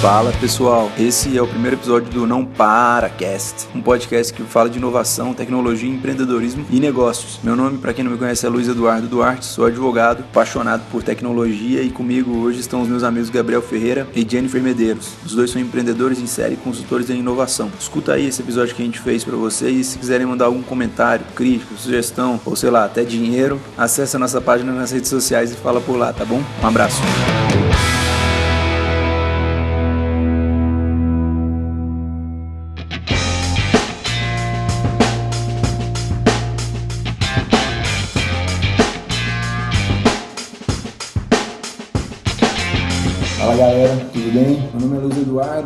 Fala 0.00 0.32
pessoal, 0.40 0.92
esse 0.96 1.36
é 1.36 1.42
o 1.42 1.46
primeiro 1.48 1.74
episódio 1.74 2.08
do 2.12 2.24
Não 2.24 2.44
Para 2.44 3.08
Cast, 3.08 3.66
um 3.74 3.82
podcast 3.82 4.32
que 4.32 4.44
fala 4.44 4.70
de 4.70 4.78
inovação, 4.78 5.34
tecnologia, 5.34 5.90
empreendedorismo 5.90 6.64
e 6.70 6.78
negócios. 6.78 7.40
Meu 7.42 7.56
nome, 7.56 7.78
para 7.78 7.92
quem 7.92 8.04
não 8.04 8.12
me 8.12 8.16
conhece, 8.16 8.46
é 8.46 8.48
Luiz 8.48 8.68
Eduardo 8.68 9.08
Duarte, 9.08 9.44
sou 9.44 9.66
advogado, 9.66 10.20
apaixonado 10.20 10.84
por 10.92 11.02
tecnologia 11.02 11.82
e 11.82 11.90
comigo 11.90 12.36
hoje 12.38 12.60
estão 12.60 12.80
os 12.80 12.88
meus 12.88 13.02
amigos 13.02 13.28
Gabriel 13.28 13.60
Ferreira 13.60 14.06
e 14.14 14.24
Jennifer 14.26 14.62
Medeiros. 14.62 15.14
Os 15.26 15.34
dois 15.34 15.50
são 15.50 15.60
empreendedores 15.60 16.20
em 16.20 16.28
série 16.28 16.54
e 16.54 16.58
consultores 16.58 17.10
em 17.10 17.18
inovação. 17.18 17.68
Escuta 17.76 18.12
aí 18.12 18.28
esse 18.28 18.40
episódio 18.40 18.76
que 18.76 18.82
a 18.82 18.84
gente 18.84 19.00
fez 19.00 19.24
para 19.24 19.34
vocês 19.34 19.76
e 19.76 19.82
se 19.82 19.98
quiserem 19.98 20.28
mandar 20.28 20.44
algum 20.44 20.62
comentário, 20.62 21.26
crítico, 21.34 21.76
sugestão 21.76 22.40
ou 22.46 22.54
sei 22.54 22.70
lá, 22.70 22.84
até 22.84 23.02
dinheiro, 23.02 23.60
acesse 23.76 24.14
a 24.14 24.18
nossa 24.20 24.40
página 24.40 24.72
nas 24.72 24.92
redes 24.92 25.10
sociais 25.10 25.50
e 25.50 25.56
fala 25.56 25.80
por 25.80 25.96
lá, 25.96 26.12
tá 26.12 26.24
bom? 26.24 26.40
Um 26.62 26.66
abraço. 26.68 27.02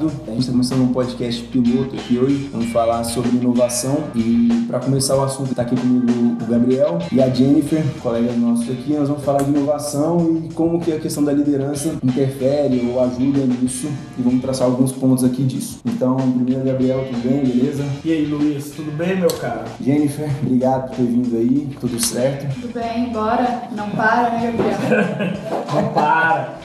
Eduardo, 0.03 0.13
a 0.27 0.31
gente 0.31 0.41
está 0.41 0.53
começando 0.53 0.81
um 0.83 0.93
podcast 0.93 1.43
piloto 1.45 1.95
aqui 1.95 2.19
hoje. 2.19 2.49
Vamos 2.53 2.73
falar 2.73 3.05
sobre 3.05 3.31
inovação 3.31 4.05
e 4.15 4.65
para 4.67 4.81
começar 4.81 5.17
o 5.17 5.23
assunto 5.23 5.51
está 5.51 5.63
aqui 5.63 5.77
comigo 5.77 6.37
o 6.43 6.47
Gabriel 6.47 6.99
e 7.13 7.23
a 7.23 7.29
Jennifer, 7.29 7.83
colegas 8.03 8.37
nossos 8.37 8.69
aqui. 8.71 8.95
Nós 8.95 9.09
vamos 9.09 9.25
falar 9.25 9.43
de 9.43 9.51
inovação 9.51 10.43
e 10.45 10.53
como 10.53 10.81
que 10.81 10.93
a 10.93 10.99
questão 10.99 11.23
da 11.23 11.33
liderança 11.33 11.95
interfere 12.03 12.89
ou 12.91 13.01
ajuda 13.01 13.41
nisso 13.41 13.89
e 14.19 14.23
vamos 14.23 14.41
traçar 14.41 14.67
alguns 14.67 14.93
pontos 14.93 15.25
aqui 15.25 15.43
disso. 15.45 15.81
Então, 15.85 16.17
primeiro 16.17 16.65
Gabriel, 16.65 17.05
tudo 17.09 17.23
bem? 17.23 17.45
Beleza? 17.45 17.85
E 18.05 18.13
aí, 18.13 18.27
Luiz, 18.27 18.71
tudo 18.71 18.91
bem, 18.97 19.17
meu 19.17 19.31
cara? 19.31 19.65
Jennifer, 19.81 20.31
obrigado 20.43 20.89
por 20.89 20.97
ter 20.97 21.05
vindo 21.05 21.37
aí, 21.37 21.69
tudo 21.81 22.05
certo? 22.05 22.53
Tudo 22.61 22.73
bem, 22.73 23.11
bora. 23.13 23.69
Não 23.77 23.91
para, 23.91 24.31
né, 24.31 24.53
Gabriel? 24.53 25.53
Não 25.73 25.93
para. 25.93 26.59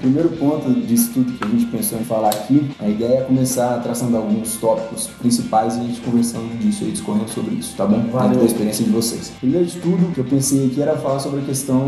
Primeiro 0.00 0.30
ponto 0.30 0.70
disso 0.72 1.10
tudo 1.14 1.32
que 1.32 1.44
a 1.44 1.48
gente 1.48 1.66
pensou 1.66 1.98
em 1.98 2.04
falar 2.04 2.39
aqui, 2.40 2.70
a 2.78 2.88
ideia 2.88 3.18
é 3.18 3.20
começar 3.22 3.80
traçando 3.82 4.16
alguns 4.16 4.56
tópicos 4.56 5.06
principais 5.18 5.76
e 5.76 5.80
a 5.80 5.82
gente 5.84 6.00
conversando 6.00 6.58
disso 6.58 6.84
e 6.84 6.92
discorrendo 6.92 7.28
sobre 7.30 7.54
isso, 7.54 7.76
tá 7.76 7.86
bom? 7.86 8.00
Valeu. 8.10 8.28
Dentro 8.28 8.40
da 8.40 8.46
experiência 8.46 8.84
de 8.84 8.90
vocês. 8.90 9.32
Primeiro 9.38 9.66
de 9.66 9.76
tudo, 9.78 10.12
que 10.12 10.20
eu 10.20 10.24
pensei 10.24 10.66
aqui 10.66 10.80
era 10.80 10.96
falar 10.96 11.20
sobre 11.20 11.40
a 11.40 11.44
questão 11.44 11.80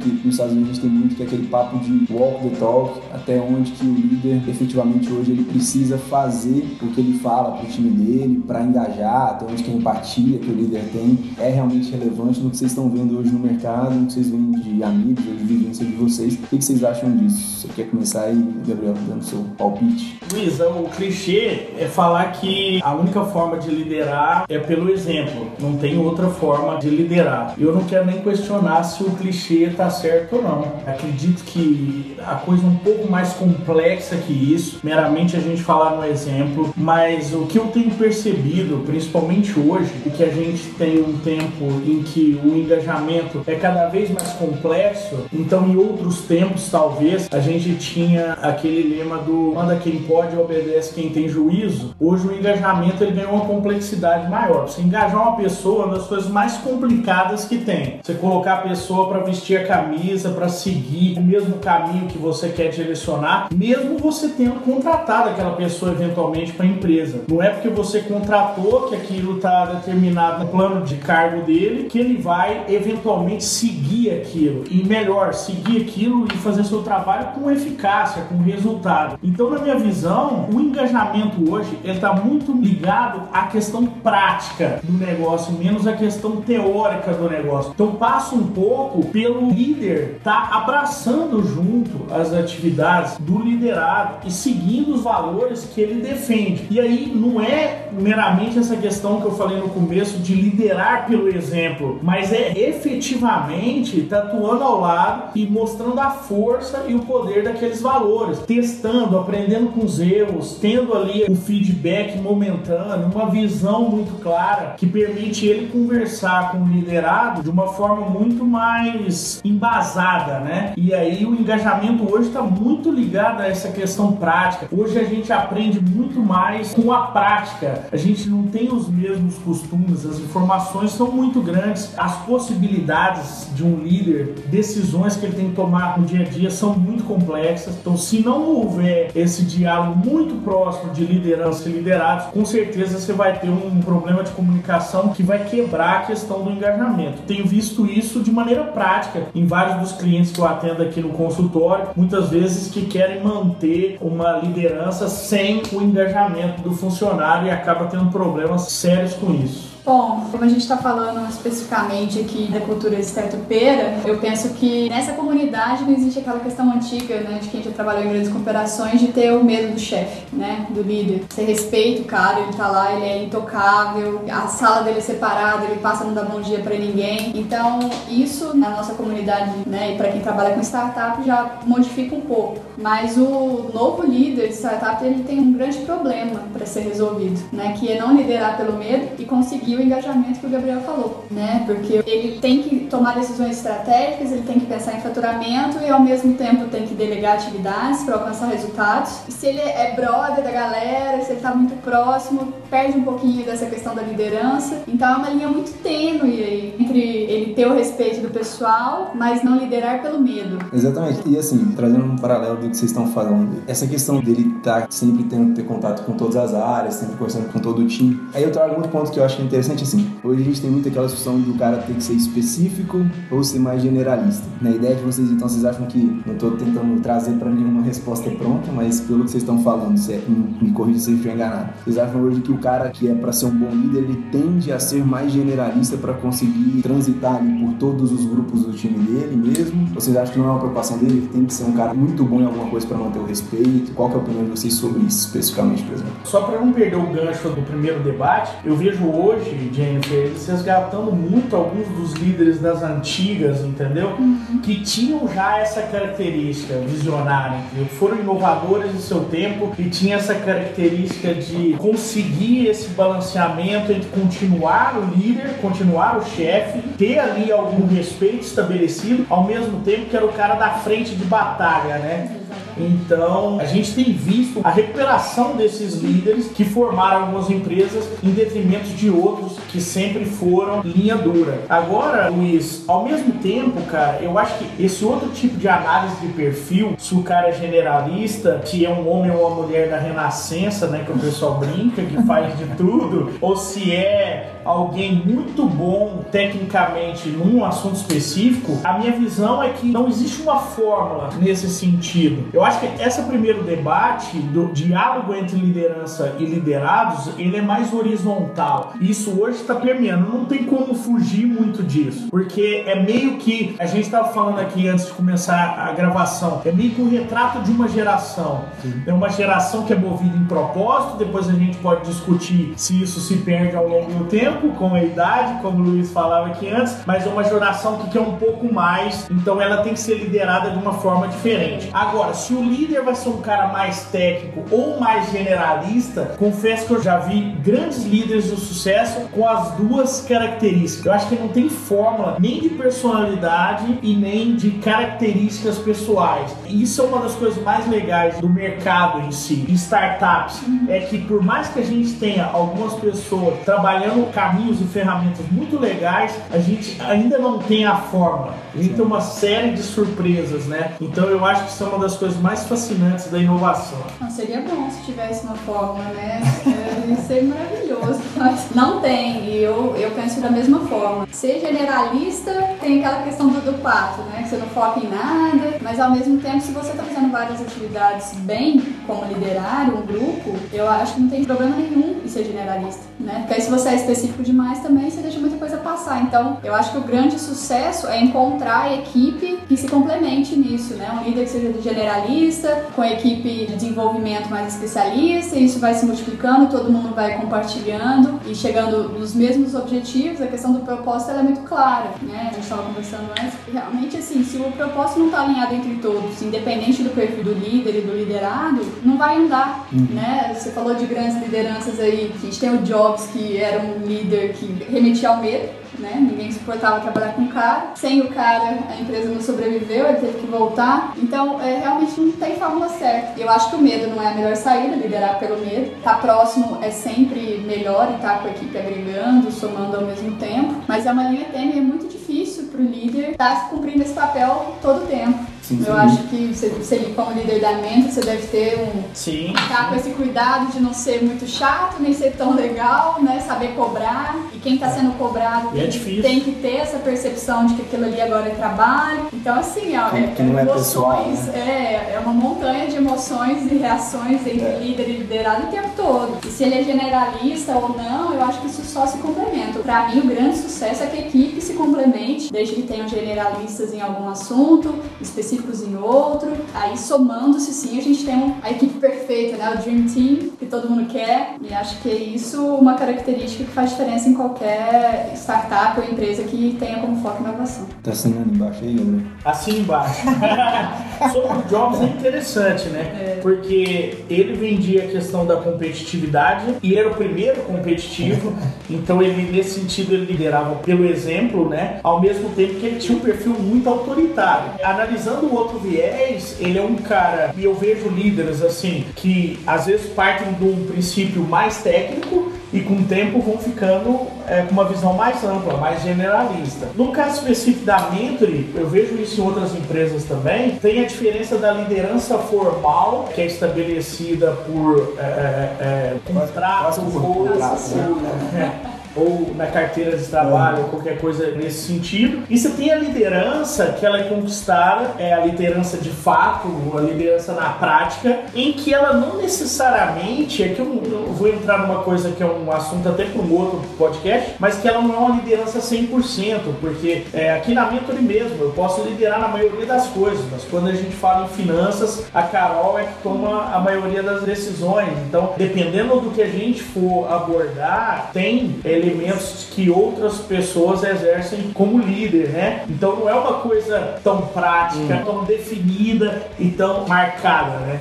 que 0.00 0.08
nos 0.08 0.34
Estados 0.34 0.52
Unidos 0.52 0.70
a 0.70 0.72
gente 0.74 0.82
tem 0.82 0.90
muito, 0.90 1.14
que 1.14 1.22
é 1.22 1.26
aquele 1.26 1.46
papo 1.48 1.78
de 1.78 2.12
walk 2.12 2.48
the 2.48 2.56
talk, 2.56 3.00
até 3.12 3.40
onde 3.40 3.72
que 3.72 3.86
o 3.86 3.94
líder 3.94 4.42
efetivamente 4.48 5.12
hoje 5.12 5.32
ele 5.32 5.44
precisa 5.44 5.98
fazer 5.98 6.76
o 6.82 6.86
que 6.88 7.00
ele 7.00 7.18
fala 7.18 7.56
pro 7.58 7.66
time 7.68 7.90
dele, 7.90 8.42
para 8.46 8.62
engajar, 8.62 9.30
até 9.30 9.46
onde 9.50 9.62
que 9.62 9.70
a 9.70 9.74
empatia 9.74 10.38
que 10.38 10.50
o 10.50 10.54
líder 10.54 10.84
tem 10.92 11.18
é 11.38 11.50
realmente 11.50 11.90
relevante 11.90 12.40
no 12.40 12.50
que 12.50 12.56
vocês 12.56 12.70
estão 12.70 12.88
vendo 12.90 13.18
hoje 13.18 13.30
no 13.30 13.38
mercado, 13.38 13.94
no 13.94 14.06
que 14.06 14.12
vocês 14.12 14.28
veem 14.28 14.50
de 14.52 14.82
amigos 14.82 15.24
ou 15.26 15.34
de 15.34 15.44
vivência 15.44 15.84
de 15.84 15.92
vocês. 15.92 16.34
O 16.34 16.38
que 16.38 16.58
que 16.58 16.64
vocês 16.64 16.84
acham 16.84 17.16
disso? 17.16 17.60
Você 17.60 17.68
quer 17.74 17.90
começar 17.90 18.22
aí, 18.22 18.54
Gabriel, 18.66 18.94
dando 19.08 19.24
seu 19.24 19.44
palpite? 19.56 19.95
Luiz, 20.32 20.58
o 20.60 20.88
clichê 20.96 21.68
é 21.78 21.86
falar 21.86 22.32
que 22.32 22.80
a 22.82 22.94
única 22.94 23.24
forma 23.24 23.58
de 23.58 23.70
liderar 23.70 24.44
é 24.48 24.58
pelo 24.58 24.90
exemplo. 24.90 25.50
Não 25.58 25.76
tem 25.76 25.98
outra 25.98 26.28
forma 26.28 26.78
de 26.78 26.90
liderar. 26.90 27.54
Eu 27.58 27.72
não 27.72 27.84
quero 27.84 28.06
nem 28.06 28.20
questionar 28.20 28.82
se 28.82 29.02
o 29.02 29.10
clichê 29.10 29.70
tá 29.76 29.88
certo 29.88 30.36
ou 30.36 30.42
não. 30.42 30.72
Acredito 30.86 31.44
que 31.44 32.16
a 32.24 32.34
coisa 32.34 32.64
é 32.64 32.66
um 32.66 32.76
pouco 32.76 33.10
mais 33.10 33.32
complexa 33.34 34.16
que 34.16 34.32
isso. 34.32 34.80
Meramente 34.82 35.36
a 35.36 35.40
gente 35.40 35.62
falar 35.62 35.96
no 35.96 36.04
exemplo. 36.04 36.72
Mas 36.76 37.32
o 37.32 37.46
que 37.46 37.58
eu 37.58 37.66
tenho 37.68 37.90
percebido, 37.92 38.82
principalmente 38.84 39.58
hoje, 39.58 39.92
é 40.06 40.10
que 40.10 40.24
a 40.24 40.30
gente 40.30 40.70
tem 40.70 40.98
um 40.98 41.18
tempo 41.18 41.64
em 41.86 42.02
que 42.02 42.38
o 42.44 42.56
engajamento 42.56 43.42
é 43.46 43.54
cada 43.54 43.88
vez 43.88 44.10
mais 44.10 44.30
complexo. 44.32 45.26
Então, 45.32 45.68
em 45.68 45.76
outros 45.76 46.22
tempos, 46.22 46.68
talvez, 46.70 47.28
a 47.32 47.38
gente 47.38 47.74
tinha 47.76 48.32
aquele 48.42 48.96
lema 48.96 49.18
do 49.18 49.52
manda 49.54 49.76
quem 49.86 50.00
pode 50.00 50.34
e 50.34 50.38
obedece 50.38 50.92
quem 50.92 51.10
tem 51.10 51.28
juízo. 51.28 51.94
Hoje 52.00 52.26
o 52.26 52.36
engajamento 52.36 53.04
ele 53.04 53.12
ganhou 53.12 53.34
uma 53.34 53.44
complexidade 53.44 54.28
maior. 54.28 54.66
Você 54.66 54.82
engajar 54.82 55.22
uma 55.22 55.36
pessoa 55.36 55.84
é 55.84 55.86
uma 55.86 55.94
das 55.94 56.08
coisas 56.08 56.28
mais 56.28 56.54
complicadas 56.58 57.44
que 57.44 57.58
tem. 57.58 58.00
Você 58.02 58.14
colocar 58.14 58.54
a 58.54 58.62
pessoa 58.62 59.08
para 59.08 59.20
vestir 59.20 59.60
a 59.60 59.64
camisa, 59.64 60.30
para 60.30 60.48
seguir 60.48 61.16
o 61.16 61.22
mesmo 61.22 61.58
caminho 61.58 62.06
que 62.08 62.18
você 62.18 62.48
quer 62.48 62.70
direcionar, 62.70 63.48
mesmo 63.54 63.96
você 63.98 64.28
tendo 64.30 64.60
contratado 64.64 65.28
aquela 65.28 65.52
pessoa 65.52 65.92
eventualmente 65.92 66.52
para 66.52 66.66
a 66.66 66.68
empresa. 66.68 67.22
Não 67.28 67.40
é 67.40 67.50
porque 67.50 67.68
você 67.68 68.00
contratou 68.00 68.88
que 68.88 68.96
aquilo 68.96 69.36
está 69.36 69.66
determinado 69.66 70.44
no 70.44 70.50
plano 70.50 70.84
de 70.84 70.96
cargo 70.96 71.42
dele 71.42 71.84
que 71.84 71.98
ele 71.98 72.16
vai 72.16 72.64
eventualmente 72.68 73.44
seguir 73.44 74.10
aquilo. 74.10 74.64
E 74.68 74.82
melhor, 74.84 75.32
seguir 75.32 75.82
aquilo 75.82 76.26
e 76.34 76.36
fazer 76.38 76.64
seu 76.64 76.82
trabalho 76.82 77.28
com 77.34 77.48
eficácia, 77.50 78.22
com 78.22 78.38
resultado. 78.38 79.18
Então, 79.22 79.50
na 79.50 79.60
minha 79.60 79.75
visão, 79.76 80.48
o 80.52 80.60
engajamento 80.60 81.50
hoje 81.50 81.78
ele 81.82 81.94
está 81.94 82.12
muito 82.12 82.52
ligado 82.52 83.22
à 83.32 83.42
questão 83.46 83.86
prática 83.86 84.80
do 84.82 84.92
negócio, 84.92 85.52
menos 85.52 85.86
à 85.86 85.92
questão 85.92 86.36
teórica 86.36 87.12
do 87.12 87.28
negócio. 87.28 87.72
Então, 87.74 87.92
passa 87.96 88.34
um 88.34 88.46
pouco 88.46 89.06
pelo 89.06 89.50
líder 89.50 90.20
tá 90.22 90.48
abraçando 90.52 91.42
junto 91.42 92.12
as 92.12 92.32
atividades 92.32 93.18
do 93.18 93.38
liderado 93.38 94.26
e 94.26 94.30
seguindo 94.30 94.94
os 94.94 95.02
valores 95.02 95.70
que 95.74 95.80
ele 95.80 96.02
defende. 96.02 96.66
E 96.70 96.80
aí 96.80 97.12
não 97.14 97.40
é 97.40 97.88
meramente 97.92 98.58
essa 98.58 98.76
questão 98.76 99.20
que 99.20 99.26
eu 99.26 99.32
falei 99.32 99.58
no 99.58 99.68
começo 99.68 100.18
de 100.18 100.34
liderar 100.34 101.06
pelo 101.06 101.28
exemplo, 101.28 101.98
mas 102.02 102.32
é 102.32 102.52
efetivamente 102.56 104.02
tatuando 104.02 104.62
ao 104.62 104.80
lado 104.80 105.30
e 105.34 105.46
mostrando 105.46 105.98
a 106.00 106.10
força 106.10 106.84
e 106.88 106.94
o 106.94 107.00
poder 107.00 107.44
daqueles 107.44 107.80
valores, 107.80 108.38
testando, 108.40 109.18
aprendendo 109.18 109.65
com 109.68 109.84
os 109.84 110.00
erros, 110.00 110.58
tendo 110.60 110.94
ali 110.94 111.24
um 111.28 111.36
feedback 111.36 112.18
momentâneo, 112.18 113.10
uma 113.12 113.30
visão 113.30 113.88
muito 113.88 114.20
clara 114.20 114.74
que 114.76 114.86
permite 114.86 115.46
ele 115.46 115.68
conversar 115.68 116.52
com 116.52 116.58
o 116.58 116.66
liderado 116.66 117.42
de 117.42 117.50
uma 117.50 117.68
forma 117.68 118.08
muito 118.08 118.44
mais 118.44 119.40
embasada, 119.44 120.40
né? 120.40 120.72
E 120.76 120.94
aí 120.94 121.24
o 121.24 121.34
engajamento 121.34 122.12
hoje 122.12 122.28
está 122.28 122.42
muito 122.42 122.90
ligado 122.90 123.40
a 123.40 123.46
essa 123.46 123.68
questão 123.68 124.12
prática. 124.12 124.68
Hoje 124.70 124.98
a 124.98 125.04
gente 125.04 125.32
aprende 125.32 125.80
muito 125.80 126.20
mais 126.20 126.74
com 126.74 126.92
a 126.92 127.08
prática. 127.08 127.86
A 127.92 127.96
gente 127.96 128.28
não 128.28 128.44
tem 128.44 128.72
os 128.72 128.88
mesmos 128.88 129.36
costumes, 129.38 130.04
as 130.04 130.18
informações 130.18 130.90
são 130.92 131.10
muito 131.10 131.40
grandes, 131.40 131.92
as 131.96 132.16
possibilidades 132.24 133.48
de 133.54 133.64
um 133.64 133.82
líder, 133.82 134.34
decisões 134.48 135.16
que 135.16 135.26
ele 135.26 135.34
tem 135.34 135.48
que 135.50 135.56
tomar 135.56 135.98
no 135.98 136.06
dia 136.06 136.20
a 136.20 136.24
dia 136.24 136.50
são 136.50 136.74
muito 136.74 137.04
complexas. 137.04 137.74
Então, 137.80 137.96
se 137.96 138.20
não 138.20 138.42
houver 138.42 139.10
esse 139.14 139.44
diálogo 139.46 139.96
muito 139.96 140.34
próximo 140.42 140.92
de 140.92 141.04
liderança 141.04 141.68
e 141.68 141.72
liderados, 141.72 142.26
com 142.26 142.44
certeza 142.44 142.98
você 142.98 143.12
vai 143.12 143.38
ter 143.38 143.48
um 143.48 143.80
problema 143.80 144.22
de 144.22 144.30
comunicação 144.32 145.10
que 145.10 145.22
vai 145.22 145.44
quebrar 145.44 145.98
a 145.98 146.02
questão 146.02 146.42
do 146.42 146.50
engajamento. 146.50 147.22
Tenho 147.26 147.46
visto 147.46 147.86
isso 147.86 148.20
de 148.20 148.30
maneira 148.30 148.64
prática 148.64 149.26
em 149.34 149.46
vários 149.46 149.78
dos 149.80 149.92
clientes 149.92 150.32
que 150.32 150.40
eu 150.40 150.46
atendo 150.46 150.82
aqui 150.82 151.00
no 151.00 151.10
consultório, 151.10 151.88
muitas 151.96 152.30
vezes 152.30 152.70
que 152.70 152.86
querem 152.86 153.22
manter 153.22 153.98
uma 154.00 154.38
liderança 154.38 155.08
sem 155.08 155.62
o 155.72 155.80
engajamento 155.80 156.62
do 156.62 156.72
funcionário 156.72 157.46
e 157.46 157.50
acaba 157.50 157.86
tendo 157.86 158.10
problemas 158.10 158.62
sérios 158.72 159.14
com 159.14 159.32
isso. 159.34 159.75
Bom, 159.86 160.26
como 160.32 160.42
a 160.42 160.48
gente 160.48 160.62
está 160.62 160.76
falando 160.76 161.28
especificamente 161.28 162.18
aqui 162.18 162.48
da 162.50 162.58
cultura 162.58 162.98
startupeira, 162.98 164.00
eu 164.04 164.18
penso 164.18 164.48
que 164.54 164.88
nessa 164.88 165.12
comunidade 165.12 165.84
não 165.84 165.92
existe 165.92 166.18
aquela 166.18 166.40
questão 166.40 166.72
antiga, 166.72 167.20
né, 167.20 167.38
de 167.40 167.48
quem 167.48 167.62
já 167.62 167.70
trabalhou 167.70 168.02
em 168.02 168.08
grandes 168.08 168.28
cooperações, 168.28 168.98
de 168.98 169.06
ter 169.12 169.32
o 169.32 169.44
medo 169.44 169.74
do 169.74 169.78
chefe, 169.78 170.24
né, 170.32 170.66
do 170.70 170.82
líder. 170.82 171.22
Você 171.30 171.44
respeita 171.44 172.02
o 172.02 172.04
cara, 172.04 172.40
ele 172.40 172.52
tá 172.54 172.66
lá, 172.66 172.94
ele 172.94 173.04
é 173.04 173.22
intocável, 173.22 174.22
a 174.28 174.48
sala 174.48 174.82
dele 174.82 174.98
é 174.98 175.00
separada, 175.00 175.66
ele 175.66 175.78
passa 175.78 176.02
não 176.02 176.12
dar 176.12 176.24
bom 176.24 176.40
dia 176.40 176.58
para 176.58 176.76
ninguém. 176.76 177.30
Então, 177.36 177.78
isso 178.10 178.56
na 178.56 178.70
nossa 178.70 178.92
comunidade, 178.94 179.52
né, 179.68 179.92
e 179.92 179.96
para 179.96 180.08
quem 180.08 180.20
trabalha 180.20 180.56
com 180.56 180.62
startup 180.62 181.22
já 181.24 181.58
modifica 181.64 182.16
um 182.16 182.22
pouco. 182.22 182.58
Mas 182.76 183.16
o 183.16 183.70
novo 183.72 184.04
líder 184.04 184.48
de 184.48 184.54
startup, 184.54 185.04
ele 185.04 185.22
tem 185.22 185.38
um 185.38 185.52
grande 185.52 185.78
problema 185.78 186.40
para 186.52 186.66
ser 186.66 186.80
resolvido, 186.80 187.40
né, 187.52 187.76
que 187.78 187.92
é 187.92 188.00
não 188.00 188.16
liderar 188.16 188.56
pelo 188.56 188.72
medo 188.72 189.10
e 189.16 189.24
conseguir 189.24 189.75
o 189.76 189.82
engajamento 189.82 190.40
que 190.40 190.46
o 190.46 190.50
Gabriel 190.50 190.80
falou, 190.80 191.24
né? 191.30 191.64
Porque 191.66 192.02
ele 192.06 192.38
tem 192.40 192.62
que 192.62 192.86
tomar 192.86 193.14
decisões 193.14 193.56
estratégicas, 193.56 194.32
ele 194.32 194.42
tem 194.42 194.60
que 194.60 194.66
pensar 194.66 194.96
em 194.96 195.00
faturamento 195.00 195.78
e 195.84 195.88
ao 195.88 196.00
mesmo 196.00 196.34
tempo 196.34 196.68
tem 196.68 196.86
que 196.86 196.94
delegar 196.94 197.34
atividades 197.34 198.02
para 198.04 198.14
alcançar 198.14 198.46
resultados. 198.46 199.20
E 199.28 199.32
se 199.32 199.46
ele 199.46 199.60
é 199.60 199.94
brother 199.94 200.44
da 200.44 200.50
galera, 200.50 201.22
se 201.22 201.30
ele 201.30 201.38
está 201.38 201.54
muito 201.54 201.74
próximo, 201.82 202.52
perde 202.70 202.98
um 202.98 203.02
pouquinho 203.02 203.44
dessa 203.44 203.66
questão 203.66 203.94
da 203.94 204.02
liderança. 204.02 204.82
Então 204.86 205.14
é 205.14 205.16
uma 205.16 205.30
linha 205.30 205.48
muito 205.48 205.72
tênue 205.82 206.42
aí 206.42 206.76
entre 206.78 207.00
ele 207.00 207.54
ter 207.54 207.66
o 207.66 207.74
respeito 207.74 208.20
do 208.20 208.30
pessoal, 208.30 209.12
mas 209.14 209.42
não 209.42 209.58
liderar 209.58 210.02
pelo 210.02 210.20
medo. 210.20 210.58
Exatamente. 210.72 211.22
E 211.26 211.38
assim, 211.38 211.72
trazendo 211.76 212.04
um 212.04 212.16
paralelo 212.16 212.56
do 212.56 212.68
que 212.68 212.76
vocês 212.76 212.90
estão 212.90 213.06
falando, 213.08 213.62
essa 213.66 213.86
questão 213.86 214.20
dele 214.20 214.54
estar 214.58 214.82
tá 214.82 214.86
sempre 214.90 215.24
tendo 215.24 215.48
que 215.48 215.62
ter 215.62 215.64
contato 215.64 216.04
com 216.04 216.12
todas 216.12 216.36
as 216.36 216.54
áreas, 216.54 216.94
sempre 216.94 217.16
conversando 217.16 217.52
com 217.52 217.58
todo 217.58 217.82
o 217.82 217.86
time. 217.86 218.20
Aí 218.34 218.42
eu 218.42 218.52
trago 218.52 218.74
outro 218.74 218.90
ponto 218.90 219.10
que 219.10 219.18
eu 219.18 219.24
acho 219.24 219.40
interessante, 219.42 219.65
assim, 219.74 220.10
hoje 220.22 220.42
a 220.42 220.44
gente 220.44 220.60
tem 220.60 220.70
muito 220.70 220.88
aquela 220.88 221.06
discussão 221.06 221.40
do 221.40 221.54
cara 221.58 221.78
ter 221.78 221.94
que 221.94 222.02
ser 222.02 222.14
específico 222.14 223.04
ou 223.30 223.42
ser 223.42 223.58
mais 223.58 223.82
generalista. 223.82 224.44
Na 224.60 224.70
ideia 224.70 224.94
de 224.94 225.02
vocês, 225.02 225.30
então, 225.30 225.48
vocês 225.48 225.64
acham 225.64 225.86
que, 225.86 225.98
não 226.26 226.34
estou 226.34 226.52
tentando 226.52 227.00
trazer 227.00 227.32
para 227.32 227.50
nenhuma 227.50 227.82
resposta 227.82 228.30
pronta, 228.30 228.70
mas 228.72 229.00
pelo 229.00 229.24
que 229.24 229.30
vocês 229.30 229.42
estão 229.42 229.58
falando, 229.62 229.96
se 229.96 230.12
é, 230.12 230.22
me, 230.28 230.70
corrija 230.72 230.98
se 230.98 231.10
eu 231.10 231.14
estiver 231.14 231.34
enganado. 231.34 231.70
Vocês 231.84 231.98
acham 231.98 232.20
hoje 232.22 232.40
que 232.40 232.52
o 232.52 232.58
cara 232.58 232.90
que 232.90 233.08
é 233.08 233.14
para 233.14 233.32
ser 233.32 233.46
um 233.46 233.50
bom 233.50 233.70
líder, 233.70 233.98
ele 233.98 234.24
tende 234.30 234.72
a 234.72 234.78
ser 234.78 235.04
mais 235.04 235.32
generalista 235.32 235.96
para 235.96 236.12
conseguir 236.14 236.82
transitar 236.82 237.36
ali 237.36 237.64
por 237.64 237.74
todos 237.74 238.12
os 238.12 238.24
grupos 238.24 238.64
do 238.64 238.72
time 238.72 238.98
dele 238.98 239.36
mesmo? 239.36 239.86
Vocês 239.94 240.16
acham 240.16 240.34
que 240.34 240.38
não 240.38 240.46
é 240.46 240.50
uma 240.50 240.58
preocupação 240.58 240.98
dele, 240.98 241.22
que 241.22 241.28
tem 241.28 241.44
que 241.44 241.54
ser 241.54 241.64
um 241.64 241.72
cara 241.72 241.94
muito 241.94 242.24
bom 242.24 242.40
em 242.40 242.44
alguma 242.44 242.68
coisa 242.68 242.86
para 242.86 242.96
manter 242.96 243.18
o 243.18 243.24
respeito? 243.24 243.92
Qual 243.94 244.08
que 244.08 244.16
é 244.16 244.18
a 244.18 244.22
opinião 244.22 244.44
de 244.44 244.50
vocês 244.50 244.74
sobre 244.74 245.00
isso, 245.00 245.26
especificamente, 245.26 245.82
por 245.82 245.94
exemplo? 245.94 246.12
Só 246.24 246.42
para 246.42 246.60
não 246.60 246.72
perder 246.72 246.96
o 246.96 247.06
gancho 247.06 247.48
do 247.48 247.62
primeiro 247.62 248.02
debate, 248.02 248.52
eu 248.64 248.76
vejo 248.76 249.04
hoje, 249.04 249.55
Jennifer, 249.72 250.18
eles 250.18 250.46
resgatando 250.46 251.12
muito 251.12 251.54
alguns 251.56 251.88
dos 251.88 252.12
líderes 252.14 252.60
das 252.60 252.82
antigas, 252.82 253.60
entendeu? 253.60 254.10
Uhum. 254.18 254.60
Que 254.62 254.82
tinham 254.82 255.28
já 255.32 255.58
essa 255.58 255.82
característica 255.82 256.74
visionária, 256.78 257.58
entendeu? 257.58 257.86
foram 257.96 258.18
inovadores 258.18 258.92
no 258.92 259.00
seu 259.00 259.24
tempo 259.24 259.72
e 259.78 259.84
tinha 259.84 260.16
essa 260.16 260.34
característica 260.34 261.34
de 261.34 261.74
conseguir 261.78 262.66
esse 262.66 262.88
balanceamento 262.90 263.92
entre 263.92 264.08
continuar 264.10 264.96
o 264.98 265.16
líder, 265.16 265.58
continuar 265.60 266.18
o 266.18 266.24
chefe, 266.24 266.80
ter 266.96 267.18
ali 267.18 267.50
algum 267.50 267.86
respeito 267.86 268.42
estabelecido, 268.42 269.26
ao 269.28 269.44
mesmo 269.44 269.80
tempo 269.80 270.06
que 270.06 270.16
era 270.16 270.26
o 270.26 270.32
cara 270.32 270.54
da 270.54 270.70
frente 270.70 271.14
de 271.14 271.24
batalha, 271.24 271.98
né? 271.98 272.36
Então, 272.78 273.58
a 273.60 273.64
gente 273.64 273.94
tem 273.94 274.12
visto 274.12 274.60
a 274.62 274.70
recuperação 274.70 275.56
desses 275.56 275.94
líderes 276.00 276.48
que 276.48 276.64
formaram 276.64 277.22
algumas 277.26 277.50
empresas 277.50 278.04
em 278.22 278.30
detrimento 278.30 278.88
de 278.88 279.10
outros 279.10 279.58
que 279.68 279.80
sempre 279.80 280.24
foram 280.24 280.82
linha 280.82 281.16
dura. 281.16 281.62
Agora, 281.68 282.28
Luiz, 282.28 282.84
ao 282.86 283.04
mesmo 283.04 283.34
tempo, 283.34 283.80
cara, 283.82 284.18
eu 284.20 284.38
acho 284.38 284.58
que 284.58 284.84
esse 284.84 285.04
outro 285.04 285.28
tipo 285.30 285.56
de 285.56 285.68
análise 285.68 286.16
de 286.20 286.28
perfil, 286.28 286.94
se 286.98 287.14
o 287.14 287.22
cara 287.22 287.48
é 287.48 287.52
generalista, 287.52 288.60
se 288.64 288.84
é 288.84 288.90
um 288.90 289.08
homem 289.10 289.30
ou 289.30 289.46
uma 289.46 289.62
mulher 289.62 289.88
da 289.88 289.98
renascença, 289.98 290.86
né, 290.86 291.02
que 291.04 291.12
o 291.12 291.18
pessoal 291.18 291.54
brinca, 291.54 292.02
que 292.02 292.22
faz 292.24 292.56
de 292.58 292.66
tudo, 292.76 293.32
ou 293.40 293.56
se 293.56 293.92
é 293.92 294.60
alguém 294.64 295.22
muito 295.24 295.64
bom 295.64 296.24
tecnicamente 296.30 297.28
num 297.28 297.64
assunto 297.64 297.96
específico, 297.96 298.78
a 298.82 298.98
minha 298.98 299.12
visão 299.12 299.62
é 299.62 299.70
que 299.70 299.86
não 299.86 300.08
existe 300.08 300.42
uma 300.42 300.58
fórmula 300.58 301.30
nesse 301.38 301.68
sentido. 301.68 302.44
Eu 302.52 302.64
acho 302.66 302.80
que 302.80 303.02
esse 303.02 303.22
primeiro 303.22 303.62
debate 303.62 304.38
do 304.38 304.66
diálogo 304.72 305.34
entre 305.34 305.56
liderança 305.56 306.34
e 306.38 306.44
liderados, 306.44 307.30
ele 307.38 307.56
é 307.56 307.62
mais 307.62 307.92
horizontal. 307.92 308.92
Isso 309.00 309.40
hoje 309.40 309.58
está 309.60 309.74
permeando, 309.74 310.28
não 310.28 310.44
tem 310.44 310.64
como 310.64 310.94
fugir 310.94 311.46
muito 311.46 311.82
disso, 311.82 312.28
porque 312.30 312.84
é 312.86 313.00
meio 313.00 313.36
que 313.36 313.76
a 313.78 313.86
gente 313.86 314.04
estava 314.04 314.28
falando 314.28 314.58
aqui 314.58 314.88
antes 314.88 315.06
de 315.06 315.12
começar 315.12 315.78
a 315.78 315.92
gravação, 315.92 316.62
é 316.64 316.72
meio 316.72 316.90
que 316.90 317.00
um 317.00 317.08
retrato 317.08 317.60
de 317.60 317.70
uma 317.70 317.88
geração. 317.88 318.64
É 319.06 319.12
uma 319.12 319.28
geração 319.28 319.84
que 319.84 319.92
é 319.92 319.96
movida 319.96 320.36
em 320.36 320.44
propósito, 320.44 321.16
depois 321.18 321.48
a 321.48 321.52
gente 321.52 321.76
pode 321.78 322.04
discutir 322.04 322.74
se 322.76 323.00
isso 323.02 323.20
se 323.20 323.36
perde 323.38 323.76
ao 323.76 323.86
longo 323.86 324.12
do 324.12 324.24
tempo, 324.24 324.68
com 324.70 324.94
a 324.94 325.02
idade, 325.02 325.60
como 325.62 325.78
o 325.78 325.82
Luiz 325.82 326.10
falava 326.10 326.48
aqui 326.48 326.68
antes, 326.68 326.98
mas 327.06 327.26
é 327.26 327.28
uma 327.28 327.44
geração 327.44 327.98
que 327.98 328.10
quer 328.10 328.20
um 328.20 328.36
pouco 328.36 328.72
mais, 328.72 329.28
então 329.30 329.60
ela 329.60 329.78
tem 329.78 329.92
que 329.92 330.00
ser 330.00 330.14
liderada 330.14 330.70
de 330.70 330.78
uma 330.78 330.94
forma 330.94 331.28
diferente. 331.28 331.88
Agora, 331.92 332.34
se 332.34 332.55
o 332.56 332.64
líder 332.64 333.02
vai 333.02 333.14
ser 333.14 333.28
um 333.28 333.40
cara 333.40 333.68
mais 333.68 334.04
técnico 334.04 334.64
ou 334.70 334.98
mais 334.98 335.30
generalista, 335.30 336.34
confesso 336.38 336.86
que 336.86 336.94
eu 336.94 337.02
já 337.02 337.18
vi 337.18 337.52
grandes 337.62 338.04
líderes 338.04 338.50
do 338.50 338.56
sucesso 338.56 339.20
com 339.32 339.46
as 339.46 339.72
duas 339.72 340.22
características. 340.22 341.06
Eu 341.06 341.12
acho 341.12 341.28
que 341.28 341.36
não 341.36 341.48
tem 341.48 341.68
fórmula 341.68 342.36
nem 342.40 342.60
de 342.60 342.70
personalidade 342.70 343.98
e 344.02 344.14
nem 344.14 344.56
de 344.56 344.70
características 344.72 345.78
pessoais. 345.78 346.54
E 346.66 346.82
isso 346.82 347.02
é 347.02 347.04
uma 347.04 347.20
das 347.20 347.34
coisas 347.34 347.62
mais 347.62 347.88
legais 347.88 348.38
do 348.38 348.48
mercado 348.48 349.20
em 349.20 349.32
si, 349.32 349.56
de 349.56 349.74
startups, 349.74 350.60
é 350.88 351.00
que 351.00 351.18
por 351.18 351.42
mais 351.42 351.68
que 351.68 351.80
a 351.80 351.84
gente 351.84 352.14
tenha 352.14 352.44
algumas 352.46 352.94
pessoas 352.94 353.58
trabalhando 353.64 354.30
caminhos 354.32 354.80
e 354.80 354.84
ferramentas 354.84 355.44
muito 355.50 355.78
legais, 355.78 356.36
a 356.50 356.58
gente 356.58 357.00
ainda 357.02 357.38
não 357.38 357.58
tem 357.58 357.84
a 357.84 357.96
fórmula. 357.96 358.54
A 358.74 358.78
gente 358.78 358.94
tem 358.94 359.04
uma 359.04 359.20
série 359.20 359.72
de 359.72 359.82
surpresas, 359.82 360.66
né? 360.66 360.92
Então 361.00 361.24
eu 361.24 361.44
acho 361.44 361.64
que 361.64 361.70
isso 361.70 361.84
é 361.84 361.86
uma 361.86 361.98
das 361.98 362.16
coisas 362.16 362.38
mais 362.46 362.64
fascinantes 362.64 363.28
da 363.28 363.40
inovação. 363.40 363.98
Não, 364.20 364.30
seria 364.30 364.60
bom 364.60 364.88
se 364.88 365.02
tivesse 365.02 365.44
uma 365.44 365.56
fórmula, 365.56 366.04
né? 366.10 366.40
É, 366.64 367.08
ia 367.08 367.16
ser 367.16 367.42
maravilhoso, 367.42 368.20
mas 368.36 368.70
não 368.72 369.00
tem. 369.00 369.44
E 369.46 369.62
eu, 369.64 369.96
eu 369.96 370.12
penso 370.12 370.40
da 370.40 370.48
mesma 370.48 370.78
forma. 370.86 371.26
Ser 371.32 371.58
generalista 371.58 372.52
tem 372.80 373.00
aquela 373.00 373.24
questão 373.24 373.48
do, 373.48 373.60
do 373.60 373.82
pato, 373.82 374.22
né? 374.22 374.44
Que 374.44 374.50
você 374.50 374.58
não 374.58 374.68
foca 374.68 375.00
em 375.00 375.08
nada, 375.08 375.76
mas 375.82 375.98
ao 375.98 376.12
mesmo 376.12 376.38
tempo, 376.38 376.60
se 376.60 376.70
você 376.70 376.92
está 376.92 377.02
fazendo 377.02 377.32
várias 377.32 377.60
atividades 377.60 378.32
bem, 378.34 378.80
como 379.08 379.24
liderar 379.24 379.92
um 379.92 380.02
grupo, 380.02 380.54
eu 380.72 380.88
acho 380.88 381.14
que 381.14 381.20
não 381.22 381.28
tem 381.28 381.44
problema 381.44 381.74
nenhum 381.74 382.20
em 382.24 382.28
ser 382.28 382.44
generalista, 382.44 383.05
né? 383.18 383.40
Porque 383.40 383.54
aí 383.54 383.60
se 383.60 383.70
você 383.70 383.88
é 383.90 383.94
específico 383.94 384.42
demais 384.42 384.80
também, 384.80 385.10
você 385.10 385.20
deixa 385.20 385.38
muita 385.38 385.56
coisa 385.56 385.76
passar. 385.78 386.22
Então, 386.22 386.58
eu 386.62 386.74
acho 386.74 386.92
que 386.92 386.98
o 386.98 387.02
grande 387.02 387.38
sucesso 387.38 388.06
é 388.06 388.20
encontrar 388.20 388.82
a 388.82 388.94
equipe 388.94 389.58
que 389.68 389.76
se 389.76 389.88
complemente 389.88 390.56
nisso, 390.56 390.94
né? 390.94 391.10
Um 391.12 391.24
líder 391.24 391.44
que 391.44 391.50
seja 391.50 391.72
generalista, 391.82 392.86
com 392.94 393.02
a 393.02 393.10
equipe 393.10 393.66
de 393.66 393.74
desenvolvimento 393.74 394.48
mais 394.48 394.74
especialista, 394.74 395.56
e 395.56 395.64
isso 395.64 395.78
vai 395.78 395.94
se 395.94 396.06
multiplicando, 396.06 396.70
todo 396.70 396.90
mundo 396.90 397.14
vai 397.14 397.38
compartilhando 397.38 398.40
e 398.46 398.54
chegando 398.54 399.08
nos 399.08 399.34
mesmos 399.34 399.74
objetivos. 399.74 400.40
A 400.40 400.46
questão 400.46 400.72
do 400.72 400.80
propósito 400.80 401.32
é 401.32 401.42
muito 401.42 401.60
clara, 401.62 402.10
né? 402.22 402.48
A 402.50 402.54
gente 402.54 402.62
estava 402.62 402.82
conversando 402.82 403.30
antes. 403.30 403.54
Realmente, 403.72 404.16
assim, 404.16 404.44
se 404.44 404.56
o 404.56 404.72
propósito 404.72 405.20
não 405.20 405.26
está 405.26 405.42
alinhado 405.42 405.74
entre 405.74 405.94
todos, 405.96 406.40
independente 406.42 407.02
do 407.02 407.10
perfil 407.10 407.44
do 407.44 407.52
líder 407.54 407.98
e 407.98 408.00
do 408.02 408.16
liderado, 408.16 408.80
não 409.02 409.16
vai 409.16 409.36
andar, 409.36 409.86
uhum. 409.92 410.06
né? 410.10 410.54
Você 410.54 410.70
falou 410.70 410.94
de 410.94 411.06
grandes 411.06 411.40
lideranças 411.42 411.98
aí. 412.00 412.32
A 412.34 412.38
gente 412.44 412.58
tem 412.58 412.70
o 412.70 412.78
Jobs, 412.78 413.05
que 413.14 413.58
era 413.58 413.80
um 413.80 414.06
líder 414.06 414.52
que 414.54 414.66
remetia 414.90 415.28
ao 415.28 415.38
medo, 415.38 415.68
né? 415.98 416.16
Ninguém 416.20 416.52
suportava 416.52 417.00
trabalhar 417.00 417.32
com 417.34 417.42
o 417.42 417.48
cara. 417.48 417.92
Sem 417.94 418.20
o 418.20 418.28
cara, 418.28 418.78
a 418.88 419.00
empresa 419.00 419.28
não 419.28 419.40
sobreviveu, 419.40 420.06
ele 420.06 420.18
teve 420.18 420.38
que 420.38 420.46
voltar. 420.46 421.14
Então, 421.16 421.60
é, 421.60 421.78
realmente 421.78 422.20
não 422.20 422.32
tem 422.32 422.56
fórmula 422.56 422.88
certa. 422.88 423.40
Eu 423.40 423.48
acho 423.48 423.70
que 423.70 423.76
o 423.76 423.80
medo 423.80 424.14
não 424.14 424.22
é 424.22 424.28
a 424.28 424.34
melhor 424.34 424.56
saída, 424.56 424.96
liderar 424.96 425.38
pelo 425.38 425.58
medo. 425.58 425.92
Tá 426.02 426.14
próximo 426.14 426.78
é 426.82 426.90
sempre 426.90 427.62
melhor 427.66 428.14
e 428.16 428.20
tá 428.20 428.38
com 428.38 428.48
a 428.48 428.50
equipe 428.50 428.76
agregando, 428.76 429.50
somando 429.50 429.96
ao 429.96 430.02
mesmo 430.04 430.36
tempo. 430.36 430.74
Mas 430.86 431.06
é 431.06 431.12
uma 431.12 431.24
linha 431.24 431.46
tênue, 431.46 431.78
é 431.78 431.80
muito 431.80 432.08
difícil 432.08 432.64
pro 432.64 432.82
líder 432.82 433.30
estar 433.30 433.54
tá 433.54 433.68
cumprindo 433.68 434.02
esse 434.02 434.12
papel 434.12 434.76
todo 434.82 435.04
o 435.04 435.06
tempo. 435.06 435.55
Sim, 435.66 435.82
eu 435.84 435.94
acho 435.94 436.22
que 436.28 436.54
você, 436.54 436.68
você, 436.68 436.96
como 437.16 437.32
líder 437.32 437.60
da 437.60 437.72
mente, 437.72 438.12
você 438.12 438.20
deve 438.20 438.46
ter 438.46 438.78
um. 438.78 439.02
Sim. 439.12 439.52
Tá 439.68 439.86
com 439.88 439.96
esse 439.96 440.10
cuidado 440.10 440.70
de 440.70 440.78
não 440.78 440.94
ser 440.94 441.24
muito 441.24 441.44
chato, 441.44 442.00
nem 442.00 442.12
ser 442.14 442.36
tão 442.36 442.54
legal, 442.54 443.20
né? 443.20 443.40
Saber 443.40 443.74
cobrar. 443.74 444.36
E 444.54 444.58
quem 444.58 444.74
está 444.74 444.90
sendo 444.90 445.18
cobrado 445.18 445.76
é 445.76 445.88
tem, 445.88 446.22
tem, 446.22 446.40
que 446.40 446.52
ter 446.52 446.76
essa 446.76 446.98
percepção 446.98 447.66
de 447.66 447.74
que 447.74 447.82
aquilo 447.82 448.04
ali 448.04 448.20
agora 448.20 448.46
é 448.46 448.54
trabalho. 448.54 449.26
Então, 449.32 449.58
assim, 449.58 449.96
ó, 449.96 450.16
é, 450.16 450.28
que 450.36 450.42
não 450.44 450.56
é 450.56 450.62
emoções, 450.62 451.40
pessoal, 451.40 451.56
né? 451.56 452.12
é, 452.12 452.12
é 452.14 452.20
uma 452.20 452.32
montanha 452.32 452.86
de 452.86 452.96
emoções 452.96 453.70
e 453.70 453.76
reações 453.76 454.46
entre 454.46 454.64
é. 454.64 454.78
líder 454.78 455.08
e 455.08 455.16
liderado 455.16 455.64
o 455.64 455.66
tempo 455.66 455.88
todo. 455.96 456.38
E 456.46 456.48
se 456.48 456.62
ele 456.62 456.76
é 456.76 456.84
generalista 456.84 457.72
ou 457.72 457.88
não, 457.88 458.32
eu 458.32 458.42
acho 458.44 458.60
que 458.60 458.68
isso 458.68 458.84
só 458.84 459.04
se 459.04 459.18
complementa. 459.18 459.80
Para 459.80 460.10
mim, 460.10 460.20
o 460.20 460.26
grande 460.28 460.58
sucesso 460.58 461.02
é 461.02 461.06
que 461.06 461.16
a 461.16 461.20
equipe 461.26 461.60
se 461.60 461.74
complemente, 461.74 462.52
desde 462.52 462.76
que 462.76 462.82
tenham 462.82 463.08
generalistas 463.08 463.92
em 463.92 464.00
algum 464.00 464.28
assunto, 464.28 464.94
específico 465.20 465.55
específicos 465.56 465.82
em 465.82 465.96
outro. 465.96 466.52
Aí 466.74 466.96
somando-se 466.96 467.72
sim, 467.72 467.98
a 467.98 468.02
gente 468.02 468.24
tem 468.24 468.54
a 468.62 468.70
equipe 468.70 468.98
perfeita, 468.98 469.56
né? 469.56 469.74
O 469.74 469.78
Dream 469.78 470.06
Team, 470.06 470.50
que 470.58 470.66
todo 470.66 470.88
mundo 470.88 471.06
quer. 471.06 471.56
E 471.60 471.72
acho 471.72 472.00
que 472.00 472.10
é 472.10 472.14
isso 472.14 472.62
uma 472.76 472.94
característica 472.94 473.64
que 473.64 473.70
faz 473.70 473.90
diferença 473.90 474.28
em 474.28 474.34
qualquer 474.34 475.32
startup 475.34 475.98
ou 476.00 476.06
empresa 476.06 476.42
que 476.44 476.76
tenha 476.78 477.00
como 477.00 477.20
foco 477.22 477.42
inovação. 477.42 477.86
Tá 478.02 478.10
assinando 478.10 478.54
embaixo 478.54 478.84
aí, 478.84 478.94
Gabriel? 478.94 479.26
Assina 479.44 479.78
embaixo. 479.78 480.22
Sobre 481.32 481.58
o 481.58 481.62
Jobs 481.68 482.00
é 482.00 482.04
interessante, 482.04 482.88
né? 482.88 483.00
É. 483.00 483.40
Porque 483.42 484.24
ele 484.28 484.54
vendia 484.54 485.04
a 485.04 485.06
questão 485.06 485.46
da 485.46 485.56
competitividade 485.56 486.76
e 486.82 486.96
era 486.96 487.08
o 487.08 487.14
primeiro 487.14 487.62
competitivo, 487.62 488.52
então 488.90 489.22
ele, 489.22 489.50
nesse 489.50 489.80
sentido, 489.80 490.14
ele 490.14 490.26
liderava 490.26 490.76
pelo 490.76 491.06
exemplo, 491.06 491.68
né? 491.68 492.00
Ao 492.02 492.20
mesmo 492.20 492.50
tempo 492.50 492.74
que 492.74 492.86
ele 492.86 492.98
tinha 492.98 493.16
um 493.16 493.20
perfil 493.20 493.52
muito 493.52 493.88
autoritário. 493.88 494.72
Analisando 494.82 495.45
do 495.46 495.54
outro 495.54 495.78
viés, 495.78 496.56
ele 496.58 496.78
é 496.78 496.82
um 496.82 496.96
cara, 496.96 497.54
e 497.56 497.64
eu 497.64 497.74
vejo 497.74 498.08
líderes 498.08 498.62
assim, 498.62 499.04
que 499.14 499.58
às 499.66 499.86
vezes 499.86 500.06
partem 500.12 500.52
de 500.52 500.64
um 500.64 500.86
princípio 500.86 501.42
mais 501.42 501.78
técnico 501.78 502.52
e 502.72 502.80
com 502.80 502.94
o 502.94 503.04
tempo 503.04 503.40
vão 503.40 503.58
ficando 503.58 504.26
é, 504.48 504.62
com 504.62 504.72
uma 504.72 504.84
visão 504.84 505.14
mais 505.14 505.42
ampla, 505.44 505.76
mais 505.76 506.02
generalista. 506.02 506.88
No 506.96 507.12
caso 507.12 507.36
específico 507.38 507.84
da 507.84 508.10
Mentory, 508.10 508.70
eu 508.74 508.88
vejo 508.88 509.14
isso 509.14 509.40
em 509.40 509.44
outras 509.44 509.72
empresas 509.74 510.24
também, 510.24 510.72
tem 510.76 511.04
a 511.04 511.06
diferença 511.06 511.56
da 511.56 511.72
liderança 511.72 512.36
formal, 512.38 513.28
que 513.34 513.40
é 513.40 513.46
estabelecida 513.46 514.52
por 514.66 515.14
é, 515.18 515.22
é, 515.22 515.76
é 515.80 516.16
contrato, 516.26 517.00
ou, 517.00 517.46
ou 519.16 519.52
na 519.54 519.66
carteira 519.66 520.16
de 520.16 520.24
trabalho, 520.24 520.82
ou 520.82 520.88
qualquer 520.88 521.18
coisa 521.18 521.50
nesse 521.52 521.88
sentido. 521.88 522.42
E 522.48 522.58
você 522.58 522.70
tem 522.70 522.90
a 522.90 522.96
liderança 522.96 523.96
que 523.98 524.04
ela 524.04 524.18
é 524.18 524.24
conquistada, 524.24 525.12
é 525.18 525.32
a 525.32 525.44
liderança 525.44 525.96
de 525.96 526.10
fato, 526.10 526.68
a 526.96 527.00
liderança 527.00 527.52
na 527.52 527.70
prática, 527.70 528.40
em 528.54 528.72
que 528.72 528.92
ela 528.92 529.12
não 529.12 529.38
necessariamente, 529.38 530.62
é 530.62 530.68
que 530.68 530.80
eu, 530.80 531.02
eu 531.04 531.32
vou 531.32 531.48
entrar 531.48 531.78
numa 531.78 532.02
coisa 532.02 532.30
que 532.30 532.42
é 532.42 532.46
um 532.46 532.70
assunto 532.70 533.08
até 533.08 533.24
para 533.24 533.40
um 533.40 533.52
outro 533.52 533.82
podcast, 533.96 534.54
mas 534.58 534.78
que 534.78 534.88
ela 534.88 535.00
não 535.00 535.14
é 535.14 535.18
uma 535.18 535.36
liderança 535.36 535.78
100%, 535.78 536.60
porque 536.80 537.24
é, 537.32 537.54
aqui 537.54 537.74
na 537.74 537.90
Mentory 537.90 538.22
mesmo, 538.22 538.62
eu 538.62 538.70
posso 538.70 539.02
liderar 539.02 539.40
na 539.40 539.48
maioria 539.48 539.86
das 539.86 540.06
coisas, 540.08 540.44
mas 540.50 540.64
quando 540.64 540.88
a 540.88 540.92
gente 540.92 541.14
fala 541.14 541.46
em 541.46 541.48
finanças, 541.48 542.24
a 542.32 542.42
Carol 542.42 542.98
é 542.98 543.04
que 543.04 543.22
toma 543.22 543.74
a 543.74 543.80
maioria 543.80 544.22
das 544.22 544.42
decisões. 544.42 545.08
Então, 545.28 545.54
dependendo 545.56 546.20
do 546.20 546.30
que 546.30 546.42
a 546.42 546.48
gente 546.48 546.82
for 546.82 547.30
abordar, 547.30 548.30
tem 548.32 548.76
ele 548.84 549.05
elementos 549.06 549.68
que 549.70 549.90
outras 549.90 550.38
pessoas 550.38 551.04
exercem 551.04 551.70
como 551.72 551.98
líder, 551.98 552.48
né? 552.50 552.84
Então 552.88 553.16
não 553.16 553.28
é 553.28 553.34
uma 553.34 553.60
coisa 553.60 554.18
tão 554.22 554.42
prática, 554.48 555.16
hum. 555.16 555.24
tão 555.24 555.44
definida 555.44 556.48
e 556.58 556.68
tão 556.70 557.06
marcada, 557.06 557.78
né? 557.80 558.00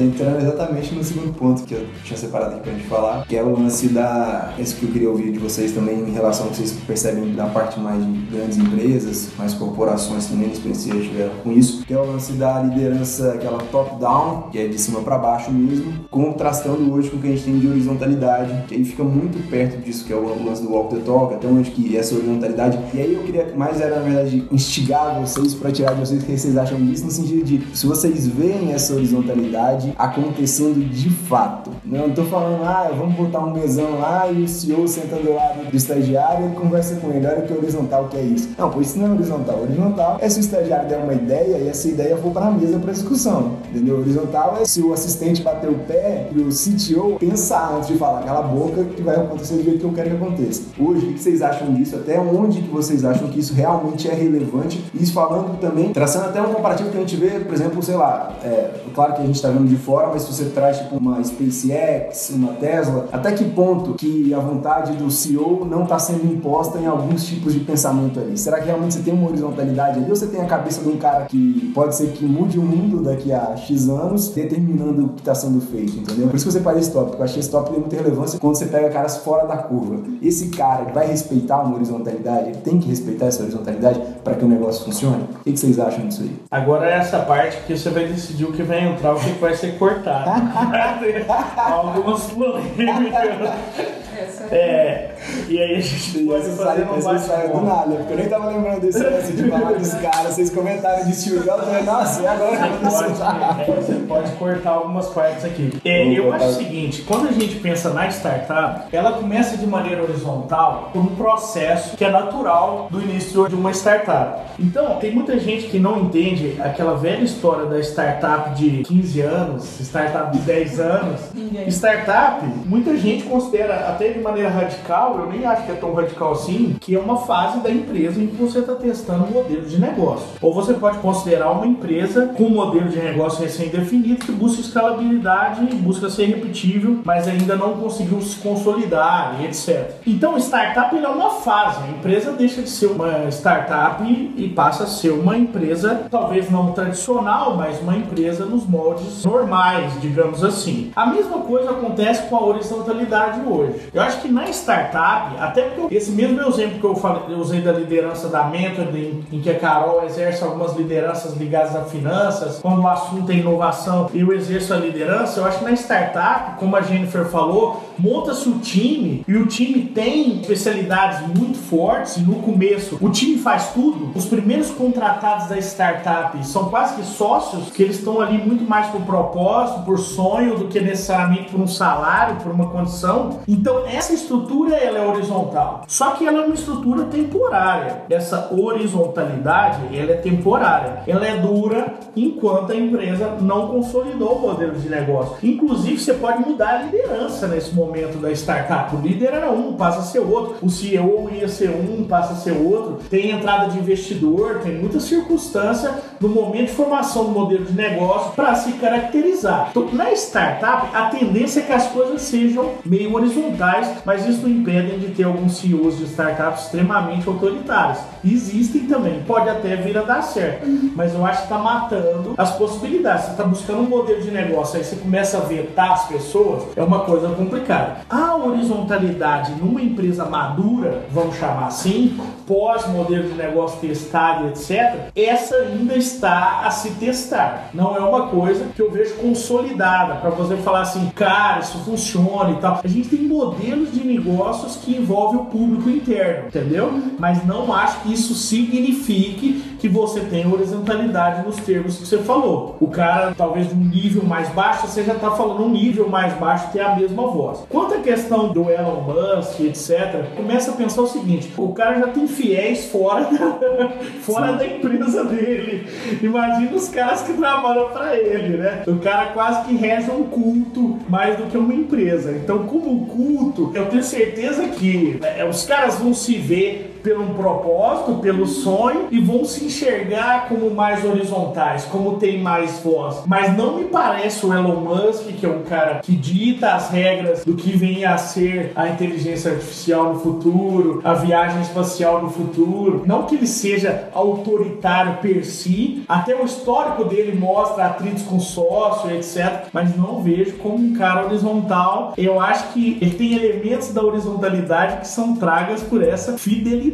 Entrando 0.00 0.40
exatamente 0.40 0.94
no 0.94 1.04
segundo 1.04 1.32
ponto 1.32 1.62
que 1.64 1.74
eu 1.74 1.86
tinha 2.04 2.16
separado 2.16 2.56
aqui 2.56 2.62
pra 2.62 2.72
gente 2.72 2.86
falar, 2.86 3.26
que 3.26 3.36
é 3.36 3.42
o 3.42 3.58
lance 3.58 3.88
da. 3.88 4.54
Esse 4.58 4.74
que 4.74 4.84
eu 4.84 4.90
queria 4.90 5.10
ouvir 5.10 5.32
de 5.32 5.38
vocês 5.38 5.72
também 5.72 6.00
em 6.00 6.12
relação 6.12 6.46
ao 6.46 6.50
que 6.50 6.58
vocês 6.58 6.72
percebem 6.86 7.34
da 7.34 7.46
parte 7.46 7.78
mais 7.78 8.04
de 8.04 8.12
grandes 8.30 8.58
empresas, 8.58 9.30
mais 9.38 9.54
corporações 9.54 10.26
também, 10.26 10.50
experiência 10.50 10.92
tiveram 10.92 11.32
com 11.42 11.52
isso, 11.52 11.84
que 11.84 11.92
é 11.92 11.98
o 11.98 12.04
lance 12.04 12.32
da 12.32 12.60
liderança, 12.60 13.32
aquela 13.32 13.58
top-down, 13.58 14.50
que 14.50 14.58
é 14.58 14.66
de 14.66 14.78
cima 14.78 15.00
para 15.00 15.18
baixo 15.18 15.50
mesmo, 15.50 15.92
contrastando 16.10 16.92
hoje 16.92 17.10
com 17.10 17.16
o 17.16 17.20
que 17.20 17.28
a 17.28 17.30
gente 17.30 17.44
tem 17.44 17.58
de 17.58 17.68
horizontalidade, 17.68 18.64
que 18.66 18.74
aí 18.74 18.84
fica 18.84 19.04
muito 19.04 19.38
perto 19.48 19.82
disso, 19.82 20.04
que 20.04 20.12
é 20.12 20.16
o 20.16 20.44
lance 20.44 20.62
do 20.62 20.72
walk 20.72 20.94
the 20.94 21.00
talk, 21.02 21.34
até 21.34 21.46
onde 21.46 21.70
que 21.70 21.96
essa 21.96 22.14
horizontalidade. 22.14 22.78
E 22.94 23.00
aí 23.00 23.14
eu 23.14 23.22
queria 23.22 23.52
mais 23.56 23.80
era, 23.80 23.96
na 23.96 24.02
verdade, 24.02 24.44
instigar 24.50 25.20
vocês 25.20 25.54
para 25.54 25.70
tirar 25.70 25.94
de 25.94 26.00
vocês 26.00 26.22
o 26.22 26.26
que 26.26 26.36
vocês 26.36 26.56
acham 26.56 26.78
disso, 26.84 27.04
no 27.04 27.10
sentido 27.10 27.44
de 27.44 27.76
se 27.76 27.86
vocês 27.86 28.26
veem 28.26 28.72
essa 28.72 28.94
horizontalidade 28.94 29.89
acontecendo 29.98 30.88
de 30.88 31.10
fato. 31.10 31.70
Não 31.84 32.08
estou 32.08 32.24
falando, 32.26 32.62
ah, 32.64 32.90
vamos 32.96 33.14
botar 33.14 33.40
um 33.40 33.52
mesão 33.52 33.98
lá 33.98 34.30
e 34.30 34.42
o 34.42 34.48
CEO 34.48 34.86
senta 34.86 35.16
do 35.16 35.34
lado 35.34 35.70
do 35.70 35.76
estagiário 35.76 36.50
e 36.50 36.54
conversa 36.54 36.96
com 36.96 37.10
ele, 37.10 37.26
olha 37.26 37.42
que 37.42 37.52
horizontal 37.52 38.08
que 38.08 38.16
é 38.16 38.22
isso. 38.22 38.50
Não, 38.58 38.70
pois 38.70 38.88
isso 38.88 38.98
não 38.98 39.08
é 39.08 39.10
horizontal. 39.10 39.60
Horizontal 39.62 40.18
é 40.20 40.28
se 40.28 40.38
o 40.38 40.40
estagiário 40.40 40.88
der 40.88 40.98
uma 40.98 41.14
ideia 41.14 41.58
e 41.58 41.68
essa 41.68 41.88
ideia 41.88 42.16
for 42.16 42.32
para 42.32 42.46
a 42.46 42.50
mesa 42.50 42.78
para 42.78 42.92
discussão, 42.92 43.56
entendeu? 43.70 43.98
Horizontal 43.98 44.58
é 44.60 44.64
se 44.64 44.80
o 44.80 44.92
assistente 44.92 45.42
bater 45.42 45.70
o 45.70 45.78
pé 45.80 46.28
e 46.34 46.40
o 46.40 46.48
CTO 46.48 47.16
pensar 47.18 47.74
antes 47.74 47.88
de 47.88 47.94
falar, 47.96 48.22
cala 48.22 48.40
a 48.40 48.42
boca 48.42 48.84
que 48.84 49.02
vai 49.02 49.16
acontecer 49.16 49.54
do 49.54 49.64
jeito 49.64 49.80
que 49.80 49.84
eu 49.84 49.92
quero 49.92 50.10
que 50.10 50.16
aconteça. 50.16 50.62
Hoje, 50.78 51.06
o 51.06 51.12
que 51.12 51.20
vocês 51.20 51.42
acham 51.42 51.72
disso? 51.74 51.96
Até 51.96 52.18
onde 52.18 52.60
que 52.60 52.68
vocês 52.68 53.04
acham 53.04 53.28
que 53.28 53.38
isso 53.38 53.54
realmente 53.54 54.08
é 54.08 54.14
relevante? 54.14 54.82
Isso 54.94 55.12
falando 55.12 55.58
também, 55.60 55.92
traçando 55.92 56.26
até 56.26 56.40
um 56.40 56.52
comparativo 56.52 56.90
que 56.90 56.96
a 56.96 57.00
gente 57.00 57.16
vê, 57.16 57.40
por 57.40 57.54
exemplo, 57.54 57.82
sei 57.82 57.96
lá, 57.96 58.32
é, 58.42 58.70
claro 58.94 59.14
que 59.14 59.22
a 59.22 59.26
gente 59.26 59.36
está 59.36 59.48
vendo 59.48 59.68
de 59.68 59.76
fora, 59.80 60.08
mas 60.12 60.22
se 60.22 60.32
você 60.32 60.44
traz 60.46 60.78
tipo 60.78 60.96
uma 60.96 61.22
SpaceX, 61.22 62.30
uma 62.30 62.52
Tesla, 62.54 63.08
até 63.12 63.32
que 63.32 63.44
ponto 63.44 63.94
que 63.94 64.32
a 64.32 64.38
vontade 64.38 64.92
do 64.92 65.10
CEO 65.10 65.64
não 65.64 65.84
está 65.84 65.98
sendo 65.98 66.24
imposta 66.24 66.78
em 66.78 66.86
alguns 66.86 67.26
tipos 67.26 67.52
de 67.52 67.60
pensamento 67.60 68.20
ali? 68.20 68.36
Será 68.36 68.60
que 68.60 68.66
realmente 68.66 68.94
você 68.94 69.00
tem 69.00 69.14
uma 69.14 69.28
horizontalidade 69.28 69.98
ali 69.98 70.10
ou 70.10 70.16
você 70.16 70.26
tem 70.26 70.40
a 70.40 70.46
cabeça 70.46 70.82
de 70.82 70.88
um 70.88 70.96
cara 70.96 71.24
que 71.24 71.70
pode 71.74 71.94
ser 71.96 72.12
que 72.12 72.24
mude 72.24 72.58
o 72.58 72.62
mundo 72.62 73.02
daqui 73.02 73.32
a 73.32 73.56
X 73.56 73.88
anos, 73.88 74.28
determinando 74.28 75.06
o 75.06 75.08
que 75.10 75.20
está 75.20 75.34
sendo 75.34 75.60
feito, 75.60 75.98
entendeu? 75.98 76.28
Por 76.28 76.36
isso 76.36 76.46
que 76.46 76.52
você 76.52 76.60
faz 76.60 76.78
esse 76.78 76.92
tópico. 76.92 77.18
Eu 77.18 77.24
achei 77.24 77.40
esse 77.40 77.50
tópico 77.50 77.74
de 77.74 77.80
muita 77.80 77.96
relevância 77.96 78.38
quando 78.38 78.54
você 78.56 78.66
pega 78.66 78.90
caras 78.90 79.18
fora 79.18 79.46
da 79.46 79.56
curva. 79.56 80.02
Esse 80.22 80.48
cara 80.48 80.84
que 80.86 80.92
vai 80.92 81.06
respeitar 81.06 81.62
uma 81.62 81.74
horizontalidade, 81.74 82.50
ele 82.50 82.58
tem 82.58 82.78
que 82.78 82.88
respeitar 82.88 83.26
essa 83.26 83.42
horizontalidade 83.42 84.00
para 84.22 84.34
que 84.34 84.44
o 84.44 84.48
negócio 84.48 84.84
funcione? 84.84 85.24
O 85.40 85.44
que 85.44 85.56
vocês 85.56 85.78
acham 85.78 86.06
disso 86.06 86.22
aí? 86.22 86.36
Agora 86.50 86.88
é 86.88 86.94
essa 86.94 87.20
parte 87.20 87.58
que 87.66 87.76
você 87.76 87.90
vai 87.90 88.06
decidir 88.06 88.44
o 88.44 88.52
que 88.52 88.62
vai 88.62 88.86
entrar, 88.86 89.14
o 89.14 89.20
que 89.20 89.30
vai 89.32 89.54
ser 89.60 89.78
cortado. 89.78 90.30
Algumas 91.56 92.22
polêmicas. 92.30 94.09
É, 94.50 95.10
e 95.48 95.58
aí 95.58 95.76
a 95.76 95.80
gente 95.80 96.18
pode 96.24 96.48
fazer 96.50 96.82
um 96.82 97.00
bate 97.00 97.48
do 97.52 97.60
nada, 97.60 97.94
porque 97.96 98.12
eu 98.12 98.16
nem 98.16 98.28
tava 98.28 98.48
lembrando 98.48 98.80
desse 98.80 99.02
lance 99.02 99.32
de 99.32 99.48
falar 99.48 99.72
dos 99.72 99.94
caras, 99.94 100.34
vocês 100.34 100.50
comentaram 100.50 101.04
de 101.04 101.14
Steve 101.14 101.40
Jobs, 101.40 101.60
eu 101.60 101.66
falei, 101.66 101.82
nossa, 101.82 102.22
e 102.22 102.26
agora? 102.26 102.56
Pode, 102.80 103.70
é, 103.70 103.74
você 103.74 103.94
pode 104.06 104.32
cortar 104.32 104.70
algumas 104.70 105.08
partes 105.08 105.44
aqui. 105.44 105.80
É, 105.84 106.06
eu 106.12 106.32
acho 106.32 106.46
o 106.46 106.52
seguinte, 106.52 107.02
quando 107.02 107.28
a 107.28 107.32
gente 107.32 107.56
pensa 107.56 107.90
na 107.90 108.08
startup, 108.08 108.84
ela 108.94 109.12
começa 109.12 109.56
de 109.56 109.66
maneira 109.66 110.02
horizontal 110.02 110.90
por 110.92 111.00
um 111.00 111.14
processo 111.16 111.96
que 111.96 112.04
é 112.04 112.10
natural 112.10 112.88
do 112.90 113.00
início 113.00 113.48
de 113.48 113.54
uma 113.54 113.72
startup. 113.72 114.40
Então, 114.58 114.96
tem 114.96 115.12
muita 115.12 115.38
gente 115.38 115.68
que 115.68 115.78
não 115.78 116.00
entende 116.00 116.56
aquela 116.60 116.94
velha 116.96 117.22
história 117.22 117.66
da 117.66 117.78
startup 117.80 118.54
de 118.54 118.82
15 118.82 119.20
anos, 119.20 119.80
startup 119.80 120.36
de 120.36 120.38
10 120.40 120.80
anos. 120.80 121.20
Startup, 121.68 122.44
muita 122.66 122.96
gente 122.96 123.24
considera 123.24 123.88
até 123.88 124.09
de 124.12 124.20
maneira 124.20 124.48
radical, 124.48 125.18
eu 125.18 125.26
nem 125.26 125.44
acho 125.44 125.64
que 125.64 125.72
é 125.72 125.74
tão 125.74 125.92
radical 125.94 126.32
assim, 126.32 126.76
que 126.80 126.94
é 126.94 126.98
uma 126.98 127.18
fase 127.18 127.60
da 127.60 127.70
empresa 127.70 128.20
em 128.20 128.26
que 128.26 128.36
você 128.36 128.60
está 128.60 128.74
testando 128.74 129.24
um 129.24 129.30
modelo 129.30 129.62
de 129.62 129.80
negócio. 129.80 130.26
Ou 130.40 130.52
você 130.52 130.74
pode 130.74 130.98
considerar 130.98 131.50
uma 131.50 131.66
empresa 131.66 132.26
com 132.36 132.44
um 132.44 132.50
modelo 132.50 132.88
de 132.88 132.98
negócio 132.98 133.42
recém-definido 133.42 134.24
que 134.24 134.32
busca 134.32 134.60
escalabilidade, 134.60 135.64
busca 135.76 136.08
ser 136.08 136.26
repetível, 136.26 137.00
mas 137.04 137.28
ainda 137.28 137.56
não 137.56 137.74
conseguiu 137.74 138.20
se 138.20 138.36
consolidar 138.36 139.36
e 139.40 139.46
etc. 139.46 139.92
Então, 140.06 140.36
startup 140.38 140.96
é 140.96 141.08
uma 141.08 141.30
fase. 141.30 141.82
A 141.82 141.90
empresa 141.90 142.32
deixa 142.32 142.62
de 142.62 142.70
ser 142.70 142.86
uma 142.86 143.28
startup 143.28 144.02
e 144.04 144.48
passa 144.48 144.84
a 144.84 144.86
ser 144.86 145.10
uma 145.10 145.36
empresa, 145.36 146.02
talvez 146.10 146.50
não 146.50 146.72
tradicional, 146.72 147.56
mas 147.56 147.80
uma 147.80 147.96
empresa 147.96 148.44
nos 148.44 148.66
moldes 148.66 149.24
normais, 149.24 149.92
digamos 150.00 150.44
assim. 150.44 150.90
A 150.94 151.06
mesma 151.06 151.38
coisa 151.38 151.70
acontece 151.70 152.28
com 152.28 152.36
a 152.36 152.44
horizontalidade 152.44 153.40
hoje. 153.46 153.90
Eu 154.00 154.06
acho 154.06 154.22
que 154.22 154.28
na 154.28 154.48
startup, 154.48 155.36
até 155.38 155.62
porque 155.62 155.94
esse 155.94 156.10
mesmo 156.10 156.40
exemplo 156.40 156.80
que 156.80 156.84
eu, 156.84 156.96
falei, 156.96 157.22
eu 157.28 157.36
usei 157.36 157.60
da 157.60 157.70
liderança 157.70 158.28
da 158.28 158.44
Mentor, 158.44 158.86
em, 158.96 159.40
que 159.40 159.50
a 159.50 159.58
Carol 159.58 160.02
exerce 160.04 160.42
algumas 160.42 160.74
lideranças 160.74 161.36
ligadas 161.36 161.76
a 161.76 161.84
finanças, 161.84 162.60
quando 162.60 162.80
o 162.80 162.88
assunto 162.88 163.30
é 163.30 163.34
inovação 163.34 164.10
eu 164.14 164.32
exerço 164.32 164.72
a 164.72 164.78
liderança, 164.78 165.40
eu 165.40 165.44
acho 165.44 165.58
que 165.58 165.64
na 165.64 165.72
startup, 165.72 166.58
como 166.58 166.76
a 166.76 166.80
Jennifer 166.80 167.26
falou, 167.26 167.89
monta-se 168.00 168.48
o 168.48 168.58
time 168.58 169.24
e 169.28 169.36
o 169.36 169.46
time 169.46 169.82
tem 169.82 170.40
especialidades 170.40 171.20
muito 171.36 171.58
fortes. 171.58 172.16
No 172.16 172.36
começo, 172.36 172.98
o 173.00 173.10
time 173.10 173.38
faz 173.38 173.72
tudo. 173.72 174.10
Os 174.14 174.24
primeiros 174.24 174.70
contratados 174.70 175.48
da 175.48 175.58
startup 175.58 176.44
são 176.46 176.70
quase 176.70 176.96
que 176.96 177.04
sócios, 177.04 177.70
que 177.70 177.82
eles 177.82 177.98
estão 177.98 178.20
ali 178.20 178.38
muito 178.38 178.64
mais 178.64 178.86
por 178.86 179.02
propósito, 179.02 179.84
por 179.84 179.98
sonho, 179.98 180.56
do 180.56 180.68
que 180.68 180.80
necessariamente 180.80 181.50
por 181.50 181.60
um 181.60 181.66
salário, 181.66 182.36
por 182.36 182.52
uma 182.52 182.68
condição. 182.68 183.40
Então, 183.46 183.84
essa 183.86 184.14
estrutura 184.14 184.76
ela 184.76 184.98
é 184.98 185.06
horizontal, 185.06 185.82
só 185.86 186.12
que 186.12 186.26
ela 186.26 186.42
é 186.42 186.44
uma 186.46 186.54
estrutura 186.54 187.04
temporária. 187.04 188.02
Essa 188.08 188.52
horizontalidade 188.52 189.96
ela 189.96 190.12
é 190.12 190.16
temporária, 190.16 191.02
ela 191.06 191.26
é 191.26 191.36
dura 191.36 191.94
enquanto 192.16 192.72
a 192.72 192.76
empresa 192.76 193.36
não 193.40 193.68
consolidou 193.68 194.36
o 194.36 194.40
modelo 194.40 194.78
de 194.78 194.88
negócio. 194.88 195.36
Inclusive 195.42 195.98
você 195.98 196.14
pode 196.14 196.48
mudar 196.48 196.70
a 196.70 196.82
liderança 196.82 197.46
nesse 197.46 197.74
momento 197.74 197.89
da 198.20 198.30
startup. 198.32 198.94
O 198.94 199.00
líder 199.00 199.34
era 199.34 199.50
um, 199.50 199.74
passa 199.74 200.00
a 200.00 200.02
ser 200.02 200.20
outro. 200.20 200.56
O 200.62 200.70
CEO 200.70 201.30
ia 201.30 201.48
ser 201.48 201.70
um, 201.70 202.04
passa 202.04 202.32
a 202.32 202.36
ser 202.36 202.52
outro. 202.52 202.98
Tem 203.08 203.30
entrada 203.30 203.68
de 203.70 203.78
investidor, 203.78 204.60
tem 204.62 204.78
muita 204.78 205.00
circunstância 205.00 205.94
no 206.20 206.28
momento 206.28 206.66
de 206.66 206.72
formação 206.72 207.24
do 207.24 207.30
modelo 207.30 207.64
de 207.64 207.72
negócio 207.72 208.32
para 208.32 208.54
se 208.54 208.72
caracterizar. 208.72 209.68
Então, 209.70 209.88
na 209.92 210.12
startup, 210.12 210.94
a 210.94 211.06
tendência 211.06 211.60
é 211.60 211.62
que 211.62 211.72
as 211.72 211.86
coisas 211.88 212.22
sejam 212.22 212.72
meio 212.84 213.14
horizontais 213.14 214.00
mas 214.04 214.26
isso 214.26 214.42
não 214.42 214.48
impede 214.48 214.98
de 214.98 215.08
ter 215.14 215.24
alguns 215.24 215.58
CEOs 215.58 215.98
de 215.98 216.04
startups 216.04 216.64
extremamente 216.64 217.28
autoritários. 217.28 217.98
Existem 218.24 218.82
também, 218.86 219.22
pode 219.26 219.48
até 219.48 219.76
vir 219.76 219.96
a 219.96 220.02
dar 220.02 220.22
certo, 220.22 220.66
mas 220.94 221.14
eu 221.14 221.24
acho 221.24 221.38
que 221.38 221.44
está 221.44 221.58
matando 221.58 222.34
as 222.36 222.52
possibilidades. 222.56 223.26
Você 223.26 223.30
está 223.32 223.44
buscando 223.44 223.80
um 223.80 223.88
modelo 223.88 224.20
de 224.20 224.30
negócio, 224.30 224.76
aí 224.76 224.84
você 224.84 224.96
começa 224.96 225.38
a 225.38 225.40
vetar 225.40 225.92
as 225.92 226.06
pessoas, 226.06 226.64
é 226.76 226.82
uma 226.82 227.00
coisa 227.00 227.28
complicada. 227.30 227.79
A 228.08 228.36
horizontalidade 228.36 229.52
numa 229.52 229.80
empresa 229.80 230.24
madura, 230.24 231.02
vamos 231.10 231.36
chamar 231.36 231.66
assim, 231.66 232.18
pós-modelo 232.46 233.28
de 233.28 233.34
negócio 233.34 233.80
testado, 233.80 234.48
etc., 234.48 235.10
essa 235.14 235.54
ainda 235.56 235.94
está 235.96 236.62
a 236.64 236.70
se 236.70 236.90
testar. 236.92 237.70
Não 237.72 237.96
é 237.96 238.00
uma 238.00 238.28
coisa 238.28 238.66
que 238.74 238.82
eu 238.82 238.90
vejo 238.90 239.14
consolidada 239.16 240.16
para 240.16 240.30
você 240.30 240.56
falar 240.56 240.82
assim, 240.82 241.10
cara, 241.14 241.60
isso 241.60 241.78
funciona 241.78 242.50
e 242.50 242.56
tal. 242.56 242.80
A 242.82 242.88
gente 242.88 243.08
tem 243.08 243.22
modelos 243.22 243.92
de 243.92 244.04
negócios 244.04 244.76
que 244.76 244.96
envolvem 244.96 245.40
o 245.40 245.44
público 245.44 245.88
interno, 245.88 246.48
entendeu? 246.48 246.92
Mas 247.18 247.44
não 247.46 247.72
acho 247.72 248.00
que 248.00 248.12
isso 248.12 248.34
signifique 248.34 249.76
que 249.78 249.88
você 249.88 250.20
tem 250.20 250.46
horizontalidade 250.46 251.46
nos 251.46 251.56
termos 251.56 251.96
que 251.96 252.06
você 252.06 252.18
falou. 252.18 252.76
O 252.80 252.88
cara, 252.88 253.34
talvez 253.36 253.68
de 253.68 253.74
um 253.74 253.78
nível 253.78 254.24
mais 254.24 254.48
baixo, 254.50 254.86
você 254.86 255.02
já 255.04 255.14
está 255.14 255.30
falando 255.30 255.64
um 255.64 255.70
nível 255.70 256.08
mais 256.08 256.32
baixo 256.34 256.70
tem 256.72 256.82
a 256.82 256.96
mesma 256.96 257.26
voz. 257.26 257.59
Quanto 257.68 257.94
à 257.94 257.98
questão 257.98 258.52
do 258.52 258.70
Elon 258.70 259.02
Musk, 259.02 259.60
etc., 259.60 260.24
começa 260.36 260.70
a 260.70 260.74
pensar 260.74 261.02
o 261.02 261.06
seguinte: 261.06 261.52
o 261.56 261.72
cara 261.72 261.98
já 261.98 262.08
tem 262.08 262.26
fiéis 262.26 262.86
fora 262.86 263.24
da, 263.24 263.90
fora 264.22 264.52
da 264.52 264.66
empresa 264.66 265.24
dele. 265.24 265.86
Imagina 266.22 266.74
os 266.74 266.88
caras 266.88 267.22
que 267.22 267.32
trabalham 267.32 267.88
para 267.90 268.16
ele, 268.16 268.56
né? 268.56 268.82
O 268.86 268.96
cara 268.96 269.26
quase 269.26 269.66
que 269.66 269.74
reza 269.74 270.12
um 270.12 270.24
culto 270.24 270.98
mais 271.08 271.36
do 271.36 271.44
que 271.44 271.56
uma 271.56 271.74
empresa. 271.74 272.32
Então, 272.32 272.64
como 272.64 273.06
culto, 273.06 273.72
eu 273.74 273.86
tenho 273.86 274.02
certeza 274.02 274.68
que 274.68 275.18
né, 275.20 275.44
os 275.44 275.64
caras 275.64 275.98
vão 275.98 276.14
se 276.14 276.34
ver 276.34 276.99
pelo 277.02 277.34
propósito, 277.34 278.20
pelo 278.20 278.46
sonho 278.46 279.08
e 279.10 279.20
vão 279.20 279.44
se 279.44 279.64
enxergar 279.64 280.48
como 280.48 280.70
mais 280.70 281.04
horizontais, 281.04 281.84
como 281.84 282.18
tem 282.18 282.40
mais 282.40 282.80
voz. 282.80 283.22
Mas 283.26 283.56
não 283.56 283.76
me 283.76 283.84
parece 283.84 284.44
o 284.44 284.52
Elon 284.52 284.80
Musk, 284.80 285.26
que 285.38 285.46
é 285.46 285.48
um 285.48 285.62
cara 285.62 286.00
que 286.02 286.12
dita 286.12 286.74
as 286.74 286.90
regras 286.90 287.44
do 287.44 287.54
que 287.54 287.70
vem 287.76 288.04
a 288.04 288.16
ser 288.18 288.72
a 288.74 288.88
inteligência 288.88 289.52
artificial 289.52 290.12
no 290.12 290.20
futuro, 290.20 291.00
a 291.04 291.14
viagem 291.14 291.60
espacial 291.62 292.22
no 292.22 292.30
futuro. 292.30 293.02
Não 293.06 293.24
que 293.24 293.34
ele 293.34 293.46
seja 293.46 294.08
autoritário 294.14 295.18
per 295.20 295.44
si, 295.44 296.02
até 296.08 296.34
o 296.34 296.44
histórico 296.44 297.04
dele 297.04 297.36
mostra 297.38 297.86
atritos 297.86 298.22
com 298.22 298.38
sócio, 298.38 299.10
etc. 299.10 299.64
Mas 299.72 299.96
não 299.96 300.22
vejo 300.22 300.56
como 300.58 300.76
um 300.76 300.94
cara 300.94 301.26
horizontal. 301.26 302.14
Eu 302.16 302.40
acho 302.40 302.72
que 302.72 302.98
ele 303.00 303.14
tem 303.14 303.34
elementos 303.34 303.92
da 303.92 304.02
horizontalidade 304.02 305.00
que 305.00 305.08
são 305.08 305.36
tragas 305.36 305.82
por 305.82 306.02
essa 306.02 306.36
fidelidade 306.36 306.89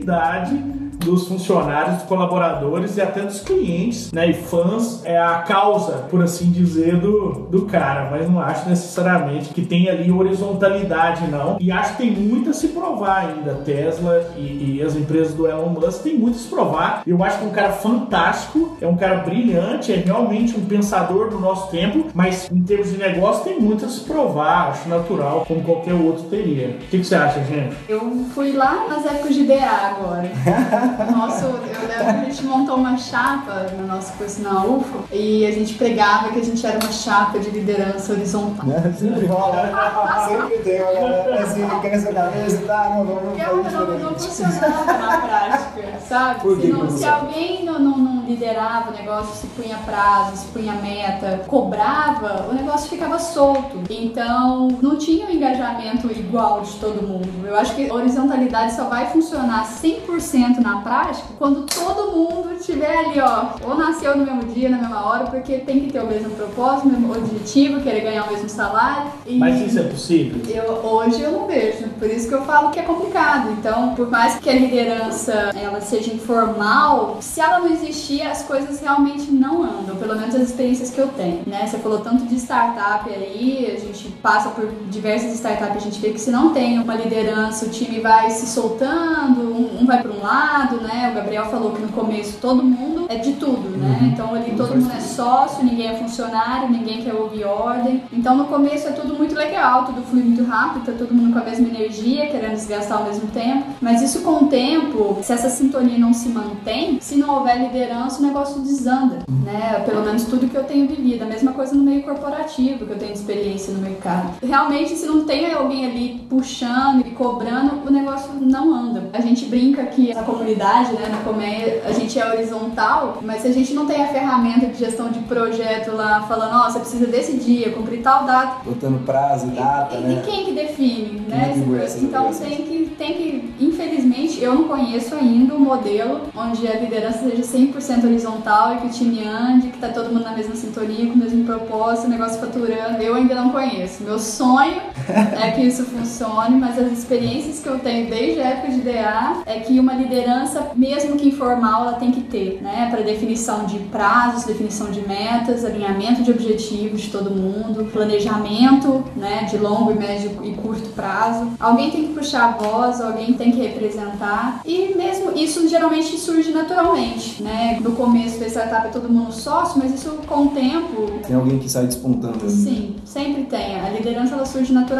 dos 1.07 1.29
funcionários, 1.29 1.97
dos 1.97 2.05
colaboradores 2.05 2.97
e 2.97 3.00
até 3.00 3.23
dos 3.23 3.41
clientes, 3.41 4.11
né, 4.12 4.31
e 4.31 4.35
fãs 4.35 5.03
é 5.05 5.19
a 5.19 5.38
causa, 5.38 5.99
por 6.11 6.23
assim 6.23 6.50
dizer, 6.50 6.97
do, 6.97 7.47
do 7.50 7.67
cara, 7.67 8.09
mas 8.11 8.29
não 8.29 8.41
acho 8.41 8.69
necessariamente 8.69 9.50
que 9.50 9.62
tem 9.62 9.88
ali 9.88 10.11
horizontalidade 10.11 11.31
não, 11.31 11.57
e 11.61 11.71
acho 11.71 11.93
que 11.93 11.99
tem 11.99 12.11
muito 12.11 12.50
a 12.50 12.53
se 12.53 12.69
provar 12.69 13.29
ainda, 13.29 13.55
Tesla 13.65 14.33
e, 14.37 14.79
e 14.79 14.83
as 14.83 14.97
empresas 14.97 15.35
do 15.35 15.47
Elon 15.47 15.69
Musk 15.69 16.03
tem 16.03 16.19
muito 16.19 16.37
a 16.37 16.38
se 16.38 16.49
provar, 16.49 17.03
eu 17.07 17.23
acho 17.23 17.38
que 17.38 17.45
é 17.45 17.49
um 17.49 17.53
cara 17.53 17.73
fantástico, 17.73 18.76
é 18.81 18.87
um 18.87 18.97
cara 18.97 19.19
brilhante, 19.19 19.93
é 19.93 19.97
realmente 19.97 20.57
um 20.57 20.65
pensador 20.65 21.31
do 21.31 21.38
nosso 21.38 21.71
tempo, 21.71 22.07
mas 22.15 22.50
em 22.50 22.62
termos 22.62 22.91
de 22.91 22.99
negócio 22.99 23.45
tem 23.45 23.61
muito 23.61 23.85
a 23.85 23.88
se 23.88 24.00
provar, 24.00 24.71
acho 24.71 24.88
natural, 24.88 25.45
como 25.47 25.62
qualquer 25.62 25.95
outro 25.95 26.25
teria. 26.25 26.69
O 26.69 26.79
que, 26.88 26.99
que 26.99 27.05
você 27.05 27.15
acha, 27.15 27.43
gente? 27.45 27.76
Eu 27.88 28.26
fui 28.35 28.53
lá 28.53 28.87
nas 28.88 29.05
épocas 29.07 29.35
de 29.35 29.45
DA 29.45 29.86
agora. 29.87 30.31
Nosso, 31.11 31.45
eu 31.45 31.52
lembro 31.52 31.97
que 31.97 32.02
a 32.02 32.25
gente 32.25 32.45
montou 32.45 32.76
uma 32.76 32.97
chapa 32.97 33.66
no 33.76 33.87
nosso 33.87 34.12
curso 34.14 34.43
na 34.43 34.64
UFO 34.64 35.05
e 35.12 35.47
a 35.47 35.50
gente 35.50 35.75
pregava 35.75 36.31
que 36.31 36.40
a 36.40 36.45
gente 36.45 36.64
era 36.66 36.78
uma 36.78 36.93
chapa 36.93 37.38
de 37.38 37.50
liderança 37.50 38.12
horizontal. 38.12 38.66
É, 38.71 38.93
sempre 38.93 39.26
rola, 39.26 40.28
sempre 40.28 40.59
tem 40.59 40.83
uma 40.83 40.93
galera 40.93 41.43
assim, 41.43 41.81
quer 41.81 41.95
essa 41.95 42.12
cabeça, 42.12 42.59
tá, 42.66 42.90
não, 42.90 43.05
vamos 43.05 43.23
Porque 43.23 43.43
eu 43.43 43.57
não, 43.57 43.87
não, 43.87 43.99
não 43.99 44.19
funcionava 44.19 44.93
na 44.93 45.19
prática, 45.19 45.99
sabe? 46.07 46.40
Por 46.40 46.59
que 46.59 46.66
se, 46.66 46.73
não, 46.73 46.90
se 46.90 47.05
alguém 47.05 47.64
não, 47.64 47.78
não, 47.78 47.99
não 47.99 48.25
liderava 48.26 48.90
o 48.90 48.93
negócio, 48.93 49.35
se 49.35 49.47
punha 49.49 49.78
prazo, 49.85 50.37
se 50.37 50.47
punha 50.49 50.73
meta, 50.75 51.45
cobrava, 51.47 52.47
o 52.50 52.55
negócio 52.55 52.88
ficava 52.88 53.19
solto. 53.19 53.81
Então, 53.88 54.69
não 54.83 54.97
tinha 54.97 55.26
um 55.26 55.31
engajamento 55.31 56.11
igual 56.11 56.61
de 56.61 56.73
todo 56.75 57.07
mundo. 57.07 57.28
Eu 57.47 57.57
acho 57.57 57.75
que 57.75 57.90
horizontalidade 57.90 58.75
só 58.75 58.85
vai 58.85 59.07
funcionar 59.07 59.64
100% 59.83 60.59
na 60.61 60.80
prática 60.80 61.28
quando 61.38 61.66
todo 61.66 62.12
mundo 62.12 62.54
estiver 62.54 62.99
ali, 62.99 63.21
ó, 63.21 63.50
ou 63.62 63.76
nasceu 63.76 64.17
no 64.17 64.25
mesmo 64.25 64.52
dia, 64.52 64.69
na 64.69 64.78
mesma 64.78 65.06
hora, 65.06 65.25
porque 65.26 65.58
tem 65.58 65.80
que 65.80 65.93
ter 65.93 66.00
o 66.00 66.06
mesmo 66.06 66.30
propósito, 66.30 66.89
o 66.89 66.93
mesmo 66.93 67.15
objetivo, 67.15 67.80
querer 67.80 68.00
ganhar 68.00 68.25
o 68.25 68.32
mesmo 68.32 68.49
salário. 68.49 69.10
E 69.26 69.39
Mas 69.39 69.60
isso 69.60 69.78
é 69.78 69.82
possível? 69.84 70.41
eu, 70.49 70.73
hoje 70.84 71.21
eu 71.21 71.32
não 71.32 71.47
vejo, 71.47 71.89
por 71.99 72.08
isso 72.08 72.28
que 72.28 72.34
eu 72.34 72.43
falo 72.43 72.71
que 72.71 72.80
é 72.80 72.82
complicado. 72.82 73.50
Então, 73.58 73.95
por 73.95 74.10
mais 74.10 74.36
que 74.39 74.49
a 74.49 74.54
liderança 74.54 75.50
ela 75.54 75.80
seja 75.80 76.12
informal, 76.12 77.19
se 77.21 77.41
ela 77.41 77.60
não 77.60 77.73
existir, 77.73 78.23
as 78.23 78.43
coisas 78.43 78.80
realmente 78.80 79.30
não 79.30 79.62
andam, 79.62 79.97
pelo 79.97 80.17
menos 80.17 80.34
as 80.34 80.43
experiências 80.43 80.91
que 80.91 80.99
eu 81.00 81.08
tenho, 81.08 81.43
né? 81.47 81.67
Você 81.67 81.78
falou 81.78 81.99
tanto 81.99 82.25
de 82.26 82.36
startup 82.36 83.08
aí, 83.08 83.76
a 83.76 83.80
gente 83.80 84.08
passa 84.23 84.50
por 84.50 84.67
diversas 84.91 85.34
startups, 85.34 85.76
a 85.76 85.80
gente 85.80 86.00
vê 86.00 86.10
que 86.10 86.21
se 86.21 86.30
não 86.30 86.52
tem 86.52 86.78
uma 86.78 86.95
liderança, 86.95 87.67
o 87.67 87.69
time 87.69 88.00
vai 88.00 88.30
se 88.30 88.47
soltando, 88.47 89.41
um, 89.43 89.66
um 89.67 89.87
vai 89.87 90.02
para 90.02 90.13
um 90.13 90.23
lado, 90.23 90.81
né? 90.81 91.11
O 91.11 91.15
Gabriel 91.15 91.47
falou 91.47 91.73
que 91.73 91.83
no 91.83 91.89
começo 91.89 92.39
todo 92.41 92.63
mundo 92.63 93.07
é 93.09 93.17
de 93.17 93.35
tudo, 93.35 93.76
né? 93.76 94.11
Então 94.13 94.35
ali 94.35 94.55
todo 94.57 94.75
mundo 94.75 94.93
é 94.93 95.00
sócio, 95.00 95.65
ninguém 95.65 95.89
é 95.89 95.97
funcionário, 95.97 96.71
ninguém 96.71 97.02
quer 97.02 97.15
ouvir 97.15 97.45
ordem. 97.45 98.02
Então 98.13 98.37
no 98.37 98.47
começo 98.47 98.89
é 98.89 98.93
tudo 98.93 99.15
muito 99.15 99.35
legal, 99.35 99.85
tudo 99.85 100.02
flui 100.02 100.23
muito 100.23 100.45
rápido, 100.45 100.87
tá 100.87 100.93
todo 100.93 101.15
mundo 101.15 101.33
com 101.33 101.39
a 101.39 101.45
mesma 101.45 101.69
energia, 101.69 102.26
querendo 102.26 102.55
desgastar 102.55 102.99
ao 102.99 103.05
mesmo 103.05 103.29
tempo. 103.29 103.67
Mas 103.81 104.02
isso 104.02 104.23
com 104.23 104.45
o 104.45 104.47
tempo, 104.49 105.19
se 105.23 105.33
essa 105.33 105.49
sintonia 105.49 105.99
não 105.99 106.13
se 106.13 106.29
mantém, 106.29 106.99
se 107.00 107.17
não 107.17 107.37
houver 107.37 107.59
liderança, 107.59 108.21
o 108.21 108.26
negócio 108.26 108.61
desanda, 108.61 109.19
né? 109.45 109.83
Pelo 109.85 110.02
menos 110.05 110.25
tudo 110.25 110.49
que 110.49 110.57
eu 110.57 110.65
tenho 110.65 110.89
vivido. 110.89 111.23
A 111.23 111.26
mesma 111.26 111.52
coisa 111.52 111.75
no 111.75 111.83
meio 111.83 112.02
corporativo, 112.02 112.87
que 112.87 112.93
eu 112.93 112.99
tenho 112.99 113.13
experiência 113.13 113.73
no 113.73 113.81
mercado. 113.81 114.35
Realmente, 114.43 114.95
se 114.97 115.07
não 115.07 115.25
tem 115.25 115.52
alguém 115.52 115.87
ali 115.87 116.26
puxando 116.29 117.00
e 117.07 117.11
cobrando, 117.11 117.83
o 117.87 117.91
negócio 117.91 118.31
não 118.41 118.75
anda. 118.75 119.11
A 119.13 119.21
gente 119.21 119.47
brinca 119.56 119.86
que 119.86 120.12
a 120.12 120.23
comunidade, 120.23 120.92
né, 120.92 121.08
no 121.08 121.25
Comé, 121.25 121.80
a 121.86 121.92
gente 121.92 122.19
é 122.19 122.30
horizontal, 122.30 123.21
mas 123.23 123.40
se 123.40 123.49
a 123.49 123.52
gente 123.52 123.73
não 123.73 123.86
tem 123.86 124.04
a 124.04 124.08
ferramenta 124.08 124.66
de 124.66 124.78
gestão 124.78 125.08
de 125.08 125.21
projeto 125.21 125.92
lá, 125.92 126.23
falando, 126.28 126.71
você 126.71 126.80
precisa 126.80 127.06
desse 127.06 127.38
dia, 127.38 127.73
cumprir 127.73 128.02
tal 128.02 128.25
data, 128.25 128.56
Botando 128.62 129.02
prazo 129.06 129.47
data, 129.47 129.97
e, 129.97 130.00
né? 130.00 130.23
e 130.23 130.30
quem 130.30 130.45
que 130.45 130.52
define, 130.52 131.23
Quem 131.26 131.28
né? 131.28 131.54
Então 132.02 132.30
tem 132.34 132.56
que, 132.56 132.95
tem 132.99 133.14
que, 133.14 133.54
infelizmente, 133.58 134.42
eu 134.42 134.54
não 134.54 134.64
conheço 134.64 135.14
ainda 135.14 135.54
um 135.54 135.60
modelo 135.60 136.21
onde 136.36 136.69
a 136.69 136.78
liderança 136.78 137.30
seja 137.30 137.42
100% 137.42 138.04
horizontal 138.04 138.75
e 138.75 138.76
que 138.78 138.86
o 138.88 138.90
time 138.90 139.26
ande, 139.26 139.69
que 139.69 139.78
tá 139.78 139.88
todo 139.88 140.12
mundo 140.12 140.25
na 140.25 140.32
mesma 140.32 140.54
sintonia, 140.54 141.06
com 141.06 141.14
o 141.14 141.19
mesmo 141.19 141.45
propósito, 141.45 142.08
o 142.08 142.10
negócio 142.10 142.38
faturando. 142.38 143.02
Eu 143.02 143.14
ainda 143.14 143.34
não 143.34 143.50
conheço. 143.50 144.02
Meu 144.02 144.19
sonho 144.19 144.80
é 145.40 145.50
que 145.52 145.62
isso 145.62 145.84
funcione, 145.84 146.56
mas 146.58 146.78
as 146.78 146.90
experiências 146.92 147.60
que 147.60 147.69
eu 147.69 147.78
tenho 147.78 148.08
desde 148.08 148.40
a 148.40 148.45
época 148.49 148.73
de 148.73 148.80
DA 148.80 149.42
é 149.47 149.60
que 149.60 149.78
uma 149.78 149.95
liderança, 149.95 150.71
mesmo 150.75 151.16
que 151.16 151.28
informal, 151.28 151.82
ela 151.82 151.92
tem 151.95 152.10
que 152.10 152.23
ter, 152.23 152.60
né? 152.62 152.88
Para 152.90 153.02
definição 153.02 153.64
de 153.64 153.78
prazos, 153.78 154.45
definição 154.45 154.90
de 154.90 155.06
metas, 155.06 155.64
alinhamento 155.64 156.23
de 156.23 156.30
objetivos 156.30 157.02
de 157.02 157.10
todo 157.10 157.30
mundo, 157.30 157.84
planejamento, 157.92 159.04
né? 159.16 159.47
De 159.49 159.56
longo, 159.58 159.95
médio 159.95 160.32
e 160.42 160.52
curto 160.52 160.88
prazo. 160.90 161.52
Alguém 161.60 161.90
tem 161.90 162.08
que 162.08 162.14
puxar 162.14 162.45
a 162.45 162.50
voz, 162.52 163.00
alguém 163.00 163.34
tem 163.34 163.52
que 163.52 163.60
representar 163.60 164.60
e 164.64 164.95
mesmo 164.97 165.32
isso 165.36 165.69
geralmente 165.69 166.16
surge 166.19 166.50
naturalmente, 166.50 167.42
né? 167.42 167.78
No 167.80 167.92
começo 167.92 168.38
da 168.40 168.47
startup 168.47 168.88
é 168.88 168.90
todo 168.90 169.08
mundo 169.08 169.32
sócio, 169.32 169.78
mas 169.78 169.95
isso 169.95 170.10
com 170.26 170.47
o 170.47 170.49
tempo 170.49 171.21
Tem 171.26 171.36
alguém 171.36 171.58
que 171.58 171.69
sai 171.69 171.86
despontando. 171.86 172.40
ali. 172.42 172.50
Sim, 172.50 172.97
sempre 173.04 173.45
tem. 173.45 173.78
A 173.80 173.90
liderança 173.90 174.34
ela 174.34 174.45
surge 174.45 174.73
naturalmente 174.73 174.96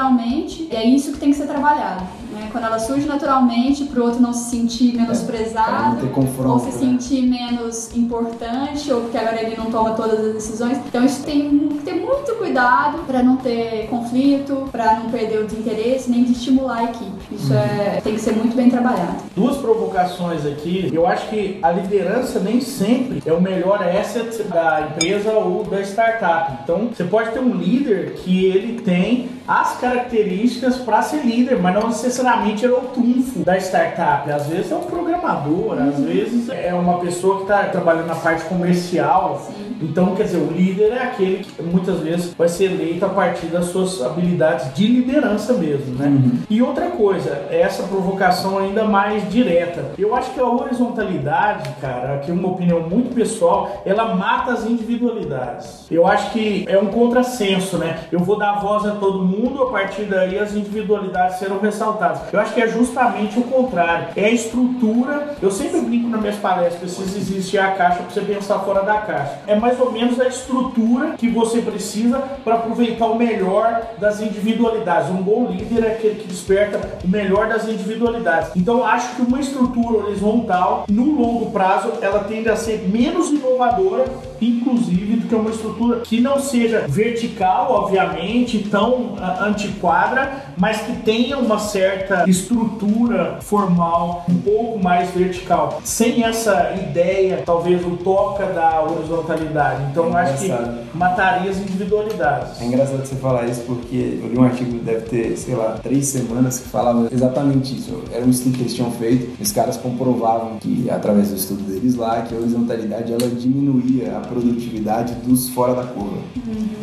e 0.71 0.77
é 0.77 0.85
isso 0.85 1.13
que 1.13 1.19
tem 1.19 1.31
que 1.31 1.37
ser 1.37 1.47
trabalhado. 1.47 2.05
Né? 2.37 2.49
Quando 2.53 2.65
ela 2.65 2.79
surge 2.79 3.07
naturalmente, 3.07 3.85
para 3.85 4.01
o 4.01 4.05
outro 4.05 4.21
não 4.21 4.33
se 4.33 4.51
sentir 4.51 4.95
menosprezado, 4.95 6.07
confronto, 6.09 6.49
ou 6.53 6.59
se 6.59 6.67
né? 6.67 6.73
sentir 6.93 7.23
menos 7.27 7.95
importante, 7.97 8.93
ou 8.93 9.03
porque 9.03 9.17
agora 9.17 9.43
ele 9.43 9.57
não 9.57 9.67
toma 9.71 9.91
todas 9.93 10.21
as 10.21 10.35
decisões. 10.35 10.79
Então 10.87 11.05
isso 11.05 11.23
tem 11.25 11.69
que 11.69 11.79
ter 11.83 11.95
muito 11.95 12.35
cuidado 12.37 12.99
para 13.07 13.23
não 13.23 13.37
ter 13.37 13.87
conflito, 13.89 14.69
para 14.71 14.97
não 15.01 15.11
perder 15.11 15.41
o 15.41 15.47
desinteresse, 15.47 16.11
nem 16.11 16.25
de 16.25 16.33
estimular 16.33 16.79
a 16.79 16.85
equipe. 16.85 17.17
Isso 17.33 17.53
Uhum. 17.53 17.59
é, 17.59 18.01
tem 18.03 18.15
que 18.15 18.21
ser 18.21 18.33
muito 18.33 18.55
bem 18.57 18.69
trabalhado. 18.69 19.17
Duas 19.35 19.57
provocações 19.57 20.45
aqui. 20.45 20.91
Eu 20.93 21.07
acho 21.07 21.29
que 21.29 21.59
a 21.63 21.71
liderança 21.71 22.39
nem 22.41 22.61
sempre 22.61 23.23
é 23.25 23.33
o 23.33 23.41
melhor 23.41 23.83
asset 23.83 24.43
da 24.45 24.89
empresa 24.91 25.33
ou 25.33 25.65
da 25.65 25.81
startup. 25.83 26.59
Então, 26.63 26.89
você 26.95 27.05
pode 27.05 27.31
ter 27.31 27.41
um 27.41 27.55
líder 27.55 28.13
que 28.17 28.47
ele 28.47 28.81
tem 28.83 29.29
as 29.47 29.77
características 29.79 30.77
para 30.77 31.03
ser 31.03 31.23
líder, 31.25 31.61
mas 31.61 31.75
não 31.75 31.89
necessariamente 31.89 32.26
ele 32.65 32.75
é 32.75 32.79
o 32.79 32.81
trunfo 32.89 33.39
da 33.41 33.57
startup. 33.59 34.31
Às 34.31 34.47
vezes 34.47 34.73
é 34.73 34.75
um 34.75 34.83
programador, 34.83 35.79
às 35.81 36.01
vezes 36.01 36.49
é 36.49 36.75
uma 36.75 36.99
pessoa 36.99 37.37
que 37.37 37.43
está 37.43 37.65
trabalhando 37.65 38.07
na 38.07 38.17
parte 38.17 38.45
comercial. 38.45 39.47
Sim. 39.47 39.66
Então, 39.81 40.15
quer 40.15 40.25
dizer, 40.25 40.39
o 40.39 40.51
líder 40.51 40.93
é 40.93 41.03
aquele 41.03 41.45
que 41.45 41.63
muitas 41.63 42.01
vezes 42.01 42.35
vai 42.35 42.49
ser 42.49 42.73
eleito 42.73 43.05
a 43.05 43.09
partir 43.09 43.47
das 43.47 43.67
suas 43.67 44.03
habilidades 44.03 44.73
de 44.75 44.87
liderança 44.87 45.53
mesmo, 45.55 45.95
né? 45.97 46.13
E 46.49 46.63
outra 46.63 46.87
coisa, 46.91 47.47
essa 47.51 47.83
provocação 47.85 48.59
ainda 48.59 48.85
mais 48.85 49.29
direta. 49.31 49.85
Eu 49.99 50.15
acho 50.15 50.31
que 50.33 50.41
a 50.41 50.47
horizontalidade, 50.47 51.69
cara, 51.81 52.15
aqui 52.15 52.31
uma 52.31 52.49
opinião 52.49 52.81
muito 52.81 53.15
pessoal, 53.15 53.83
ela 53.85 54.15
mata 54.15 54.53
as 54.53 54.65
individualidades. 54.67 55.87
Eu 55.91 56.07
acho 56.07 56.31
que 56.33 56.65
é 56.69 56.79
um 56.79 56.87
contrassenso, 56.87 57.79
né? 57.79 58.01
Eu 58.11 58.21
vou 58.21 58.39
dar 58.39 58.61
voz 58.61 58.87
a 58.87 58.93
todo 58.93 59.25
mundo, 59.25 59.63
a 59.63 59.71
partir 59.71 60.05
daí 60.05 60.39
as 60.39 60.55
individualidades 60.55 61.39
serão 61.39 61.59
ressaltadas. 61.59 62.21
Eu 62.33 62.41
acho 62.41 62.55
que 62.55 62.63
é 62.63 62.69
justamente 62.69 63.39
o 63.39 63.43
contrário. 63.43 64.09
É 64.17 64.27
a 64.27 64.31
estrutura. 64.31 65.37
Eu 65.43 65.51
sempre 65.51 65.81
brinco 65.81 66.09
nas 66.09 66.21
minhas 66.21 66.37
palestras, 66.37 66.95
precisa 66.95 67.19
existir 67.19 67.59
a 67.59 67.73
caixa 67.73 68.03
para 68.03 68.11
você 68.11 68.21
pensar 68.21 68.59
fora 68.61 68.83
da 68.83 68.99
caixa. 68.99 69.39
É 69.47 69.55
mais 69.67 69.81
ou 69.81 69.91
menos 69.91 70.21
a 70.21 70.29
estrutura 70.29 71.17
que 71.19 71.29
você 71.29 71.61
precisa 71.61 72.21
para 72.45 72.55
aproveitar 72.55 73.07
o 73.07 73.19
melhor 73.19 73.83
das 73.99 74.21
individualidades. 74.21 75.11
Um 75.11 75.21
bom 75.21 75.49
líder 75.51 75.85
é 75.85 75.93
aquele 75.95 76.21
que 76.21 76.29
desperta 76.29 76.99
o 77.05 77.09
melhor 77.09 77.49
das 77.49 77.67
individualidades. 77.69 78.53
Então, 78.55 78.87
acho 78.87 79.17
que 79.17 79.23
uma 79.23 79.41
estrutura 79.41 80.05
horizontal, 80.05 80.87
no 80.89 81.21
longo 81.21 81.51
prazo, 81.51 81.95
ela 82.01 82.21
tende 82.21 82.49
a 82.49 82.55
ser 82.55 82.89
menos 82.89 83.31
inovadora, 83.31 84.05
inclusive, 84.41 85.17
do 85.17 85.29
que 85.29 85.35
uma 85.35 85.51
estrutura 85.51 86.01
que 86.01 86.21
não 86.21 86.39
seja 86.39 86.87
vertical, 86.89 87.71
obviamente, 87.71 88.59
tão 88.71 89.15
ah, 89.19 89.45
antiquadra, 89.45 90.45
mas 90.57 90.81
que 90.81 90.93
tenha 91.03 91.39
uma 91.39 91.59
certa 91.59 92.29
estrutura 92.29 93.39
formal 93.41 94.25
um 94.29 94.39
pouco 94.39 94.79
mais 94.83 95.11
vertical. 95.11 95.81
Sem 95.85 96.25
essa 96.25 96.75
ideia, 96.75 97.43
talvez, 97.45 97.85
utópica 97.85 98.47
da 98.47 98.83
horizontalidade. 98.83 99.83
Então, 99.91 100.07
eu 100.07 100.17
acho 100.17 100.39
que 100.39 100.51
mataria 100.95 101.51
as 101.51 101.59
individualidades. 101.59 102.61
É 102.61 102.65
engraçado 102.65 103.05
você 103.05 103.17
falar 103.17 103.47
isso 103.47 103.63
porque 103.63 104.21
eu 104.23 104.29
li 104.29 104.39
um 104.39 104.45
artigo, 104.45 104.79
deve 104.79 105.03
ter, 105.03 105.37
sei 105.37 105.55
lá, 105.55 105.79
três 105.83 106.07
semanas 106.07 106.61
que 106.61 106.69
falava 106.69 107.09
exatamente 107.13 107.77
isso. 107.77 108.03
Era 108.13 108.25
um 108.25 108.31
estudo 108.31 108.57
que 108.57 108.63
eles 108.63 108.75
tinham 108.75 108.91
feito, 108.93 109.41
os 109.41 109.53
caras 109.53 109.77
comprovavam 109.77 110.59
que, 110.59 110.89
através 110.91 111.31
do 111.31 111.37
estudo 111.37 111.63
deles 111.63 111.95
lá, 111.95 112.23
que 112.23 112.35
a 112.35 112.39
horizontalidade 112.39 113.13
ela 113.13 113.29
diminuía 113.29 114.17
a 114.17 114.26
produtividade 114.27 115.15
dos 115.25 115.49
fora 115.49 115.75
da 115.75 115.85
curva. 115.85 116.19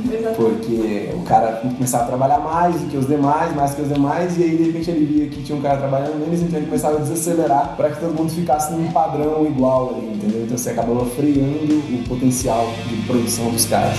Exatamente. 0.06 0.36
Porque 0.36 1.10
o 1.16 1.22
cara 1.24 1.62
começava 1.62 2.04
a 2.04 2.08
trabalhar 2.08 2.40
mais 2.40 2.76
do 2.80 2.88
que 2.90 2.98
os 2.98 3.08
demais, 3.08 3.56
mais 3.56 3.74
que 3.74 3.82
os 3.82 3.90
demais, 3.90 4.38
e 4.38 4.44
aí 4.44 4.58
de 4.58 4.64
repente 4.64 4.92
ele 4.92 5.06
via 5.06 5.28
que 5.28 5.44
tinha 5.44 5.58
um 5.58 5.62
cara 5.62 5.78
trabalhando 5.78 6.20
menos, 6.20 6.42
então 6.42 6.58
ele 6.58 6.68
começava 6.68 6.98
a 6.98 7.00
desacelerar 7.00 7.76
para 7.76 7.92
que 7.92 8.00
todo 8.00 8.14
mundo 8.14 8.32
ficasse 8.32 8.74
num 8.74 8.92
padrão 8.92 9.46
igual 9.46 9.96
ali, 9.96 10.14
entendeu? 10.14 10.44
Então 10.44 10.58
você 10.58 10.72
acabava 10.72 11.06
freando 11.06 11.76
o 11.76 12.04
potencial 12.08 12.68
de 12.90 12.96
produção 13.08 13.50
dos 13.50 13.66
caras. 13.66 13.98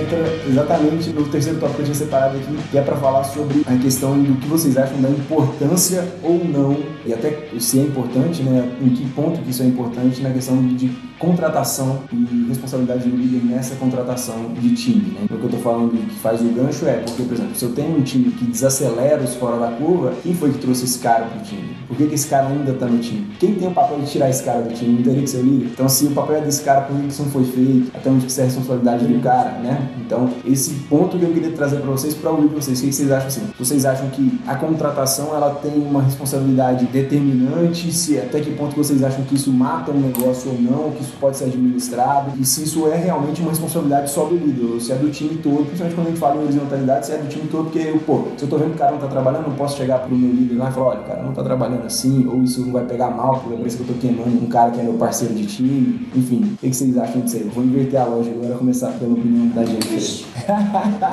Entra 0.00 0.18
exatamente 0.48 1.10
no 1.10 1.24
terceiro 1.28 1.58
tópico 1.58 1.76
que 1.76 1.82
eu 1.82 1.86
tinha 1.86 1.94
separado 1.94 2.36
aqui, 2.38 2.58
que 2.70 2.78
é 2.78 2.82
para 2.82 2.96
falar 2.96 3.24
sobre 3.24 3.62
a 3.66 3.76
questão 3.76 4.20
do 4.20 4.36
que 4.40 4.46
vocês 4.48 4.76
acham 4.76 5.00
da 5.00 5.10
importância 5.10 6.06
ou 6.22 6.44
não, 6.44 6.76
e 7.04 7.12
até 7.12 7.48
se 7.58 7.78
é 7.78 7.82
importante, 7.82 8.42
né, 8.42 8.70
em 8.80 8.90
que 8.90 9.08
ponto 9.10 9.40
que 9.40 9.50
isso 9.50 9.62
é 9.62 9.66
importante 9.66 10.20
na 10.22 10.30
questão 10.30 10.60
de 10.66 10.90
contratação 11.20 12.00
e 12.10 12.46
responsabilidade 12.48 13.06
do 13.06 13.14
líder 13.14 13.44
nessa 13.44 13.76
contratação 13.76 14.54
de 14.58 14.74
time. 14.74 15.12
Né? 15.12 15.26
O 15.30 15.36
que 15.36 15.44
eu 15.44 15.50
tô 15.50 15.58
falando 15.58 15.90
que 15.90 16.18
faz 16.18 16.40
o 16.40 16.44
gancho 16.44 16.86
é 16.86 16.94
porque, 16.94 17.22
por 17.22 17.34
exemplo, 17.34 17.54
se 17.54 17.62
eu 17.62 17.72
tenho 17.72 17.98
um 17.98 18.02
time 18.02 18.32
que 18.32 18.46
desacelera 18.46 19.22
os 19.22 19.34
fora 19.34 19.58
da 19.58 19.76
curva, 19.76 20.14
quem 20.22 20.34
foi 20.34 20.50
que 20.50 20.58
trouxe 20.58 20.86
esse 20.86 20.98
cara 20.98 21.26
pro 21.26 21.42
time? 21.42 21.76
Por 21.86 21.96
que, 21.96 22.06
que 22.06 22.14
esse 22.14 22.28
cara 22.28 22.48
ainda 22.48 22.72
tá 22.72 22.86
no 22.86 22.98
time? 22.98 23.26
Quem 23.38 23.54
tem 23.54 23.68
o 23.68 23.72
papel 23.72 23.98
de 23.98 24.10
tirar 24.10 24.30
esse 24.30 24.42
cara 24.42 24.62
do 24.62 24.72
time? 24.72 24.96
Não 24.96 25.02
teria 25.02 25.22
que 25.22 25.28
ser 25.28 25.38
o 25.38 25.42
líder? 25.42 25.66
Então, 25.66 25.88
se 25.88 26.06
o 26.06 26.12
papel 26.12 26.36
é 26.36 26.40
desse 26.40 26.62
cara, 26.62 26.82
por 26.82 26.96
que 26.96 27.02
que 27.02 27.08
isso 27.08 27.22
não 27.22 27.30
foi 27.30 27.44
feito? 27.44 27.90
Até 27.94 28.08
onde 28.08 28.26
que 28.26 28.40
é 28.40 28.42
a 28.42 28.46
responsabilidade 28.46 29.06
do 29.06 29.20
cara, 29.20 29.50
né? 29.58 29.90
Então, 29.98 30.30
esse 30.46 30.70
ponto 30.88 31.18
que 31.18 31.24
eu 31.24 31.32
queria 31.32 31.50
trazer 31.50 31.80
para 31.80 31.90
vocês, 31.90 32.14
para 32.14 32.30
ouvir 32.30 32.46
vocês, 32.46 32.78
o 32.78 32.82
que 32.82 32.88
que 32.88 32.94
vocês 32.94 33.10
acham 33.10 33.26
assim? 33.26 33.42
Vocês 33.58 33.84
acham 33.84 34.08
que 34.10 34.40
a 34.46 34.54
contratação 34.54 35.34
ela 35.34 35.50
tem 35.56 35.72
uma 35.82 36.00
responsabilidade 36.00 36.86
determinante? 36.86 37.92
Se 37.92 38.18
até 38.18 38.40
que 38.40 38.52
ponto 38.52 38.76
vocês 38.76 39.02
acham 39.02 39.24
que 39.24 39.34
isso 39.34 39.52
mata 39.52 39.90
um 39.90 40.00
negócio 40.00 40.52
ou 40.52 40.60
não? 40.60 40.92
Que 40.92 41.02
isso 41.02 41.09
pode 41.16 41.36
ser 41.36 41.44
administrado? 41.44 42.32
E 42.38 42.44
se 42.44 42.64
isso 42.64 42.88
é 42.88 42.96
realmente 42.96 43.40
uma 43.40 43.50
responsabilidade 43.50 44.10
só 44.10 44.24
do 44.24 44.36
líder? 44.36 44.64
Ou 44.64 44.80
se 44.80 44.92
é 44.92 44.96
do 44.96 45.10
time 45.10 45.36
todo? 45.36 45.64
Principalmente 45.66 45.94
quando 45.94 46.06
a 46.06 46.10
gente 46.10 46.20
fala 46.20 46.36
em 46.36 46.44
horizontalidade, 46.44 47.06
se 47.06 47.12
é 47.12 47.18
do 47.18 47.28
time 47.28 47.48
todo, 47.48 47.64
porque, 47.64 47.98
pô, 48.06 48.24
se 48.36 48.44
eu 48.44 48.48
tô 48.48 48.58
vendo 48.58 48.70
que 48.70 48.76
o 48.76 48.78
cara 48.78 48.92
não 48.92 48.98
tá 48.98 49.06
trabalhando, 49.08 49.48
não 49.48 49.54
posso 49.54 49.76
chegar 49.76 50.00
pro 50.00 50.14
meu 50.14 50.30
líder 50.30 50.56
lá 50.56 50.70
e 50.70 50.72
falar, 50.72 50.86
olha, 50.86 51.00
o 51.00 51.04
cara 51.04 51.22
não 51.22 51.32
tá 51.32 51.42
trabalhando 51.42 51.86
assim, 51.86 52.26
ou 52.26 52.42
isso 52.42 52.60
não 52.62 52.72
vai 52.72 52.84
pegar 52.84 53.10
mal, 53.10 53.40
porque 53.40 53.56
parece 53.56 53.76
que 53.76 53.82
eu 53.82 53.86
tô 53.88 53.94
queimando 53.94 54.30
um 54.30 54.46
cara 54.46 54.70
que 54.70 54.80
é 54.80 54.82
meu 54.82 54.94
parceiro 54.94 55.34
de 55.34 55.46
time. 55.46 56.08
Enfim, 56.14 56.52
o 56.54 56.56
que 56.58 56.70
que 56.70 56.76
vocês 56.76 56.96
acham 56.96 57.20
disso 57.22 57.36
aí? 57.36 57.50
Vou 57.54 57.64
inverter 57.64 58.00
a 58.00 58.04
loja 58.04 58.30
agora, 58.30 58.54
começar 58.54 58.92
pela 58.92 59.12
opinião 59.12 59.48
da 59.48 59.64
gente. 59.64 60.26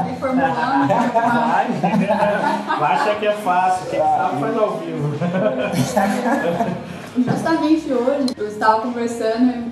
Reformulando. 0.08 0.88
Vai, 0.88 1.68
vai 2.80 2.94
achar 2.94 3.20
que 3.20 3.28
é 3.28 3.34
fácil, 3.34 3.90
quem 3.90 4.00
sabe 4.00 4.40
faz 4.40 4.58
ao 4.58 4.78
vivo. 4.78 5.08
Justamente 7.18 7.92
hoje 7.92 8.28
eu 8.38 8.48
estava 8.48 8.82
conversando 8.82 9.72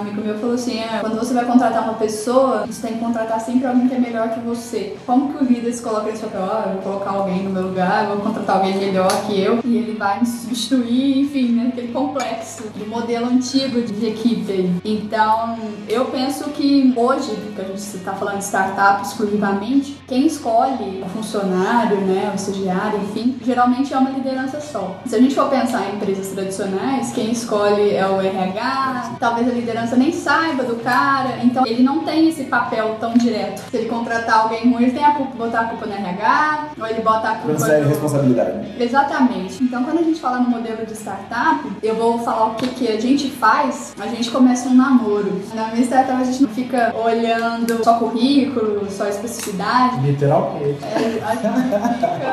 amigo 0.00 0.20
meu 0.20 0.38
falou 0.38 0.54
assim: 0.54 0.80
"Ah, 0.82 0.98
quando 1.00 1.18
você 1.18 1.34
vai 1.34 1.44
contratar 1.44 1.84
uma 1.84 1.94
pessoa, 1.94 2.66
você 2.66 2.86
tem 2.86 2.96
que 2.96 3.04
contratar 3.04 3.40
sempre 3.40 3.66
alguém 3.66 3.88
que 3.88 3.94
é 3.94 3.98
melhor 3.98 4.30
que 4.30 4.40
você. 4.40 4.96
Como 5.06 5.32
que 5.32 5.44
o 5.44 5.46
líder 5.46 5.72
se 5.72 5.82
coloca 5.82 6.10
nesse 6.10 6.22
papel? 6.22 6.44
Ah, 6.44 6.64
eu 6.66 6.72
vou 6.74 6.82
colocar 6.82 7.10
alguém 7.10 7.42
no 7.42 7.50
meu 7.50 7.62
lugar, 7.62 8.04
eu 8.04 8.16
vou 8.16 8.26
contratar 8.26 8.56
alguém 8.56 8.76
melhor 8.76 9.10
que 9.26 9.40
eu 9.40 9.60
e 9.64 9.76
ele 9.76 9.96
vai 9.96 10.20
me 10.20 10.26
substituir, 10.26 11.20
enfim, 11.20 11.52
né? 11.52 11.68
Aquele 11.72 11.92
complexo 11.92 12.64
do 12.76 12.86
modelo 12.86 13.26
antigo 13.26 13.82
de 13.82 14.06
equipe. 14.06 14.70
Então, 14.84 15.58
eu 15.88 16.06
penso 16.06 16.50
que 16.50 16.92
hoje, 16.96 17.36
que 17.54 17.60
a 17.60 17.64
gente 17.64 17.78
está 17.78 18.12
falando 18.12 18.38
de 18.38 18.44
startup 18.44 19.02
exclusivamente, 19.06 20.00
quem 20.06 20.26
escolhe 20.26 21.02
o 21.04 21.08
funcionário, 21.08 21.98
né, 21.98 22.30
o 22.32 22.36
estagiário, 22.36 23.00
enfim, 23.02 23.36
geralmente 23.44 23.92
é 23.92 23.98
uma 23.98 24.10
liderança 24.10 24.60
só. 24.60 24.96
Se 25.06 25.14
a 25.14 25.18
gente 25.18 25.34
for 25.34 25.48
pensar 25.48 25.88
em 25.88 25.96
empresas 25.96 26.28
tradicionais, 26.28 27.12
quem 27.12 27.30
escolhe 27.30 27.94
é 27.94 28.06
o 28.06 28.20
RH, 28.20 29.16
talvez 29.20 29.48
a 29.48 29.52
liderança 29.52 29.83
nem 29.96 30.12
saiba 30.12 30.62
do 30.64 30.76
cara, 30.76 31.38
então 31.42 31.66
ele 31.66 31.82
não 31.82 32.04
tem 32.04 32.28
esse 32.28 32.44
papel 32.44 32.96
tão 33.00 33.14
direto. 33.14 33.58
Se 33.70 33.76
ele 33.76 33.88
contratar 33.88 34.40
alguém 34.40 34.70
ruim, 34.70 34.84
ele 34.84 34.92
tem 34.92 35.04
a 35.04 35.12
culpa, 35.12 35.36
botar 35.36 35.60
a 35.60 35.64
culpa 35.64 35.86
no 35.86 35.92
RH, 35.92 36.68
ou 36.78 36.86
ele 36.86 37.00
bota 37.02 37.28
a 37.28 37.34
culpa 37.36 37.56
Transfere 37.56 37.82
no... 37.82 37.88
responsabilidade. 37.88 38.82
Exatamente. 38.82 39.62
Então, 39.62 39.84
quando 39.84 39.98
a 40.00 40.02
gente 40.02 40.20
fala 40.20 40.38
no 40.38 40.48
modelo 40.50 40.84
de 40.86 40.92
startup, 40.94 41.60
eu 41.82 41.94
vou 41.94 42.18
falar 42.18 42.46
o 42.46 42.54
que, 42.54 42.68
que 42.68 42.88
a 42.88 43.00
gente 43.00 43.30
faz. 43.30 43.94
A 43.98 44.06
gente 44.06 44.30
começa 44.30 44.68
um 44.68 44.74
namoro. 44.74 45.40
Na 45.54 45.68
minha 45.68 45.84
startup, 45.84 46.20
a 46.20 46.24
gente 46.24 46.42
não 46.42 46.50
fica 46.50 46.94
olhando 46.96 47.84
só 47.84 47.98
currículo, 47.98 48.90
só 48.90 49.06
especificidade. 49.08 50.00
Literalmente. 50.00 50.78
É, 50.84 51.22
a 51.24 51.34
gente 51.34 51.52
fica. 51.94 52.24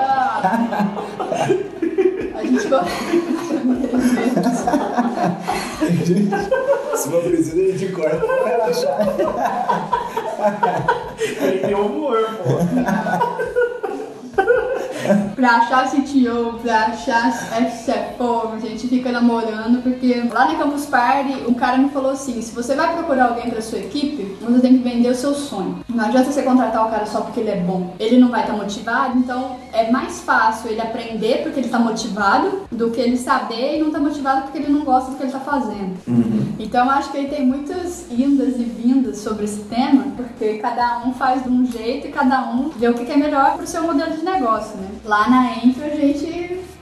A 2.34 2.44
gente. 2.44 2.68
Se 6.96 7.10
for 7.10 7.24
preciso, 7.24 7.60
a 7.60 7.78
gente 7.78 7.92
corta 7.92 8.18
pra 8.18 8.46
relaxar. 8.46 9.08
Ele 11.42 11.60
tem 11.60 11.76
humor, 11.76 12.18
pô. 12.44 12.52
pra 15.36 15.58
achar 15.58 15.90
CTO, 15.90 16.60
pra 16.62 16.86
achar 16.88 17.32
CFO, 17.32 18.54
a 18.54 18.60
gente 18.60 18.88
fica 18.88 19.12
namorando, 19.12 19.82
porque 19.82 20.24
lá 20.32 20.46
na 20.46 20.56
Campus 20.56 20.86
Party, 20.86 21.44
o 21.48 21.56
cara 21.56 21.78
me 21.78 21.90
falou 21.90 22.12
assim, 22.12 22.42
se 22.42 22.54
você 22.54 22.76
vai 22.76 22.94
procurar 22.96 23.30
alguém 23.30 23.50
pra 23.50 23.62
sua 23.62 23.80
equipe, 23.80 24.21
você 24.50 24.60
tem 24.60 24.78
que 24.78 24.84
vender 24.84 25.10
o 25.10 25.16
seu 25.16 25.34
sonho. 25.34 25.80
Não 25.90 26.06
adianta 26.06 26.32
você 26.32 26.44
contratar 26.44 26.88
o 26.88 26.90
cara 26.90 27.06
só 27.06 27.22
porque 27.22 27.40
ele 27.40 27.50
é 27.50 27.60
bom. 27.60 27.94
Ele 28.00 28.20
não 28.20 28.30
vai 28.30 28.42
estar 28.42 28.54
motivado, 28.54 29.18
então 29.18 29.58
é 29.74 29.92
mais 29.92 30.22
fácil 30.22 30.72
ele 30.72 30.82
aprender 30.82 31.44
porque 31.44 31.60
ele 31.60 31.70
tá 31.70 31.80
motivado, 31.80 32.62
do 32.72 32.90
que 32.90 33.00
ele 33.00 33.18
saber 33.18 33.78
e 33.78 33.84
não 33.84 33.92
tá 33.92 34.00
motivado 34.00 34.44
porque 34.44 34.58
ele 34.58 34.72
não 34.72 34.84
gosta 34.84 35.12
do 35.12 35.18
que 35.18 35.24
ele 35.24 35.32
tá 35.32 35.40
fazendo. 35.40 35.96
Então 36.60 36.86
eu 36.86 36.92
acho 36.92 37.12
que 37.12 37.18
ele 37.18 37.28
tem 37.28 37.46
muitas 37.46 38.06
indas 38.12 38.56
e 38.60 38.64
vindas 38.64 39.18
sobre 39.18 39.46
esse 39.46 39.62
tema, 39.64 40.06
porque 40.16 40.56
cada 40.56 41.00
um 41.06 41.14
faz 41.14 41.44
de 41.44 41.50
um 41.50 41.66
jeito 41.66 42.08
e 42.08 42.12
cada 42.12 42.52
um 42.52 42.70
vê 42.70 42.88
o 42.88 42.94
que 42.94 43.12
é 43.12 43.18
melhor 43.18 43.58
pro 43.58 43.68
seu 43.68 43.84
modelo 43.84 44.16
de 44.16 44.24
negócio, 44.24 44.78
né? 44.78 44.88
Lá 45.06 45.30
na 45.30 45.52
Entro 45.64 45.84
a 45.84 45.90
gente 45.90 46.41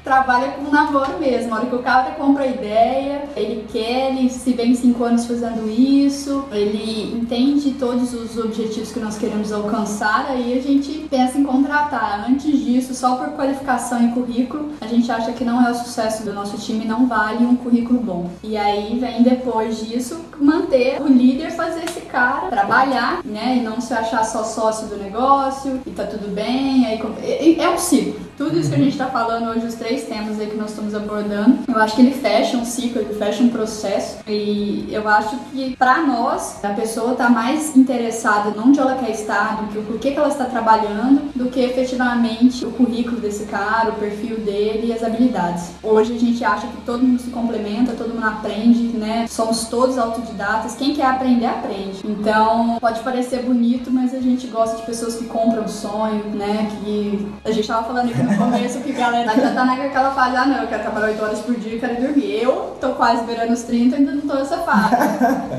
trabalha 0.09 0.53
com 0.53 0.71
namoro 0.71 1.19
mesmo. 1.19 1.53
A 1.53 1.59
hora 1.59 1.67
que 1.67 1.75
o 1.75 1.83
cara 1.83 2.11
compra 2.15 2.43
a 2.43 2.47
ideia, 2.47 3.25
ele 3.35 3.63
quer, 3.71 4.09
ele 4.09 4.27
se 4.27 4.53
vê 4.53 4.65
em 4.65 4.73
cinco 4.73 5.03
anos 5.03 5.27
fazendo 5.27 5.69
isso, 5.69 6.45
ele 6.51 7.13
entende 7.15 7.73
todos 7.73 8.11
os 8.15 8.35
objetivos 8.35 8.91
que 8.91 8.99
nós 8.99 9.19
queremos 9.19 9.51
alcançar, 9.51 10.25
aí 10.27 10.57
a 10.57 10.61
gente 10.61 11.07
pensa 11.11 11.37
em 11.37 11.43
contratar. 11.43 12.25
Antes 12.27 12.59
disso, 12.59 12.95
só 12.95 13.17
por 13.17 13.29
qualificação 13.35 14.03
e 14.03 14.11
currículo, 14.11 14.71
a 14.81 14.87
gente 14.87 15.11
acha 15.11 15.31
que 15.31 15.43
não 15.43 15.63
é 15.63 15.69
o 15.69 15.75
sucesso 15.75 16.23
do 16.23 16.33
nosso 16.33 16.57
time, 16.57 16.85
não 16.85 17.05
vale 17.05 17.45
um 17.45 17.55
currículo 17.55 17.99
bom. 17.99 18.31
E 18.43 18.57
aí 18.57 18.97
vem 18.97 19.21
depois 19.21 19.77
disso 19.77 20.25
manter 20.41 20.99
o 20.99 21.07
líder 21.07 21.51
fazer 21.51 21.83
esse 21.83 22.01
cara 22.01 22.47
trabalhar, 22.47 23.21
né? 23.23 23.57
E 23.57 23.61
não 23.61 23.79
se 23.79 23.93
achar 23.93 24.23
só 24.25 24.43
sócio 24.43 24.87
do 24.87 24.97
negócio 24.97 25.79
e 25.85 25.91
tá 25.91 26.05
tudo 26.05 26.33
bem. 26.33 26.87
Aí, 26.87 27.57
é 27.59 27.69
um 27.69 27.77
ciclo. 27.77 28.28
Tudo 28.39 28.57
isso 28.57 28.69
que 28.69 28.75
a 28.75 28.79
gente 28.79 28.97
tá 28.97 29.07
falando 29.07 29.49
hoje, 29.49 29.65
os 29.65 29.75
três 29.75 30.03
temas 30.05 30.39
aí 30.39 30.47
que 30.47 30.55
nós 30.55 30.69
estamos 30.69 30.95
abordando. 30.95 31.59
Eu 31.67 31.77
acho 31.77 31.93
que 31.93 32.01
ele 32.01 32.13
fecha 32.13 32.55
um 32.55 32.63
ciclo, 32.63 33.01
ele 33.01 33.13
fecha 33.15 33.43
um 33.43 33.49
processo 33.49 34.19
e 34.25 34.87
eu 34.89 35.05
acho 35.09 35.37
que 35.51 35.75
para 35.75 36.03
nós 36.03 36.63
a 36.63 36.69
pessoa 36.69 37.11
está 37.11 37.29
mais 37.29 37.75
interessada 37.75 38.51
não 38.51 38.69
onde 38.69 38.79
ela 38.79 38.95
quer 38.95 39.09
estar, 39.09 39.57
do 39.57 39.67
que 39.67 39.77
o 39.77 39.83
porquê 39.83 40.11
que 40.11 40.17
ela 40.17 40.29
está 40.29 40.45
trabalhando, 40.45 41.33
do 41.35 41.49
que 41.49 41.59
efetivamente 41.59 42.65
o 42.65 42.71
currículo 42.71 43.19
desse 43.19 43.43
cara, 43.43 43.89
o 43.89 43.95
perfil 43.95 44.37
dele 44.37 44.87
e 44.87 44.93
as 44.93 45.03
habilidades. 45.03 45.71
Hoje 45.83 46.15
a 46.15 46.19
gente 46.19 46.41
acha 46.45 46.65
que 46.65 46.77
todo 46.85 47.03
mundo 47.03 47.19
se 47.19 47.31
complementa, 47.31 47.91
todo 47.91 48.13
mundo 48.13 48.25
aprende, 48.25 48.83
né? 48.97 49.27
Somos 49.27 49.65
todos 49.65 49.97
autodidatas. 49.97 50.75
Quem 50.75 50.93
quer 50.93 51.07
aprender, 51.07 51.47
aprende. 51.47 51.99
Então, 52.05 52.77
pode 52.79 53.01
parecer 53.01 53.43
bonito, 53.43 53.91
mas 53.91 54.13
a 54.13 54.21
gente 54.21 54.47
gosta 54.47 54.77
de 54.77 54.83
pessoas 54.83 55.15
que 55.15 55.25
compram 55.25 55.67
sonho, 55.67 56.23
né? 56.35 56.69
Que 56.79 57.27
a 57.43 57.51
gente 57.51 57.67
tava 57.67 57.85
falando 57.85 58.09
aqui 58.11 58.28
no 58.29 58.37
começo 58.37 58.79
que 58.79 58.91
a 58.91 58.99
galera 58.99 59.33
já 59.35 59.53
tá 59.53 59.65
naquela 59.65 60.11
fase, 60.11 60.35
ah 60.35 60.45
não, 60.45 60.61
eu 60.61 60.67
quero 60.67 60.81
trabalhar 60.83 61.07
8 61.07 61.23
horas 61.23 61.39
por 61.39 61.55
dia 61.55 61.75
e 61.75 61.79
quero 61.79 62.01
dormir. 62.01 62.43
Eu 62.43 62.77
tô 62.79 62.89
quase 62.89 63.23
beirando 63.23 63.53
os 63.53 63.63
30 63.63 63.95
e 63.95 63.99
ainda 63.99 64.11
não 64.11 64.21
tô 64.21 64.35
nessa 64.35 64.57
fase. 64.59 64.95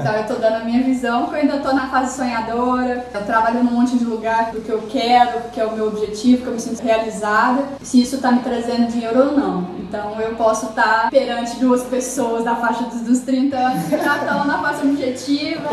Então 0.00 0.12
eu 0.14 0.26
tô 0.26 0.34
dando 0.34 0.56
a 0.56 0.60
minha 0.60 0.82
visão, 0.82 1.24
porque 1.24 1.36
eu 1.36 1.40
ainda 1.40 1.58
tô 1.58 1.72
na 1.72 1.88
fase 1.88 2.16
sonhadora, 2.16 3.06
eu 3.12 3.22
trabalho 3.24 3.62
num 3.62 3.72
monte 3.72 3.98
de 3.98 4.04
lugar 4.04 4.52
do 4.52 4.60
que 4.60 4.70
eu 4.70 4.82
quero, 4.88 5.50
que 5.52 5.60
é 5.60 5.64
o 5.64 5.72
meu 5.72 5.88
objetivo, 5.88 6.42
que 6.42 6.48
eu 6.48 6.54
me 6.54 6.60
sinto 6.60 6.82
realizada, 6.82 7.64
se 7.82 8.00
isso 8.00 8.18
tá 8.18 8.30
me 8.32 8.40
trazendo 8.40 8.90
dinheiro 8.90 9.18
ou 9.18 9.36
não. 9.36 9.80
Então 9.90 10.20
eu 10.20 10.36
posso 10.36 10.66
estar 10.66 11.02
tá 11.02 11.08
perante 11.10 11.58
duas 11.58 11.82
pessoas 11.82 12.44
da 12.44 12.54
faixa 12.54 12.84
dos, 12.84 13.00
dos 13.00 13.20
30 13.20 13.56
anos 13.56 13.84
que 13.88 13.98
já 13.98 14.18
estão 14.18 14.44
na 14.44 14.58
faixa 14.58 14.82
objetiva, 14.84 15.68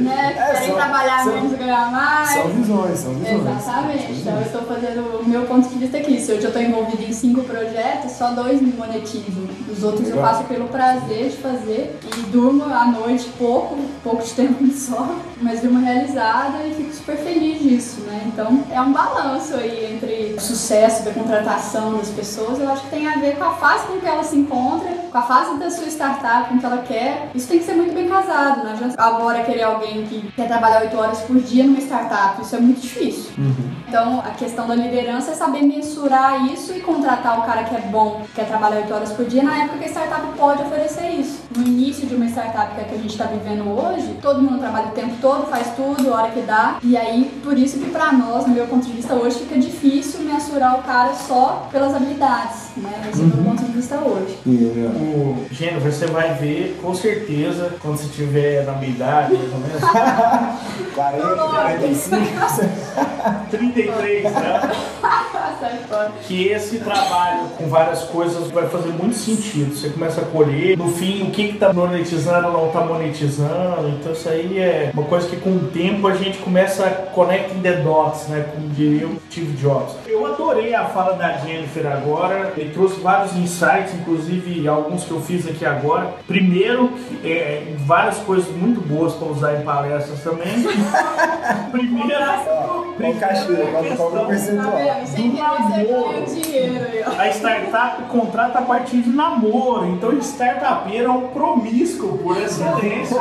né? 0.00 0.32
Que 0.32 0.38
é, 0.38 0.52
querem 0.52 0.68
são, 0.68 0.76
trabalhar 0.76 1.24
são, 1.24 1.34
menos 1.34 1.52
e 1.52 1.56
ganhar 1.56 1.92
mais. 1.92 2.30
São 2.30 2.48
visões, 2.48 2.98
são 2.98 3.14
visões. 3.14 3.60
Exatamente. 3.60 4.12
Então 4.12 4.36
eu 4.36 4.42
estou 4.42 4.62
fazendo 4.62 5.20
o 5.20 5.28
meu 5.28 5.42
ponto 5.42 5.68
de 5.68 5.74
vista 5.78 5.98
aqui. 5.98 6.13
Se 6.20 6.32
hoje 6.32 6.42
eu 6.44 6.48
estou 6.48 6.62
envolvida 6.62 7.02
em 7.02 7.12
cinco 7.12 7.42
projetos, 7.42 8.12
só 8.12 8.30
dois 8.30 8.60
me 8.60 8.72
monetizam. 8.72 9.44
Os 9.70 9.82
outros 9.82 10.08
Legal. 10.08 10.18
eu 10.18 10.28
faço 10.30 10.44
pelo 10.44 10.68
prazer 10.68 11.30
de 11.30 11.36
fazer 11.36 11.98
e 12.16 12.20
durmo 12.30 12.64
à 12.64 12.86
noite 12.86 13.28
pouco, 13.36 13.76
pouco 14.02 14.22
de 14.22 14.30
tempo 14.30 14.66
só, 14.72 15.16
mas 15.42 15.60
durmo 15.60 15.80
realizada 15.80 16.66
e 16.66 16.74
fico 16.74 16.92
super 16.94 17.16
feliz 17.16 17.60
disso, 17.60 18.00
né? 18.02 18.22
Então 18.26 18.64
é 18.70 18.80
um 18.80 18.92
balanço 18.92 19.54
aí 19.54 19.94
entre 19.94 20.34
o 20.36 20.40
sucesso 20.40 21.04
da 21.04 21.10
contratação 21.10 21.96
das 21.96 22.08
pessoas. 22.10 22.58
Eu 22.58 22.70
acho 22.70 22.82
que 22.84 22.90
tem 22.90 23.06
a 23.06 23.16
ver 23.16 23.36
com 23.36 23.44
a 23.44 23.54
fase 23.54 23.86
com 23.86 23.98
que 23.98 24.06
ela 24.06 24.22
se 24.22 24.36
encontra, 24.36 24.90
com 25.10 25.18
a 25.18 25.22
fase 25.22 25.58
da 25.58 25.70
sua 25.70 25.88
startup, 25.88 26.48
com 26.48 26.58
que 26.58 26.64
ela 26.66 26.78
quer. 26.78 27.30
Isso 27.34 27.48
tem 27.48 27.58
que 27.58 27.64
ser 27.64 27.74
muito 27.74 27.94
bem 27.94 28.08
casado, 28.08 28.64
não 28.64 28.72
adianta 28.72 29.00
agora 29.00 29.42
querer 29.42 29.62
alguém 29.62 30.04
que 30.04 30.22
quer 30.32 30.46
trabalhar 30.46 30.82
8 30.82 30.96
horas 30.96 31.18
por 31.20 31.36
dia 31.40 31.64
numa 31.64 31.80
startup. 31.80 32.40
Isso 32.40 32.54
é 32.54 32.60
muito 32.60 32.80
difícil. 32.80 33.32
Uhum. 33.36 33.74
Então 33.88 34.20
a 34.20 34.30
questão 34.30 34.66
da 34.66 34.74
liderança 34.74 35.32
é 35.32 35.34
saber 35.34 35.62
mensurar 35.62 36.03
isso 36.52 36.74
e 36.74 36.80
contratar 36.80 37.38
o 37.40 37.42
cara 37.42 37.64
que 37.64 37.74
é 37.74 37.80
bom, 37.80 38.22
que 38.26 38.32
quer 38.34 38.46
trabalhar 38.46 38.76
8 38.78 38.94
horas 38.94 39.12
por 39.12 39.24
dia 39.24 39.42
na 39.42 39.64
época 39.64 39.78
que 39.78 39.84
a 39.84 39.88
startup 39.88 40.26
pode 40.36 40.62
oferecer 40.62 41.08
isso. 41.10 41.42
No 41.56 41.66
início 41.66 42.06
de 42.06 42.14
uma 42.14 42.26
startup 42.26 42.74
que 42.74 42.80
é 42.80 42.84
que 42.84 42.94
a 42.94 42.98
gente 42.98 43.10
está 43.10 43.24
vivendo 43.24 43.68
hoje, 43.68 44.18
todo 44.20 44.42
mundo 44.42 44.58
trabalha 44.58 44.88
o 44.88 44.92
tempo 44.92 45.14
todo, 45.20 45.46
faz 45.48 45.68
tudo, 45.74 46.12
a 46.12 46.16
hora 46.16 46.30
que 46.30 46.40
dá. 46.42 46.78
E 46.82 46.96
aí, 46.96 47.40
por 47.42 47.56
isso 47.56 47.78
que 47.78 47.90
para 47.90 48.12
nós, 48.12 48.46
no 48.46 48.54
meu 48.54 48.66
ponto 48.66 48.86
de 48.86 48.92
vista 48.92 49.14
hoje, 49.14 49.38
fica 49.40 49.58
difícil 49.58 50.20
mensurar 50.20 50.78
o 50.78 50.82
cara 50.82 51.14
só 51.14 51.68
pelas 51.70 51.94
habilidades, 51.94 52.70
né? 52.76 52.92
Esse 53.10 53.22
uhum. 53.22 53.30
é 53.30 53.32
o 53.32 53.36
meu 53.36 53.44
ponto 53.52 53.64
de 53.64 53.72
vista 53.72 53.96
hoje. 53.96 54.38
Yeah. 54.46 54.98
O 54.98 55.46
Gênero, 55.50 55.80
você 55.80 56.06
vai 56.06 56.34
ver 56.34 56.78
com 56.82 56.94
certeza 56.94 57.74
quando 57.80 57.98
você 57.98 58.08
tiver 58.08 58.64
na 58.64 58.72
minha 58.72 58.90
idade, 58.90 59.34
mais 59.34 59.52
ou 59.52 59.58
menos. 59.58 59.80
40, 60.94 61.36
45. 61.36 62.16
33, 63.50 64.24
né? 64.24 64.70
que 66.26 66.48
esse 66.48 66.78
trabalho 66.78 67.48
com 67.56 67.66
várias 67.68 68.02
coisas 68.04 68.50
vai 68.50 68.68
fazer 68.68 68.90
muito 68.90 69.14
sentido. 69.14 69.74
Você 69.74 69.90
começa 69.90 70.20
a 70.20 70.24
colher, 70.24 70.76
no 70.76 70.88
fim, 70.92 71.22
o 71.22 71.30
que 71.30 71.42
está 71.42 71.72
monetizando 71.72 72.48
ou 72.48 72.52
não 72.52 72.66
está 72.68 72.80
monetizando. 72.80 73.88
Então, 73.88 74.12
isso 74.12 74.28
aí 74.28 74.58
é 74.58 74.90
uma 74.92 75.04
coisa 75.04 75.28
que 75.28 75.36
com 75.36 75.50
o 75.50 75.68
tempo 75.68 76.06
a 76.06 76.14
gente 76.14 76.38
começa 76.38 76.86
a 76.86 76.90
connecting 76.90 77.60
the 77.60 77.72
dots, 77.76 78.28
né? 78.28 78.46
Como 78.52 78.68
diria 78.68 79.06
o 79.06 79.20
Steve 79.30 79.56
Jobs. 79.56 79.94
Eu 80.06 80.26
adorei 80.26 80.74
a 80.74 80.84
fala 80.86 81.14
da 81.14 81.36
Jennifer 81.38 81.86
agora. 81.86 82.52
Ele 82.56 82.70
trouxe 82.70 83.00
vários 83.00 83.34
insights, 83.36 83.94
inclusive 83.94 84.66
alguns 84.68 85.04
que 85.04 85.10
eu 85.10 85.20
fiz 85.20 85.46
aqui 85.46 85.64
agora. 85.64 86.14
Primeiro, 86.26 86.92
é, 87.24 87.74
várias 87.78 88.18
coisas 88.18 88.48
muito 88.54 88.80
boas 88.80 89.14
para 89.14 89.28
usar 89.28 89.60
em 89.60 89.64
palestras 89.64 90.22
também. 90.22 90.44
Primeiro, 91.70 92.08
primeiro 92.96 93.18
caixinha, 93.18 93.66
qual 93.96 94.12
o 94.12 95.73
percentual? 95.74 96.14
A 97.18 97.28
startup 97.28 98.02
contrata 98.04 98.58
a 98.58 98.62
partir 98.62 99.02
de 99.02 99.10
namoro, 99.10 99.86
então 99.86 100.12
startupeiro 100.18 101.06
é 101.06 101.10
um 101.10 101.28
promíscuo 101.28 102.18
por 102.18 102.36
excelência. 102.40 103.16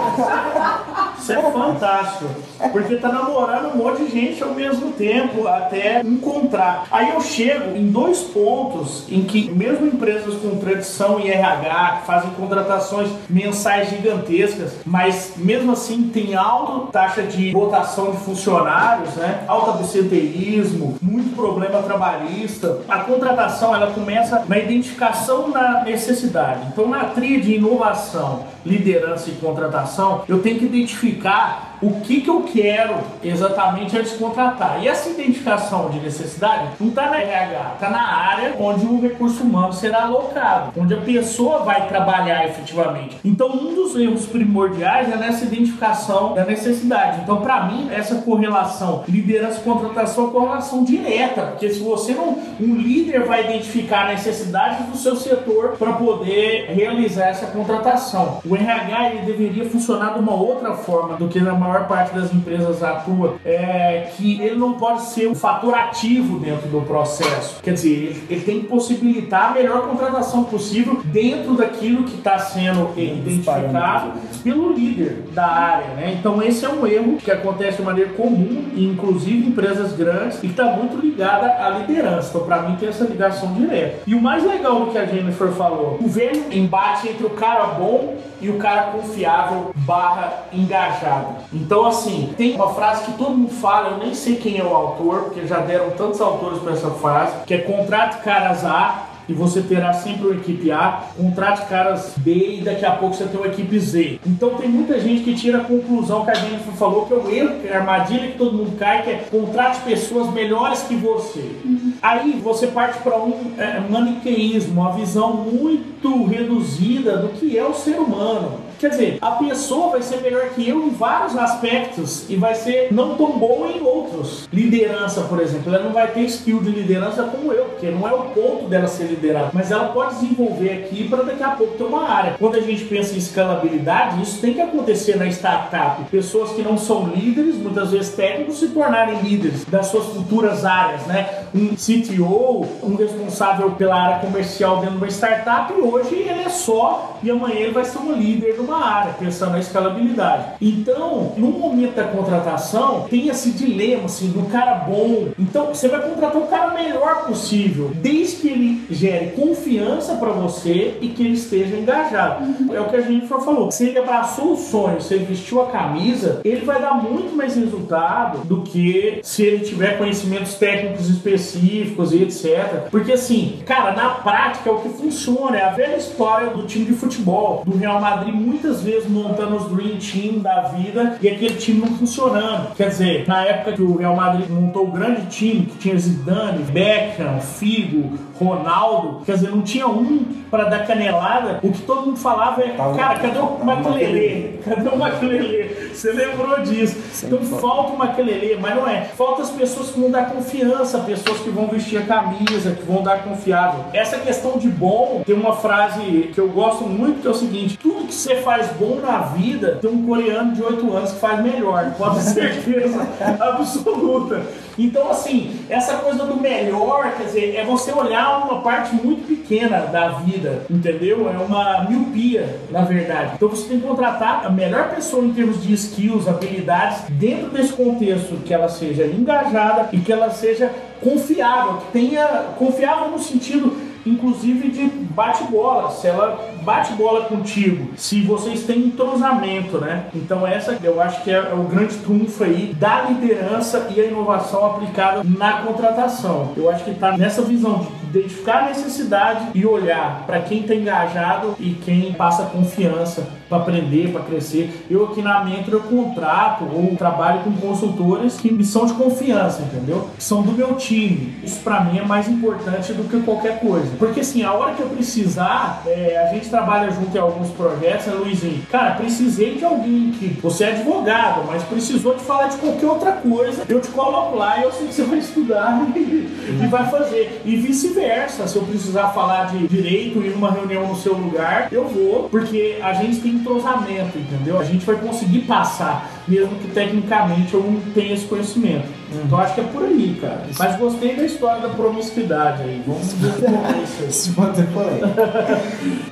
Isso 1.18 1.32
é 1.32 1.42
fantástico, 1.42 2.30
porque 2.72 2.96
tá 2.98 3.10
namorando 3.10 3.74
um 3.74 3.78
monte 3.78 4.04
de 4.04 4.12
gente 4.12 4.44
ao 4.44 4.54
mesmo 4.54 4.92
tempo 4.92 5.48
até 5.48 6.02
encontrar. 6.02 6.86
Aí 6.92 7.12
eu 7.12 7.22
chego 7.22 7.78
em 7.78 7.88
dois 7.88 8.22
pontos 8.22 9.06
em 9.10 9.24
que, 9.24 9.50
mesmo 9.52 9.88
empresas 9.88 10.36
com 10.36 10.58
tradição 10.58 11.20
em 11.20 11.30
RH, 11.30 12.00
que 12.02 12.08
fazem 12.08 12.32
contratações 12.32 13.10
mensais 13.30 13.90
gigantescas, 13.90 14.74
mas 14.86 15.34
mesmo 15.38 15.72
assim 15.72 16.10
tem 16.10 16.36
alta 16.36 16.92
taxa 16.92 17.24
de 17.24 17.52
rotação 17.52 18.12
de 18.12 18.18
funcionários, 18.18 19.14
né? 19.16 19.44
alto 19.48 19.72
absenteísmo, 19.72 20.98
muito 21.02 21.36
problema 21.36 21.82
trabalhista. 21.84 22.43
A 22.88 23.00
contratação 23.00 23.76
ela 23.76 23.92
começa 23.92 24.44
na 24.48 24.58
identificação 24.58 25.52
da 25.52 25.84
necessidade. 25.84 26.68
Então, 26.72 26.88
na 26.88 27.06
trilha 27.06 27.42
de 27.42 27.56
inovação, 27.56 28.46
liderança 28.66 29.30
e 29.30 29.34
contratação, 29.34 30.24
eu 30.28 30.42
tenho 30.42 30.60
que 30.60 30.66
identificar 30.66 31.73
o 31.82 32.02
que, 32.02 32.22
que 32.22 32.30
eu 32.30 32.42
quero 32.44 32.96
exatamente 33.24 33.98
antes 33.98 34.14
de 34.14 34.18
contratar. 34.18 34.82
E 34.82 34.88
essa 34.88 35.10
identificação 35.10 35.90
de 35.90 36.00
necessidade 36.00 36.70
não 36.80 36.90
está 36.90 37.10
na 37.10 37.18
RH, 37.18 37.72
está 37.76 37.90
na 37.90 38.08
área 38.08 38.56
onde 38.60 38.86
o 38.86 39.02
recurso 39.02 39.44
humano 39.44 39.74
será 39.74 40.04
alocado, 40.04 40.72
onde 40.80 40.94
a 40.94 41.02
pessoa 41.02 41.60
vai 41.60 41.88
trabalhar 41.88 42.46
efetivamente. 42.46 43.18
Então, 43.24 43.48
um 43.50 43.76
dos 43.76 43.96
erros 43.96 44.26
primordiais 44.26 45.12
é 45.12 45.16
nessa 45.16 45.46
identificação 45.46 46.34
da 46.34 46.46
necessidade. 46.46 47.22
Então, 47.22 47.42
para 47.42 47.66
mim, 47.66 47.90
essa 47.92 48.16
correlação 48.16 49.04
liderança-contratação 49.08 50.28
é 50.28 50.32
correlação 50.32 50.84
direta, 50.84 51.42
porque 51.44 51.70
se 51.70 51.80
você 51.80 52.14
não. 52.14 52.34
Um 52.60 52.76
líder 52.76 53.26
vai 53.26 53.46
identificar 53.46 54.06
a 54.06 54.10
necessidade 54.10 54.84
do 54.84 54.98
seu 54.98 55.16
setor 55.16 55.76
para 55.78 55.94
poder 55.94 56.68
realizar 56.70 57.28
essa 57.28 57.48
contratação. 57.48 58.40
O 58.46 58.56
RH 58.56 59.10
ele 59.10 59.26
deveria 59.26 59.70
funcionar 59.70 60.14
de 60.14 60.20
uma 60.20 60.34
outra 60.34 60.74
forma 60.74 61.18
do 61.18 61.28
que 61.28 61.40
na 61.40 61.54
maior 61.54 61.73
maior 61.74 61.88
parte 61.88 62.14
das 62.14 62.34
empresas 62.34 62.84
atua, 62.84 63.36
é 63.44 64.12
que 64.16 64.42
ele 64.42 64.56
não 64.56 64.74
pode 64.74 65.02
ser 65.04 65.28
um 65.28 65.36
fator 65.36 65.74
ativo 65.74 66.40
dentro 66.40 66.68
do 66.70 66.82
processo. 66.82 67.62
Quer 67.62 67.74
dizer, 67.74 67.90
ele, 67.90 68.24
ele 68.30 68.42
tem 68.42 68.60
que 68.62 68.68
possibilitar 68.68 69.52
a 69.52 69.54
melhor 69.54 69.88
contratação 69.88 70.44
possível 70.44 71.02
dentro 71.06 71.56
daquilo 71.56 72.04
que 72.04 72.18
está 72.18 72.38
sendo 72.40 72.92
identificado 72.96 74.14
pelo 74.44 74.74
líder 74.74 75.24
da 75.32 75.48
área. 75.48 75.88
Né? 75.96 76.18
Então, 76.20 76.42
esse 76.42 76.66
é 76.66 76.70
um 76.70 76.86
erro 76.86 77.18
que 77.18 77.32
acontece 77.32 77.78
de 77.78 77.84
maneira 77.84 78.12
comum, 78.12 78.70
inclusive 78.76 79.46
em 79.46 79.50
empresas 79.50 79.94
grandes, 79.94 80.42
e 80.44 80.48
está 80.48 80.66
muito 80.66 80.98
ligada 80.98 81.48
à 81.66 81.70
liderança. 81.70 82.30
Então, 82.30 82.46
para 82.46 82.62
mim, 82.64 82.76
tem 82.76 82.90
essa 82.90 83.06
ligação 83.06 83.54
direta. 83.54 84.00
E 84.06 84.14
o 84.14 84.22
mais 84.22 84.44
legal 84.44 84.86
do 84.86 84.92
que 84.92 84.98
a 84.98 85.06
Jennifer 85.06 85.50
falou, 85.50 85.98
o 86.02 86.08
velho 86.08 86.44
embate 86.52 87.10
entre 87.10 87.26
o 87.26 87.32
cara 87.32 87.66
bom 87.66 88.18
e 88.44 88.50
o 88.50 88.58
cara 88.58 88.92
confiável 88.92 89.72
barra 89.74 90.44
engajado. 90.52 91.36
Então, 91.54 91.86
assim, 91.86 92.34
tem 92.36 92.56
uma 92.56 92.74
frase 92.74 93.06
que 93.06 93.18
todo 93.18 93.32
mundo 93.32 93.52
fala, 93.52 93.92
eu 93.92 93.98
nem 93.98 94.14
sei 94.14 94.36
quem 94.38 94.58
é 94.58 94.64
o 94.64 94.76
autor, 94.76 95.24
porque 95.26 95.46
já 95.46 95.60
deram 95.60 95.92
tantos 95.92 96.20
autores 96.20 96.60
para 96.60 96.74
essa 96.74 96.90
frase, 96.90 97.44
que 97.46 97.54
é 97.54 97.60
contrate 97.60 98.24
caras 98.24 98.66
A 98.66 99.10
e 99.28 99.34
você 99.34 99.62
terá 99.62 99.94
sempre 99.94 100.28
uma 100.28 100.36
equipe 100.36 100.72
A, 100.72 101.04
contrate 101.16 101.66
caras 101.68 102.14
B 102.18 102.58
e 102.58 102.62
daqui 102.62 102.86
a 102.86 102.92
pouco 102.92 103.16
você 103.16 103.26
tem 103.26 103.40
uma 103.40 103.48
equipe 103.48 103.80
Z. 103.80 104.20
Então 104.26 104.56
tem 104.56 104.68
muita 104.68 105.00
gente 105.00 105.24
que 105.24 105.34
tira 105.34 105.60
a 105.60 105.64
conclusão 105.64 106.26
que 106.26 106.32
a 106.32 106.36
gente 106.36 106.64
falou 106.78 107.06
que 107.06 107.14
é 107.14 107.18
o 107.18 107.30
erro, 107.30 107.62
que 107.62 107.68
é 107.68 107.76
a 107.76 107.80
armadilha 107.80 108.32
que 108.32 108.38
todo 108.38 108.58
mundo 108.58 108.78
cai, 108.78 109.04
que 109.04 109.10
é 109.10 109.16
contrate 109.32 109.80
pessoas 109.82 110.32
melhores 110.34 110.82
que 110.82 110.96
você. 110.96 111.52
Uhum. 111.64 111.94
Aí 112.02 112.40
você 112.44 112.68
parte 112.68 113.02
para 113.02 113.18
um 113.18 113.54
é, 113.58 113.80
maniqueísmo, 113.90 114.82
uma 114.82 114.92
visão 114.92 115.34
muito 115.34 116.26
reduzida 116.26 117.18
do 117.18 117.30
que 117.30 117.58
é 117.58 117.66
o 117.66 117.74
ser 117.74 118.00
humano 118.00 118.73
Quer 118.84 118.90
dizer, 118.90 119.18
a 119.22 119.32
pessoa 119.32 119.92
vai 119.92 120.02
ser 120.02 120.18
melhor 120.18 120.50
que 120.50 120.68
eu 120.68 120.84
em 120.86 120.90
vários 120.90 121.38
aspectos 121.38 122.30
e 122.30 122.36
vai 122.36 122.54
ser 122.54 122.92
não 122.92 123.16
tão 123.16 123.40
boa 123.40 123.70
em 123.70 123.82
outros. 123.82 124.46
Liderança, 124.52 125.22
por 125.22 125.40
exemplo, 125.40 125.74
ela 125.74 125.86
não 125.86 125.94
vai 125.94 126.08
ter 126.08 126.24
skill 126.24 126.60
de 126.60 126.70
liderança 126.70 127.24
como 127.24 127.54
eu, 127.54 127.64
porque 127.64 127.90
não 127.90 128.06
é 128.06 128.12
o 128.12 128.24
ponto 128.32 128.68
dela 128.68 128.88
ser 128.88 129.06
liderada, 129.06 129.52
mas 129.54 129.72
ela 129.72 129.86
pode 129.94 130.16
desenvolver 130.16 130.70
aqui 130.70 131.08
para 131.08 131.24
daqui 131.24 131.42
a 131.42 131.52
pouco 131.52 131.78
ter 131.78 131.84
uma 131.86 132.10
área. 132.10 132.36
Quando 132.38 132.56
a 132.56 132.60
gente 132.60 132.84
pensa 132.84 133.16
em 133.16 133.20
escalabilidade, 133.20 134.22
isso 134.22 134.42
tem 134.42 134.54
que 134.54 134.60
acontecer 134.60 135.16
na 135.16 135.28
startup. 135.28 136.04
Pessoas 136.12 136.52
que 136.52 136.62
não 136.62 136.78
são 136.78 137.08
líderes, 137.08 137.56
muitas 137.56 137.92
vezes 137.92 138.14
técnicos, 138.14 138.60
se 138.60 138.68
tornarem 138.68 139.22
líderes 139.22 139.64
das 139.64 139.88
suas 139.88 140.08
futuras 140.08 140.66
áreas, 140.66 141.08
né? 141.08 141.46
Um 141.56 141.70
CTO, 141.70 142.66
um 142.84 142.96
responsável 142.98 143.72
pela 143.72 143.96
área 143.96 144.20
comercial 144.20 144.82
dentro 144.82 144.96
de 144.96 144.98
uma 144.98 145.08
startup, 145.08 145.72
hoje 145.72 146.16
ele 146.16 146.42
é 146.42 146.50
só 146.50 147.18
e 147.24 147.32
amanhã 147.32 147.62
ele 147.62 147.72
vai 147.72 147.86
ser 147.86 148.00
um 148.00 148.12
líder 148.12 148.58
numa 148.74 148.86
área, 148.86 149.14
pensando 149.14 149.52
na 149.52 149.60
escalabilidade. 149.60 150.46
Então, 150.60 151.34
no 151.38 151.48
momento 151.52 151.96
da 151.96 152.06
contratação, 152.06 153.06
tem 153.10 153.28
esse 153.28 153.52
dilema 153.52 154.06
assim, 154.06 154.30
do 154.30 154.50
cara 154.50 154.76
bom. 154.76 155.30
Então, 155.38 155.68
você 155.68 155.88
vai 155.88 156.02
contratar 156.02 156.42
o 156.42 156.48
cara 156.48 156.74
melhor 156.74 157.26
possível, 157.26 157.92
desde 157.96 158.38
que 158.38 158.50
ele 158.50 158.86
gere 158.90 159.32
confiança 159.32 160.16
para 160.16 160.30
você 160.30 160.98
e 161.02 161.10
que 161.10 161.24
ele 161.24 161.34
esteja 161.34 161.78
engajado. 161.78 162.74
É 162.74 162.80
o 162.80 162.90
que 162.90 162.96
a 162.96 163.02
gente 163.02 163.28
falou. 163.28 163.72
Se 163.72 163.88
ele 163.88 164.00
abraçou 164.00 164.54
o 164.54 164.58
sonho, 164.58 165.02
se 165.02 165.14
ele 165.14 165.26
vestiu 165.26 165.62
a 165.62 165.68
camisa, 165.68 166.42
ele 166.44 166.66
vai 166.66 166.82
dar 166.82 166.96
muito 166.96 167.36
mais 167.36 167.56
resultado 167.56 168.40
do 168.46 168.62
que 168.62 169.20
se 169.24 169.44
ele 169.44 169.66
tiver 169.66 169.98
conhecimentos 169.98 170.56
técnicos 170.56 171.10
específicos 171.10 172.12
e 172.14 172.24
etc. 172.24 172.90
Porque 172.90 173.14
assim, 173.14 173.60
cara, 173.66 173.94
na 173.94 174.10
prática 174.10 174.70
é 174.70 174.74
o 174.74 174.80
que 174.80 174.90
funciona. 174.90 175.58
É 175.58 175.64
a 175.66 175.70
velha 175.70 175.98
história 175.98 176.50
do 176.50 176.64
time 176.66 176.86
de 176.86 176.94
futebol, 176.94 177.64
do 177.66 177.78
Real 177.78 178.00
Madrid, 178.00 178.34
muitas 178.54 178.84
vezes 178.84 179.10
montando 179.10 179.56
os 179.56 179.70
Dream 179.70 179.98
Team 179.98 180.40
da 180.40 180.62
vida 180.62 181.18
e 181.22 181.28
aquele 181.28 181.56
time 181.56 181.82
não 181.82 181.98
funcionando. 181.98 182.76
Quer 182.76 182.90
dizer, 182.90 183.28
na 183.28 183.44
época 183.44 183.74
que 183.74 183.82
o 183.82 183.98
Real 183.98 184.16
Madrid 184.16 184.48
montou 184.50 184.88
o 184.88 184.92
grande 184.92 185.26
time, 185.28 185.66
que 185.66 185.78
tinha 185.78 185.98
Zidane, 185.98 186.64
Beckham, 186.64 187.40
Figo, 187.42 188.18
Ronaldo, 188.44 189.22
quer 189.26 189.34
dizer, 189.34 189.50
não 189.50 189.62
tinha 189.62 189.88
um 189.88 190.26
para 190.50 190.66
dar 190.66 190.86
canelada. 190.86 191.60
O 191.64 191.72
que 191.72 191.82
todo 191.82 192.06
mundo 192.06 192.18
falava 192.18 192.62
é, 192.62 192.70
cara, 192.70 193.20
cadê 193.20 193.40
o 193.40 193.66
Maquelele? 193.66 194.60
Cadê 194.64 194.90
o 194.90 194.98
Maquelele? 194.98 195.92
Você 195.94 196.12
lembrou 196.12 196.60
disso? 196.62 197.26
Então 197.26 197.40
falta 197.40 197.94
o 197.94 197.98
Maquelele, 197.98 198.58
mas 198.62 198.76
não 198.76 198.88
é. 198.88 199.02
Falta 199.02 199.42
as 199.42 199.50
pessoas 199.50 199.90
que 199.90 200.00
vão 200.00 200.12
dar 200.12 200.30
confiança, 200.30 201.00
pessoas 201.00 201.40
que 201.40 201.50
vão 201.50 201.68
vestir 201.68 201.98
a 201.98 202.02
camisa, 202.02 202.72
que 202.72 202.84
vão 202.84 203.02
dar 203.02 203.24
confiável. 203.24 203.86
Essa 203.94 204.18
questão 204.20 204.58
de 204.58 204.68
bom, 204.68 205.24
tem 205.26 205.36
uma 205.36 205.54
frase 205.54 206.30
que 206.34 206.40
eu 206.40 206.50
gosto 206.50 206.84
muito 206.84 207.22
que 207.22 207.28
é 207.28 207.32
o 207.32 207.34
seguinte: 207.34 207.78
tudo 207.78 208.08
que 208.08 208.14
você 208.14 208.36
faz 208.38 208.68
bom 208.74 209.00
na 209.02 209.20
vida, 209.20 209.80
tem 209.82 209.90
um 209.90 210.06
coreano 210.06 210.54
de 210.54 210.62
8 210.62 210.96
anos 210.96 211.12
que 211.14 211.20
faz 211.20 211.42
melhor, 211.42 211.94
pode 211.98 212.16
ter 212.16 212.54
certeza 212.54 213.08
absoluta. 213.40 214.42
Então, 214.78 215.10
assim, 215.10 215.60
essa 215.70 215.98
coisa 215.98 216.26
do 216.26 216.36
melhor, 216.36 217.14
quer 217.16 217.26
dizer, 217.26 217.56
é 217.56 217.64
você 217.64 217.92
olhar 217.92 218.46
uma 218.46 218.62
parte 218.62 218.96
muito 218.96 219.28
pequena 219.28 219.82
da 219.82 220.10
vida, 220.10 220.66
entendeu? 220.70 221.30
É 221.30 221.38
uma 221.38 221.86
miopia, 221.88 222.60
na 222.72 222.82
verdade. 222.82 223.34
Então, 223.36 223.50
você 223.50 223.68
tem 223.68 223.80
que 223.80 223.88
contratar 223.88 224.46
a 224.46 224.50
melhor 224.50 224.90
pessoa 224.90 225.24
em 225.24 225.34
termos 225.34 225.62
de 225.62 225.74
skills, 225.74 226.28
habilidades, 226.28 227.04
dentro 227.10 227.50
desse 227.50 227.74
contexto, 227.74 228.38
que 228.44 228.54
ela 228.54 228.68
seja 228.68 229.06
engajada 229.06 229.90
e 229.92 230.00
que 230.00 230.12
ela 230.12 230.30
seja 230.32 230.72
confiável, 231.02 231.78
que 231.78 231.92
tenha 231.92 232.26
confiável 232.58 233.10
no 233.10 233.20
sentido 233.20 233.94
inclusive 234.06 234.70
de 234.70 234.90
bate-bola. 235.16 235.92
Se 235.92 236.08
ela 236.08 236.54
bate 236.64 236.94
bola 236.94 237.26
contigo, 237.26 237.90
se 237.96 238.22
vocês 238.22 238.64
têm 238.64 238.80
entrosamento, 238.86 239.78
né? 239.78 240.06
Então 240.16 240.48
essa 240.48 240.78
eu 240.82 241.02
acho 241.02 241.24
que 241.24 241.32
é, 241.32 241.36
é 241.36 241.54
o 241.54 241.64
grande 241.64 241.96
trunfo 241.98 242.44
aí 242.44 242.74
da 242.74 243.02
liderança 243.02 243.88
e 243.96 244.00
a 244.00 244.06
inovação 244.06 244.66
aplicada 244.66 245.22
na 245.24 245.62
contratação. 245.64 246.54
Eu 246.56 246.70
acho 246.70 246.84
que 246.84 246.92
está 246.92 247.18
nessa 247.18 247.42
visão 247.42 247.88
de 248.12 248.20
identificar 248.20 248.64
a 248.64 248.66
necessidade 248.68 249.48
e 249.54 249.66
olhar 249.66 250.24
para 250.26 250.40
quem 250.40 250.62
está 250.62 250.76
engajado 250.76 251.56
e 251.60 251.72
quem 251.72 252.14
passa 252.14 252.46
confiança 252.46 253.28
para 253.50 253.58
aprender, 253.58 254.12
para 254.12 254.22
crescer. 254.22 254.86
Eu 254.90 255.06
aqui 255.06 255.22
na 255.22 255.44
Mentor 255.44 255.74
eu 255.74 255.82
contrato 255.82 256.64
ou 256.64 256.96
trabalho 256.96 257.42
com 257.42 257.52
consultores 257.54 258.36
que 258.38 258.52
me 258.52 258.64
são 258.64 258.86
de 258.86 258.94
confiança, 258.94 259.62
entendeu? 259.64 260.10
Que 260.16 260.24
são 260.24 260.42
do 260.42 260.52
meu 260.52 260.76
time. 260.76 261.36
Isso 261.44 261.60
para 261.62 261.84
mim 261.84 262.00
é 262.00 262.04
mais 262.04 262.28
importante 262.28 262.94
do 262.94 263.04
que 263.10 263.20
qualquer 263.22 263.60
coisa. 263.60 263.92
Porque 263.98 264.22
assim, 264.22 264.44
a 264.44 264.54
hora 264.54 264.74
que 264.74 264.82
eu 264.82 264.90
precisar, 265.04 265.84
é, 265.86 266.26
a 266.26 266.34
gente 266.34 266.50
trabalha 266.50 266.90
junto 266.90 267.16
em 267.16 267.20
alguns 267.20 267.50
projetos, 267.50 268.08
né, 268.08 268.14
Luizinho? 268.14 268.64
Cara, 268.72 268.92
precisei 268.92 269.56
de 269.56 269.66
alguém 269.66 270.12
que 270.18 270.40
você 270.42 270.64
é 270.64 270.72
advogado, 270.72 271.44
mas 271.46 271.62
precisou 271.64 272.16
de 272.16 272.24
falar 272.24 272.48
de 272.48 272.56
qualquer 272.58 272.86
outra 272.86 273.12
coisa. 273.12 273.66
Eu 273.68 273.82
te 273.82 273.90
coloco 273.90 274.38
lá 274.38 274.60
e 274.60 274.64
eu 274.64 274.72
sei 274.72 274.88
que 274.88 274.94
você 274.94 275.04
vai 275.04 275.20
estudar 275.20 275.82
e 275.94 276.68
vai 276.68 276.90
fazer. 276.90 277.42
E 277.44 277.58
vice-versa. 277.58 278.48
Se 278.48 278.56
eu 278.56 278.64
precisar 278.64 279.10
falar 279.10 279.52
de 279.52 279.68
direito 279.68 280.20
em 280.20 280.32
uma 280.32 280.52
reunião 280.52 280.88
no 280.88 280.96
seu 280.96 281.14
lugar, 281.14 281.68
eu 281.70 281.86
vou, 281.86 282.30
porque 282.30 282.80
a 282.82 282.94
gente 282.94 283.20
tem 283.20 283.32
entrosamento, 283.34 284.18
entendeu? 284.18 284.58
A 284.58 284.64
gente 284.64 284.86
vai 284.86 284.96
conseguir 284.96 285.40
passar, 285.40 286.10
mesmo 286.28 286.56
que 286.56 286.68
tecnicamente 286.70 287.54
eu 287.54 287.64
não 287.64 287.80
tenha 287.94 288.14
esse 288.14 288.26
conhecimento. 288.26 288.86
Uhum. 289.12 289.22
Então 289.26 289.40
acho 289.40 289.56
que 289.56 289.62
é 289.62 289.64
por 289.66 289.84
aí, 289.84 290.18
cara. 290.20 290.44
Mas 290.58 290.78
gostei 290.78 291.16
da 291.16 291.24
história 291.24 291.62
da 291.62 291.70
promiscuidade 291.70 292.64
aí. 292.64 292.84
Vamos 292.86 293.14
ver 293.14 293.34
como 293.34 293.66
é 293.66 293.84
isso 293.84 294.04
aí. 294.04 294.12
Se 294.14 294.40
manter 294.40 294.68
por 294.68 294.88
aí. 294.88 295.02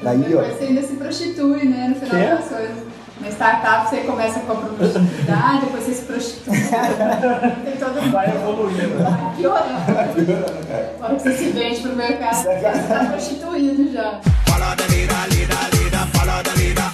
Daí, 0.02 0.36
ó. 0.36 0.42
Você 0.44 0.64
ainda 0.66 0.82
se 0.82 0.96
prostitui, 0.96 1.66
né? 1.66 1.88
No 1.90 1.96
final 1.96 2.38
das 2.38 2.48
coisas. 2.48 2.92
Na 3.22 3.30
startup 3.30 3.88
você 3.88 3.98
começa 4.02 4.40
com 4.40 4.52
a 4.52 4.56
promiscuidade, 4.56 5.66
depois 5.66 5.84
você 5.84 5.94
se 5.94 6.02
prostitui. 6.06 6.58
Tem 7.64 7.78
todo 7.78 8.12
Vai 8.12 8.36
evoluindo. 8.36 9.04
Vai 9.04 9.36
piorando. 9.38 11.00
Na 11.00 11.06
hora 11.06 11.16
que 11.16 11.22
você 11.22 11.38
se 11.38 11.52
vende 11.52 11.82
pro 11.82 11.96
mercado, 11.96 12.36
você 12.36 12.50
está 12.50 13.06
prostituído 13.06 13.92
já. 13.94 14.20
Follow 14.48 14.76
the 14.76 14.88
leader, 14.88 15.18
leader, 15.30 15.58
leader, 15.72 16.08
follow 16.14 16.44
the 16.44 16.52
leader. 16.56 16.91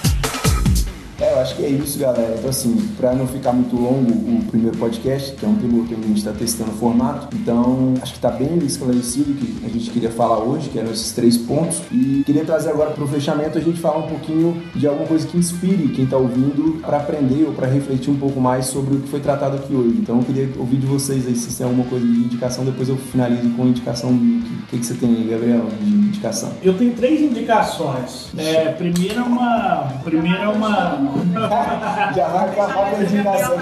Acho 1.38 1.54
que 1.54 1.64
é 1.64 1.68
isso, 1.68 1.98
galera. 1.98 2.34
Então, 2.36 2.50
assim, 2.50 2.76
pra 2.96 3.14
não 3.14 3.26
ficar 3.26 3.52
muito 3.52 3.76
longo 3.76 4.10
o 4.10 4.44
primeiro 4.50 4.76
podcast, 4.76 5.32
que 5.34 5.44
é 5.44 5.48
um 5.48 5.54
piloto 5.54 5.88
que 5.88 5.94
a 5.94 5.96
gente 5.96 6.18
está 6.18 6.32
testando 6.32 6.70
o 6.72 6.74
formato, 6.74 7.28
então 7.36 7.94
acho 8.02 8.14
que 8.14 8.20
tá 8.20 8.30
bem 8.30 8.58
esclarecido 8.58 9.32
o 9.32 9.34
que 9.34 9.66
a 9.66 9.68
gente 9.68 9.90
queria 9.90 10.10
falar 10.10 10.38
hoje, 10.38 10.68
que 10.68 10.78
eram 10.78 10.90
esses 10.90 11.12
três 11.12 11.36
pontos. 11.36 11.80
E 11.92 12.22
queria 12.24 12.44
trazer 12.44 12.70
agora 12.70 12.90
pro 12.90 13.06
fechamento 13.06 13.56
a 13.56 13.60
gente 13.60 13.78
falar 13.80 13.98
um 13.98 14.08
pouquinho 14.08 14.60
de 14.74 14.86
alguma 14.86 15.06
coisa 15.06 15.26
que 15.26 15.36
inspire 15.36 15.88
quem 15.88 16.06
tá 16.06 16.16
ouvindo 16.16 16.80
para 16.80 16.98
aprender 16.98 17.44
ou 17.44 17.52
para 17.52 17.66
refletir 17.66 18.10
um 18.10 18.18
pouco 18.18 18.40
mais 18.40 18.66
sobre 18.66 18.96
o 18.96 19.00
que 19.00 19.08
foi 19.08 19.20
tratado 19.20 19.56
aqui 19.56 19.74
hoje. 19.74 19.96
Então, 19.98 20.18
eu 20.18 20.24
queria 20.24 20.50
ouvir 20.58 20.78
de 20.78 20.86
vocês 20.86 21.26
aí 21.26 21.36
se 21.36 21.56
tem 21.56 21.66
alguma 21.66 21.84
coisa 21.84 22.04
de 22.04 22.12
indicação, 22.12 22.64
depois 22.64 22.88
eu 22.88 22.96
finalizo 22.96 23.48
com 23.50 23.66
indicação. 23.66 24.10
O 24.10 24.66
que, 24.70 24.78
que 24.78 24.84
você 24.84 24.94
tem 24.94 25.08
aí, 25.14 25.28
Gabriel, 25.28 25.66
de 25.80 25.90
indicação? 25.90 26.52
Eu 26.62 26.74
tenho 26.74 26.92
três 26.94 27.20
indicações. 27.20 28.30
É, 28.36 28.74
é 29.18 29.22
uma. 29.22 29.92
Primeiro 30.04 30.42
é 30.42 30.48
uma. 30.48 30.98
Já 32.14 32.28
vai 32.28 32.48
acabar 32.48 32.94
a 32.94 33.02
indicação. 33.02 33.56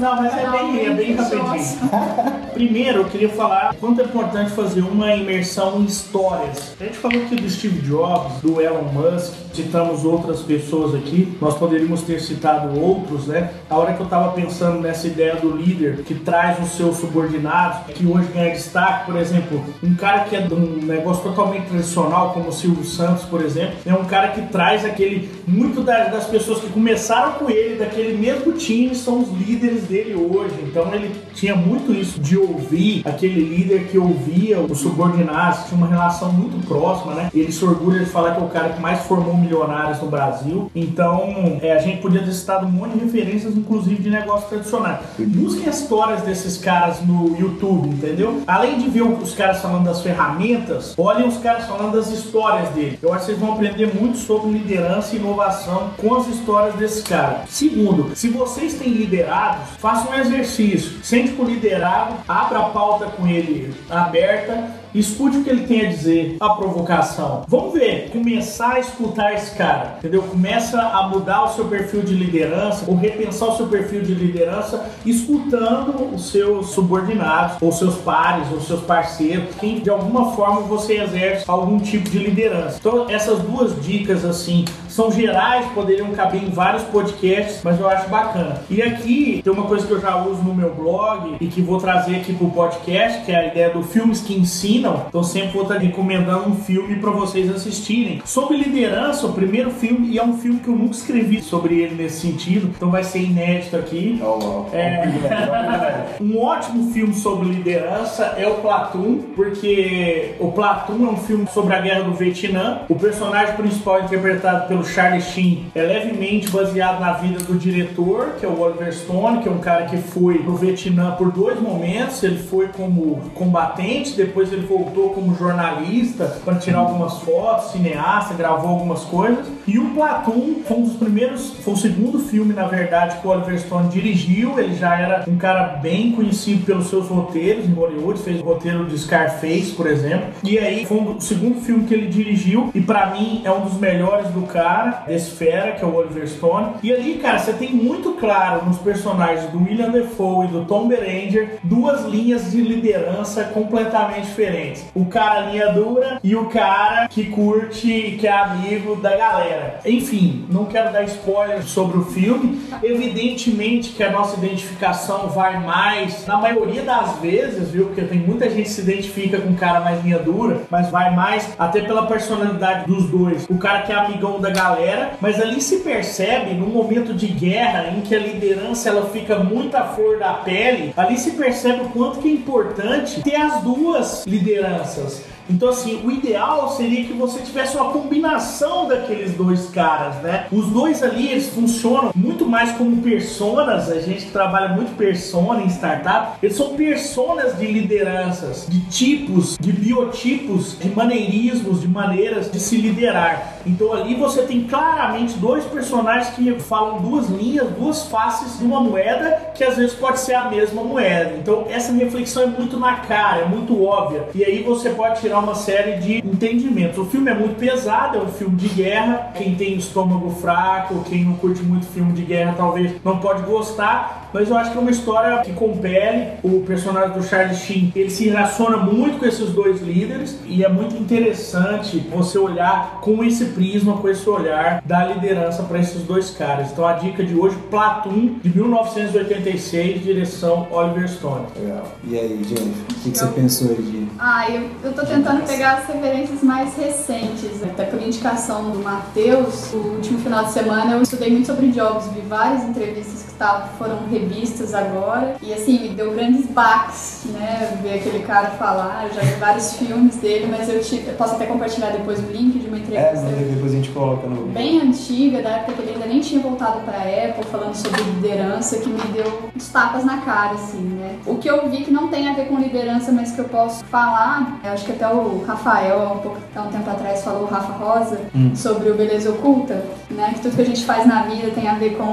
Não, 0.00 0.16
mas 0.16 0.38
é 0.38 0.50
bem, 0.50 0.86
é 0.86 0.90
bem 0.90 1.14
rapidinho. 1.14 2.44
Primeiro, 2.54 3.00
eu 3.00 3.04
queria 3.06 3.28
falar 3.28 3.74
quanto 3.80 4.00
é 4.00 4.04
importante 4.04 4.50
fazer 4.52 4.82
uma 4.82 5.14
imersão 5.14 5.80
em 5.80 5.84
histórias. 5.84 6.74
A 6.80 6.84
gente 6.84 6.96
falou 6.96 7.20
aqui 7.20 7.36
do 7.36 7.50
Steve 7.50 7.80
Jobs, 7.80 8.40
do 8.40 8.60
Elon 8.60 8.84
Musk, 8.92 9.34
citamos 9.52 10.04
outras 10.04 10.40
pessoas 10.40 10.94
aqui, 10.94 11.36
nós 11.40 11.56
poderíamos 11.56 12.02
ter 12.02 12.20
citado 12.20 12.78
outros, 12.80 13.26
né? 13.26 13.50
A 13.68 13.76
hora 13.76 13.92
que 13.94 14.00
eu 14.00 14.04
estava 14.04 14.32
pensando 14.32 14.80
nessa 14.80 15.06
ideia 15.06 15.36
do 15.36 15.56
líder 15.56 16.02
que 16.04 16.14
traz 16.14 16.60
os 16.62 16.76
seus 16.76 16.96
subordinados, 16.96 17.92
que 17.94 18.06
hoje 18.06 18.28
ganha 18.32 18.50
destaque, 18.50 19.06
por 19.06 19.16
exemplo, 19.16 19.62
um 19.82 19.94
cara 19.94 20.20
que 20.24 20.36
é 20.36 20.40
de 20.40 20.54
um 20.54 20.80
negócio 20.82 21.22
totalmente 21.22 21.66
tradicional, 21.66 22.32
como 22.32 22.48
o 22.48 22.52
Silvio 22.52 22.84
Santos, 22.84 23.24
por 23.24 23.42
exemplo, 23.42 23.74
é 23.86 23.94
um 23.94 24.04
cara 24.04 24.28
que 24.28 24.42
traz 24.42 24.84
aquele, 24.84 25.30
muito 25.46 25.82
das 25.82 26.26
pessoas 26.26 26.60
que 26.60 26.68
começaram 26.68 26.93
com 27.38 27.50
ele, 27.50 27.76
daquele 27.76 28.16
mesmo 28.16 28.52
time, 28.52 28.94
são 28.94 29.20
os 29.20 29.28
líderes 29.30 29.84
dele 29.84 30.14
hoje. 30.14 30.54
Então 30.62 30.92
ele 30.94 31.14
tinha 31.34 31.54
muito 31.54 31.92
isso 31.92 32.20
de 32.20 32.36
ouvir 32.36 33.02
aquele 33.04 33.40
líder 33.40 33.88
que 33.88 33.98
ouvia 33.98 34.60
os 34.60 34.78
subordinados, 34.78 35.66
tinha 35.66 35.76
uma 35.76 35.86
relação 35.86 36.32
muito 36.32 36.66
próxima, 36.66 37.14
né? 37.14 37.30
Ele 37.34 37.50
se 37.52 37.64
orgulha 37.64 38.00
de 38.00 38.06
falar 38.06 38.34
que 38.34 38.40
é 38.40 38.44
o 38.44 38.48
cara 38.48 38.70
que 38.70 38.80
mais 38.80 39.00
formou 39.02 39.36
milionários 39.36 40.00
no 40.00 40.08
Brasil. 40.08 40.70
Então 40.74 41.58
é, 41.60 41.72
a 41.72 41.78
gente 41.78 42.00
podia 42.00 42.22
ter 42.22 42.32
citado 42.32 42.66
um 42.66 42.70
monte 42.70 42.92
de 42.92 43.04
referências, 43.04 43.56
inclusive 43.56 44.02
de 44.02 44.10
negócios 44.10 44.48
tradicionais. 44.48 45.00
Busquem 45.18 45.68
as 45.68 45.80
histórias 45.80 46.22
desses 46.22 46.56
caras 46.56 47.00
no 47.00 47.36
YouTube, 47.38 47.88
entendeu? 47.88 48.42
Além 48.46 48.78
de 48.78 48.88
ver 48.88 49.02
os 49.02 49.34
caras 49.34 49.60
falando 49.60 49.84
das 49.84 50.02
ferramentas, 50.02 50.94
olhem 50.96 51.26
os 51.26 51.38
caras 51.38 51.66
falando 51.66 51.92
das 51.92 52.10
histórias 52.10 52.68
dele. 52.70 52.98
Eu 53.02 53.12
acho 53.12 53.20
que 53.20 53.26
vocês 53.26 53.38
vão 53.38 53.52
aprender 53.54 53.94
muito 53.94 54.18
sobre 54.18 54.50
liderança 54.52 55.14
e 55.14 55.18
inovação 55.18 55.90
com 55.96 56.14
as 56.14 56.26
histórias 56.28 56.74
desses 56.84 57.02
caras. 57.02 57.48
Segundo, 57.48 58.14
se 58.14 58.28
vocês 58.28 58.74
têm 58.74 58.92
liderados, 58.92 59.76
façam 59.78 60.12
um 60.12 60.14
exercício. 60.14 61.02
Sente 61.02 61.32
com 61.32 61.42
o 61.42 61.46
liderado, 61.46 62.16
abra 62.28 62.58
a 62.58 62.68
pauta 62.70 63.06
com 63.06 63.26
ele 63.26 63.74
aberta 63.88 64.83
escute 64.94 65.38
o 65.38 65.44
que 65.44 65.50
ele 65.50 65.66
tem 65.66 65.86
a 65.86 65.90
dizer, 65.90 66.36
a 66.40 66.50
provocação. 66.50 67.44
Vamos 67.48 67.74
ver, 67.74 68.10
começar 68.10 68.74
a 68.74 68.80
escutar 68.80 69.34
esse 69.34 69.54
cara, 69.56 69.96
entendeu? 69.98 70.22
Começa 70.22 70.80
a 70.80 71.08
mudar 71.08 71.44
o 71.44 71.48
seu 71.54 71.64
perfil 71.64 72.02
de 72.02 72.14
liderança, 72.14 72.84
ou 72.86 72.96
repensar 72.96 73.48
o 73.48 73.56
seu 73.56 73.66
perfil 73.66 74.02
de 74.02 74.14
liderança, 74.14 74.84
escutando 75.04 76.14
os 76.14 76.30
seus 76.30 76.70
subordinados, 76.70 77.56
ou 77.60 77.72
seus 77.72 77.96
pares, 77.96 78.50
ou 78.52 78.60
seus 78.60 78.80
parceiros, 78.82 79.54
quem 79.60 79.80
de 79.80 79.90
alguma 79.90 80.32
forma 80.32 80.60
você 80.62 81.00
exerce 81.00 81.44
algum 81.48 81.78
tipo 81.78 82.08
de 82.08 82.18
liderança. 82.18 82.76
Então, 82.78 83.08
essas 83.08 83.40
duas 83.40 83.80
dicas, 83.82 84.24
assim, 84.24 84.64
são 84.88 85.10
gerais, 85.10 85.66
poderiam 85.74 86.12
caber 86.12 86.42
em 86.42 86.50
vários 86.50 86.84
podcasts, 86.84 87.60
mas 87.64 87.80
eu 87.80 87.88
acho 87.88 88.08
bacana. 88.08 88.62
E 88.70 88.80
aqui 88.80 89.40
tem 89.42 89.52
uma 89.52 89.64
coisa 89.64 89.84
que 89.86 89.92
eu 89.92 90.00
já 90.00 90.24
uso 90.24 90.42
no 90.42 90.54
meu 90.54 90.72
blog 90.72 91.36
e 91.40 91.46
que 91.48 91.60
vou 91.60 91.78
trazer 91.78 92.16
aqui 92.16 92.32
pro 92.32 92.48
podcast, 92.50 93.24
que 93.24 93.32
é 93.32 93.36
a 93.36 93.46
ideia 93.48 93.70
do 93.70 93.82
filmes 93.82 94.20
que 94.20 94.34
ensinam. 94.34 94.83
Então 95.08 95.22
sempre 95.22 95.52
vou 95.52 95.62
estar 95.62 95.78
recomendando 95.78 96.48
um 96.48 96.56
filme 96.56 96.96
para 96.96 97.10
vocês 97.10 97.50
assistirem. 97.50 98.22
Sobre 98.24 98.56
liderança, 98.56 99.26
o 99.26 99.32
primeiro 99.32 99.70
filme, 99.70 100.08
e 100.08 100.18
é 100.18 100.24
um 100.24 100.36
filme 100.38 100.60
que 100.60 100.68
eu 100.68 100.76
nunca 100.76 100.94
escrevi 100.94 101.42
sobre 101.42 101.80
ele 101.80 101.94
nesse 101.94 102.20
sentido, 102.20 102.70
então 102.74 102.90
vai 102.90 103.04
ser 103.04 103.20
inédito 103.20 103.76
aqui. 103.76 104.20
Oh, 104.22 104.66
oh. 104.72 104.76
É, 104.76 106.16
um 106.20 106.38
ótimo 106.38 106.92
filme 106.92 107.14
sobre 107.14 107.48
liderança 107.48 108.34
é 108.36 108.46
o 108.46 108.54
Platoon, 108.56 109.18
porque 109.34 110.34
o 110.38 110.52
Platoon 110.52 111.06
é 111.06 111.10
um 111.10 111.16
filme 111.16 111.46
sobre 111.46 111.74
a 111.74 111.80
guerra 111.80 112.02
do 112.02 112.12
Vietnã. 112.12 112.82
O 112.88 112.94
personagem 112.94 113.54
principal 113.54 114.02
interpretado 114.02 114.68
pelo 114.68 114.84
Charlie 114.84 115.20
Sheen 115.20 115.66
é 115.74 115.82
levemente 115.82 116.50
baseado 116.50 117.00
na 117.00 117.12
vida 117.12 117.42
do 117.44 117.54
diretor, 117.54 118.34
que 118.38 118.46
é 118.46 118.48
o 118.48 118.60
Oliver 118.60 118.92
Stone, 118.92 119.42
que 119.42 119.48
é 119.48 119.52
um 119.52 119.58
cara 119.58 119.86
que 119.86 119.96
foi 119.96 120.38
no 120.38 120.56
Vietnã 120.56 121.12
por 121.12 121.30
dois 121.30 121.60
momentos. 121.60 122.22
Ele 122.22 122.38
foi 122.38 122.68
como 122.68 123.20
combatente, 123.34 124.16
depois 124.16 124.52
ele 124.52 124.66
voltou 124.74 125.10
como 125.10 125.34
jornalista 125.36 126.36
para 126.44 126.56
tirar 126.56 126.78
algumas 126.78 127.18
fotos, 127.20 127.70
cineasta, 127.70 128.34
gravou 128.34 128.70
algumas 128.70 129.04
coisas. 129.04 129.46
E 129.66 129.78
o 129.78 129.90
Platoon 129.90 130.56
foi 130.66 130.76
um 130.76 130.82
dos 130.82 130.96
primeiros, 130.96 131.54
foi 131.62 131.74
o 131.74 131.76
segundo 131.76 132.18
filme, 132.18 132.52
na 132.52 132.66
verdade, 132.66 133.20
que 133.20 133.26
o 133.26 133.30
Oliver 133.30 133.58
Stone 133.60 133.88
dirigiu. 133.88 134.58
Ele 134.58 134.74
já 134.74 134.98
era 134.98 135.24
um 135.28 135.36
cara 135.36 135.78
bem 135.80 136.12
conhecido 136.12 136.64
pelos 136.66 136.88
seus 136.88 137.08
roteiros 137.08 137.66
em 137.66 137.72
Hollywood, 137.72 138.20
fez 138.20 138.40
o 138.40 138.44
roteiro 138.44 138.84
de 138.86 138.98
Scarface, 138.98 139.72
por 139.76 139.86
exemplo. 139.86 140.28
E 140.42 140.58
aí 140.58 140.84
foi 140.84 140.98
o 140.98 141.20
segundo 141.20 141.60
filme 141.60 141.84
que 141.84 141.94
ele 141.94 142.08
dirigiu 142.08 142.70
e 142.74 142.80
para 142.80 143.06
mim 143.06 143.42
é 143.44 143.52
um 143.52 143.60
dos 143.60 143.78
melhores 143.78 144.28
do 144.30 144.42
cara, 144.42 145.04
desse 145.06 145.30
fera, 145.32 145.72
que 145.72 145.84
é 145.84 145.86
o 145.86 145.94
Oliver 145.94 146.28
Stone. 146.28 146.74
E 146.82 146.92
ali, 146.92 147.14
cara, 147.14 147.38
você 147.38 147.52
tem 147.52 147.72
muito 147.72 148.12
claro 148.12 148.64
nos 148.66 148.78
personagens 148.78 149.50
do 149.50 149.62
William 149.62 149.90
Defoe 149.90 150.46
e 150.46 150.50
do 150.50 150.64
Tom 150.64 150.88
Berenger 150.88 151.58
duas 151.62 152.04
linhas 152.04 152.50
de 152.50 152.60
liderança 152.60 153.44
completamente 153.44 154.26
diferentes. 154.26 154.53
O 154.94 155.06
cara 155.06 155.50
linha 155.50 155.72
dura 155.72 156.18
e 156.22 156.36
o 156.36 156.46
cara 156.46 157.08
que 157.08 157.24
curte 157.26 158.16
que 158.18 158.26
é 158.26 158.32
amigo 158.32 158.96
da 158.96 159.16
galera. 159.16 159.80
Enfim, 159.84 160.46
não 160.50 160.66
quero 160.66 160.92
dar 160.92 161.02
spoiler 161.04 161.62
sobre 161.62 161.98
o 161.98 162.04
filme. 162.04 162.60
Evidentemente 162.82 163.90
que 163.90 164.02
a 164.02 164.10
nossa 164.10 164.36
identificação 164.36 165.28
vai 165.28 165.60
mais, 165.60 166.26
na 166.26 166.36
maioria 166.36 166.82
das 166.82 167.18
vezes, 167.18 167.70
viu? 167.70 167.86
Porque 167.86 168.02
tem 168.02 168.18
muita 168.18 168.48
gente 168.48 168.64
que 168.64 168.70
se 168.70 168.80
identifica 168.80 169.40
com 169.40 169.50
o 169.50 169.56
cara 169.56 169.80
mais 169.80 170.02
linha 170.04 170.18
dura, 170.18 170.62
mas 170.70 170.90
vai 170.90 171.14
mais 171.14 171.48
até 171.58 171.80
pela 171.80 172.06
personalidade 172.06 172.86
dos 172.86 173.08
dois. 173.08 173.46
O 173.48 173.58
cara 173.58 173.82
que 173.82 173.92
é 173.92 173.96
amigão 173.96 174.40
da 174.40 174.50
galera, 174.50 175.12
mas 175.20 175.40
ali 175.40 175.60
se 175.60 175.78
percebe 175.78 176.54
num 176.54 176.68
momento 176.68 177.12
de 177.12 177.26
guerra 177.26 177.88
em 177.88 178.00
que 178.00 178.14
a 178.14 178.18
liderança 178.18 178.88
ela 178.88 179.06
fica 179.10 179.38
muito 179.38 179.76
à 179.76 179.84
flor 179.84 180.18
da 180.18 180.34
pele, 180.34 180.92
ali 180.96 181.18
se 181.18 181.32
percebe 181.32 181.82
o 181.82 181.88
quanto 181.88 182.20
que 182.20 182.28
é 182.28 182.32
importante 182.32 183.22
ter 183.22 183.36
as 183.36 183.62
duas 183.62 184.24
lideranças 184.26 184.43
lideranças. 184.44 185.22
Então, 185.48 185.68
assim, 185.68 186.00
o 186.04 186.10
ideal 186.10 186.70
seria 186.70 187.04
que 187.04 187.12
você 187.12 187.40
tivesse 187.40 187.76
uma 187.76 187.90
combinação 187.90 188.88
daqueles 188.88 189.34
dois 189.34 189.68
caras, 189.70 190.16
né? 190.22 190.46
Os 190.50 190.66
dois 190.68 191.02
ali, 191.02 191.28
eles 191.28 191.48
funcionam 191.48 192.12
muito 192.14 192.46
mais 192.46 192.72
como 192.72 193.02
personas. 193.02 193.90
A 193.90 194.00
gente 194.00 194.26
trabalha 194.30 194.68
muito 194.68 194.96
persona 194.96 195.62
em 195.62 195.68
startup. 195.68 196.38
Eles 196.42 196.56
são 196.56 196.74
personas 196.74 197.58
de 197.58 197.66
lideranças, 197.66 198.66
de 198.68 198.80
tipos, 198.86 199.58
de 199.60 199.72
biotipos, 199.72 200.78
de 200.78 200.88
maneirismos, 200.88 201.80
de 201.80 201.88
maneiras 201.88 202.50
de 202.50 202.58
se 202.58 202.76
liderar. 202.76 203.58
Então, 203.66 203.92
ali 203.92 204.14
você 204.14 204.42
tem 204.42 204.64
claramente 204.64 205.34
dois 205.34 205.64
personagens 205.64 206.34
que 206.34 206.58
falam 206.60 207.00
duas 207.00 207.28
linhas, 207.28 207.68
duas 207.70 208.04
faces 208.06 208.58
de 208.58 208.64
uma 208.64 208.80
moeda 208.80 209.52
que 209.54 209.64
às 209.64 209.76
vezes 209.76 209.94
pode 209.94 210.20
ser 210.20 210.34
a 210.34 210.48
mesma 210.48 210.82
moeda. 210.82 211.34
Então, 211.38 211.66
essa 211.68 211.92
reflexão 211.92 212.44
é 212.44 212.46
muito 212.46 212.78
na 212.78 212.96
cara, 212.96 213.42
é 213.42 213.44
muito 213.44 213.84
óbvia. 213.84 214.28
E 214.34 214.44
aí 214.44 214.62
você 214.62 214.90
pode 214.90 215.20
tirar 215.20 215.33
uma 215.38 215.54
série 215.54 215.98
de 215.98 216.18
entendimentos. 216.18 216.98
O 216.98 217.04
filme 217.04 217.30
é 217.30 217.34
muito 217.34 217.56
pesado, 217.56 218.18
é 218.18 218.20
um 218.20 218.28
filme 218.28 218.56
de 218.56 218.68
guerra. 218.68 219.32
Quem 219.36 219.54
tem 219.54 219.76
estômago 219.76 220.30
fraco, 220.30 221.04
quem 221.04 221.24
não 221.24 221.34
curte 221.34 221.62
muito 221.62 221.86
filme 221.86 222.12
de 222.12 222.22
guerra, 222.22 222.54
talvez 222.56 222.92
não 223.04 223.18
pode 223.18 223.42
gostar. 223.42 224.23
Mas 224.34 224.50
eu 224.50 224.56
acho 224.56 224.72
que 224.72 224.78
é 224.78 224.80
uma 224.80 224.90
história 224.90 225.42
que 225.42 225.52
compele. 225.52 226.32
O 226.42 226.62
personagem 226.66 227.16
do 227.16 227.22
Charlie 227.22 227.56
Sheen, 227.56 227.92
ele 227.94 228.10
se 228.10 228.24
relaciona 228.24 228.78
muito 228.78 229.20
com 229.20 229.26
esses 229.26 229.50
dois 229.50 229.80
líderes 229.80 230.36
e 230.44 230.64
é 230.64 230.68
muito 230.68 230.96
interessante 230.96 231.98
você 232.10 232.36
olhar 232.36 232.98
com 233.00 233.22
esse 233.22 233.44
prisma, 233.46 233.96
com 233.96 234.08
esse 234.08 234.28
olhar 234.28 234.82
da 234.84 235.04
liderança 235.06 235.62
para 235.62 235.78
esses 235.78 236.02
dois 236.02 236.30
caras. 236.30 236.72
Então 236.72 236.84
a 236.84 236.94
dica 236.94 237.22
de 237.22 237.36
hoje, 237.36 237.56
Platoon, 237.70 238.40
de 238.42 238.48
1986, 238.48 240.02
direção 240.02 240.66
Oliver 240.68 241.08
Stone. 241.08 241.46
Legal. 241.56 241.92
E 242.02 242.18
aí, 242.18 242.42
Jennifer, 242.42 242.82
o 242.90 242.94
que, 243.02 243.10
que 243.12 243.18
você 243.18 243.26
pensou 243.28 243.70
aí 243.70 243.82
de. 243.82 244.08
Ah, 244.18 244.50
eu, 244.50 244.68
eu 244.82 244.92
tô 244.92 245.06
tentando 245.06 245.46
pegar 245.46 245.74
as 245.74 245.86
referências 245.86 246.42
mais 246.42 246.76
recentes. 246.76 247.62
Até 247.62 247.84
por 247.84 248.02
indicação 248.02 248.70
do 248.70 248.80
Matheus, 248.80 249.72
o 249.72 249.76
último 249.76 250.18
final 250.18 250.44
de 250.44 250.50
semana 250.50 250.92
eu 250.92 251.02
estudei 251.02 251.30
muito 251.30 251.46
sobre 251.46 251.68
Jobs, 251.68 252.08
vi 252.08 252.20
várias 252.22 252.64
entrevistas 252.64 253.22
que 253.22 253.33
tavam, 253.34 253.68
foram 253.78 253.98
revistas 254.10 254.74
agora. 254.74 255.36
E 255.42 255.52
assim, 255.52 255.78
me 255.80 255.88
deu 255.90 256.12
grandes 256.12 256.46
baques, 256.46 257.24
né? 257.26 257.78
Ver 257.82 257.94
aquele 257.94 258.20
cara 258.24 258.50
falar, 258.50 259.06
eu 259.08 259.14
já 259.14 259.20
vi 259.20 259.34
vários 259.34 259.74
filmes 259.74 260.16
dele, 260.16 260.46
mas 260.50 260.68
eu, 260.68 260.80
te, 260.80 261.04
eu 261.06 261.14
posso 261.14 261.34
até 261.34 261.46
compartilhar 261.46 261.90
depois 261.90 262.18
o 262.18 262.30
link 262.30 262.58
de 262.58 262.66
uma 262.68 262.76
É, 262.76 262.80
entrevista 262.80 263.26
aí 263.26 263.44
depois 263.54 263.72
a 263.72 263.76
gente 263.76 263.90
coloca 263.90 264.26
no. 264.26 264.46
bem 264.46 264.80
antiga, 264.80 265.42
da 265.42 265.50
época 265.50 265.74
que 265.74 265.82
ele 265.82 265.92
ainda 265.94 266.06
nem 266.06 266.20
tinha 266.20 266.40
voltado 266.40 266.80
pra 266.80 266.98
Apple, 266.98 267.44
falando 267.50 267.74
sobre 267.74 268.00
liderança, 268.02 268.78
que 268.78 268.88
me 268.88 269.00
deu 269.12 269.50
uns 269.54 269.68
tapas 269.68 270.04
na 270.04 270.18
cara, 270.18 270.52
assim, 270.54 270.78
né? 270.80 271.16
O 271.26 271.36
que 271.36 271.48
eu 271.48 271.68
vi 271.68 271.78
que 271.84 271.90
não 271.90 272.08
tem 272.08 272.28
a 272.28 272.32
ver 272.34 272.46
com 272.48 272.58
liderança, 272.58 273.10
mas 273.12 273.32
que 273.32 273.38
eu 273.40 273.44
posso 273.46 273.84
falar, 273.86 274.58
eu 274.64 274.72
acho 274.72 274.84
que 274.84 274.92
até 274.92 275.08
o 275.08 275.44
Rafael, 275.46 276.00
há 276.02 276.12
um, 276.12 276.18
pouco, 276.18 276.38
há 276.54 276.62
um 276.62 276.68
tempo 276.70 276.88
atrás, 276.90 277.22
falou, 277.22 277.42
o 277.42 277.46
Rafa 277.46 277.72
Rosa, 277.72 278.20
sobre 278.54 278.90
o 278.90 278.94
Beleza 278.94 279.30
Oculta, 279.30 279.84
né? 280.10 280.32
Que 280.34 280.40
tudo 280.40 280.56
que 280.56 280.62
a 280.62 280.66
gente 280.66 280.84
faz 280.84 281.06
na 281.06 281.22
vida 281.22 281.50
tem 281.54 281.68
a 281.68 281.74
ver 281.74 281.96
com 281.96 282.04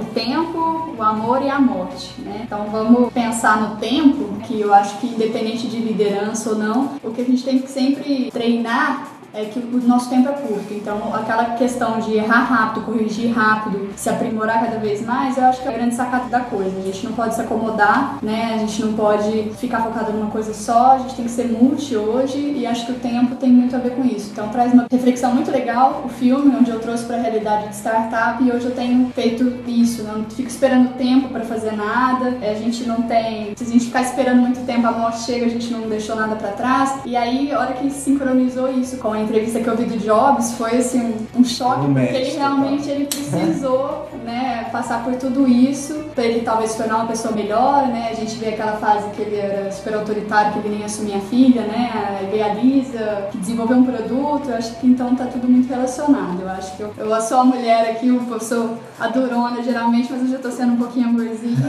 o 0.00 0.04
tempo, 0.14 0.55
o 0.58 1.02
amor 1.02 1.42
e 1.42 1.48
a 1.48 1.60
morte, 1.60 2.20
né? 2.20 2.42
Então 2.44 2.66
vamos 2.70 3.12
pensar 3.12 3.60
no 3.60 3.76
tempo, 3.76 4.40
que 4.46 4.60
eu 4.60 4.72
acho 4.72 4.98
que 4.98 5.06
independente 5.06 5.66
de 5.66 5.78
liderança 5.78 6.50
ou 6.50 6.56
não, 6.56 6.90
o 7.02 7.10
que 7.10 7.20
a 7.20 7.24
gente 7.24 7.44
tem 7.44 7.58
que 7.58 7.70
sempre 7.70 8.30
treinar 8.30 9.15
é 9.36 9.44
que 9.44 9.58
o 9.58 9.86
nosso 9.86 10.08
tempo 10.08 10.28
é 10.30 10.32
curto. 10.32 10.72
Então, 10.72 11.14
aquela 11.14 11.56
questão 11.56 12.00
de 12.00 12.14
errar 12.14 12.44
rápido, 12.44 12.86
corrigir 12.86 13.30
rápido, 13.32 13.90
se 13.94 14.08
aprimorar 14.08 14.64
cada 14.64 14.78
vez 14.78 15.04
mais, 15.04 15.36
eu 15.36 15.44
acho 15.44 15.60
que 15.60 15.68
é 15.68 15.70
a 15.70 15.74
grande 15.74 15.94
sacada 15.94 16.24
da 16.30 16.40
coisa. 16.40 16.78
A 16.78 16.82
gente 16.82 17.04
não 17.04 17.12
pode 17.12 17.34
se 17.34 17.40
acomodar, 17.42 18.18
né? 18.22 18.54
A 18.54 18.58
gente 18.58 18.82
não 18.82 18.94
pode 18.94 19.50
ficar 19.58 19.82
focado 19.82 20.12
numa 20.12 20.30
coisa 20.30 20.54
só, 20.54 20.92
a 20.92 20.98
gente 20.98 21.14
tem 21.14 21.24
que 21.26 21.30
ser 21.30 21.48
multi 21.48 21.94
hoje 21.94 22.38
e 22.38 22.66
acho 22.66 22.86
que 22.86 22.92
o 22.92 22.94
tempo 22.94 23.34
tem 23.34 23.50
muito 23.50 23.76
a 23.76 23.78
ver 23.78 23.90
com 23.90 24.04
isso. 24.04 24.30
Então, 24.32 24.48
traz 24.48 24.72
uma 24.72 24.86
reflexão 24.90 25.34
muito 25.34 25.50
legal 25.50 26.02
o 26.06 26.08
filme, 26.08 26.56
onde 26.56 26.70
eu 26.70 26.80
trouxe 26.80 27.04
para 27.04 27.16
a 27.16 27.20
realidade 27.20 27.68
de 27.68 27.76
startup 27.76 28.42
e 28.42 28.50
hoje 28.50 28.66
eu 28.66 28.74
tenho 28.74 29.10
feito 29.10 29.44
isso. 29.66 30.02
Não 30.02 30.24
fico 30.24 30.48
esperando 30.48 30.96
tempo 30.96 31.28
para 31.28 31.44
fazer 31.44 31.72
nada, 31.72 32.38
a 32.40 32.54
gente 32.54 32.84
não 32.84 33.02
tem. 33.02 33.52
Se 33.54 33.64
a 33.64 33.66
gente 33.66 33.84
ficar 33.86 34.00
esperando 34.00 34.40
muito 34.40 34.64
tempo, 34.64 34.86
a 34.86 34.92
morte 34.92 35.20
chega, 35.20 35.44
a 35.44 35.50
gente 35.50 35.70
não 35.70 35.82
deixou 35.88 36.16
nada 36.16 36.36
para 36.36 36.52
trás. 36.52 37.00
E 37.04 37.14
aí, 37.14 37.52
a 37.52 37.60
hora 37.60 37.74
que 37.74 37.90
sincronizou 37.90 38.72
isso 38.72 38.96
com 38.96 39.12
a 39.12 39.25
entrevista 39.26 39.60
que 39.60 39.68
eu 39.68 39.76
vi 39.76 39.84
do 39.84 39.98
Jobs, 39.98 40.52
foi 40.52 40.76
assim 40.78 41.00
um, 41.00 41.40
um 41.40 41.44
choque, 41.44 41.86
Um 41.86 41.94
porque 41.94 42.16
ele 42.16 42.30
realmente 42.30 42.88
ele 42.88 43.06
precisou, 43.06 44.08
né, 44.24 44.68
passar 44.72 45.04
por 45.04 45.14
tudo 45.16 45.46
isso 45.46 46.06
para 46.14 46.24
ele 46.24 46.40
talvez 46.40 46.70
se 46.70 46.78
tornar 46.78 46.96
uma 46.96 47.06
pessoa 47.06 47.34
melhor, 47.34 47.88
né? 47.88 48.08
A 48.10 48.14
gente 48.14 48.36
vê 48.36 48.48
aquela 48.48 48.78
fase 48.78 49.10
que 49.10 49.20
ele 49.20 49.36
era 49.36 49.70
super 49.70 49.94
autoritário, 49.94 50.52
que 50.52 50.58
ele 50.60 50.76
nem 50.76 50.84
assumia 50.84 51.18
a 51.18 51.20
filha, 51.20 51.62
né? 51.62 52.18
Aí 52.18 52.26
veio 52.30 52.44
a 52.44 52.54
Lisa, 52.54 53.28
que 53.30 53.38
desenvolveu 53.38 53.76
um 53.76 53.84
produto. 53.84 54.48
Eu 54.48 54.56
acho 54.56 54.74
que 54.76 54.86
então 54.86 55.14
tá 55.14 55.26
tudo 55.26 55.46
muito 55.46 55.68
relacionado. 55.68 56.40
Eu 56.40 56.48
acho 56.48 56.76
que 56.76 56.82
eu, 56.82 56.92
eu 56.96 57.20
sou 57.20 57.38
a 57.38 57.44
mulher 57.44 57.90
aqui, 57.90 58.08
eu 58.08 58.40
sou 58.40 58.78
a 58.98 59.08
durona 59.08 59.62
geralmente, 59.62 60.10
mas 60.10 60.32
eu 60.32 60.40
tô 60.40 60.50
sendo 60.50 60.72
um 60.72 60.76
pouquinho 60.78 61.08
amorzinha, 61.08 61.68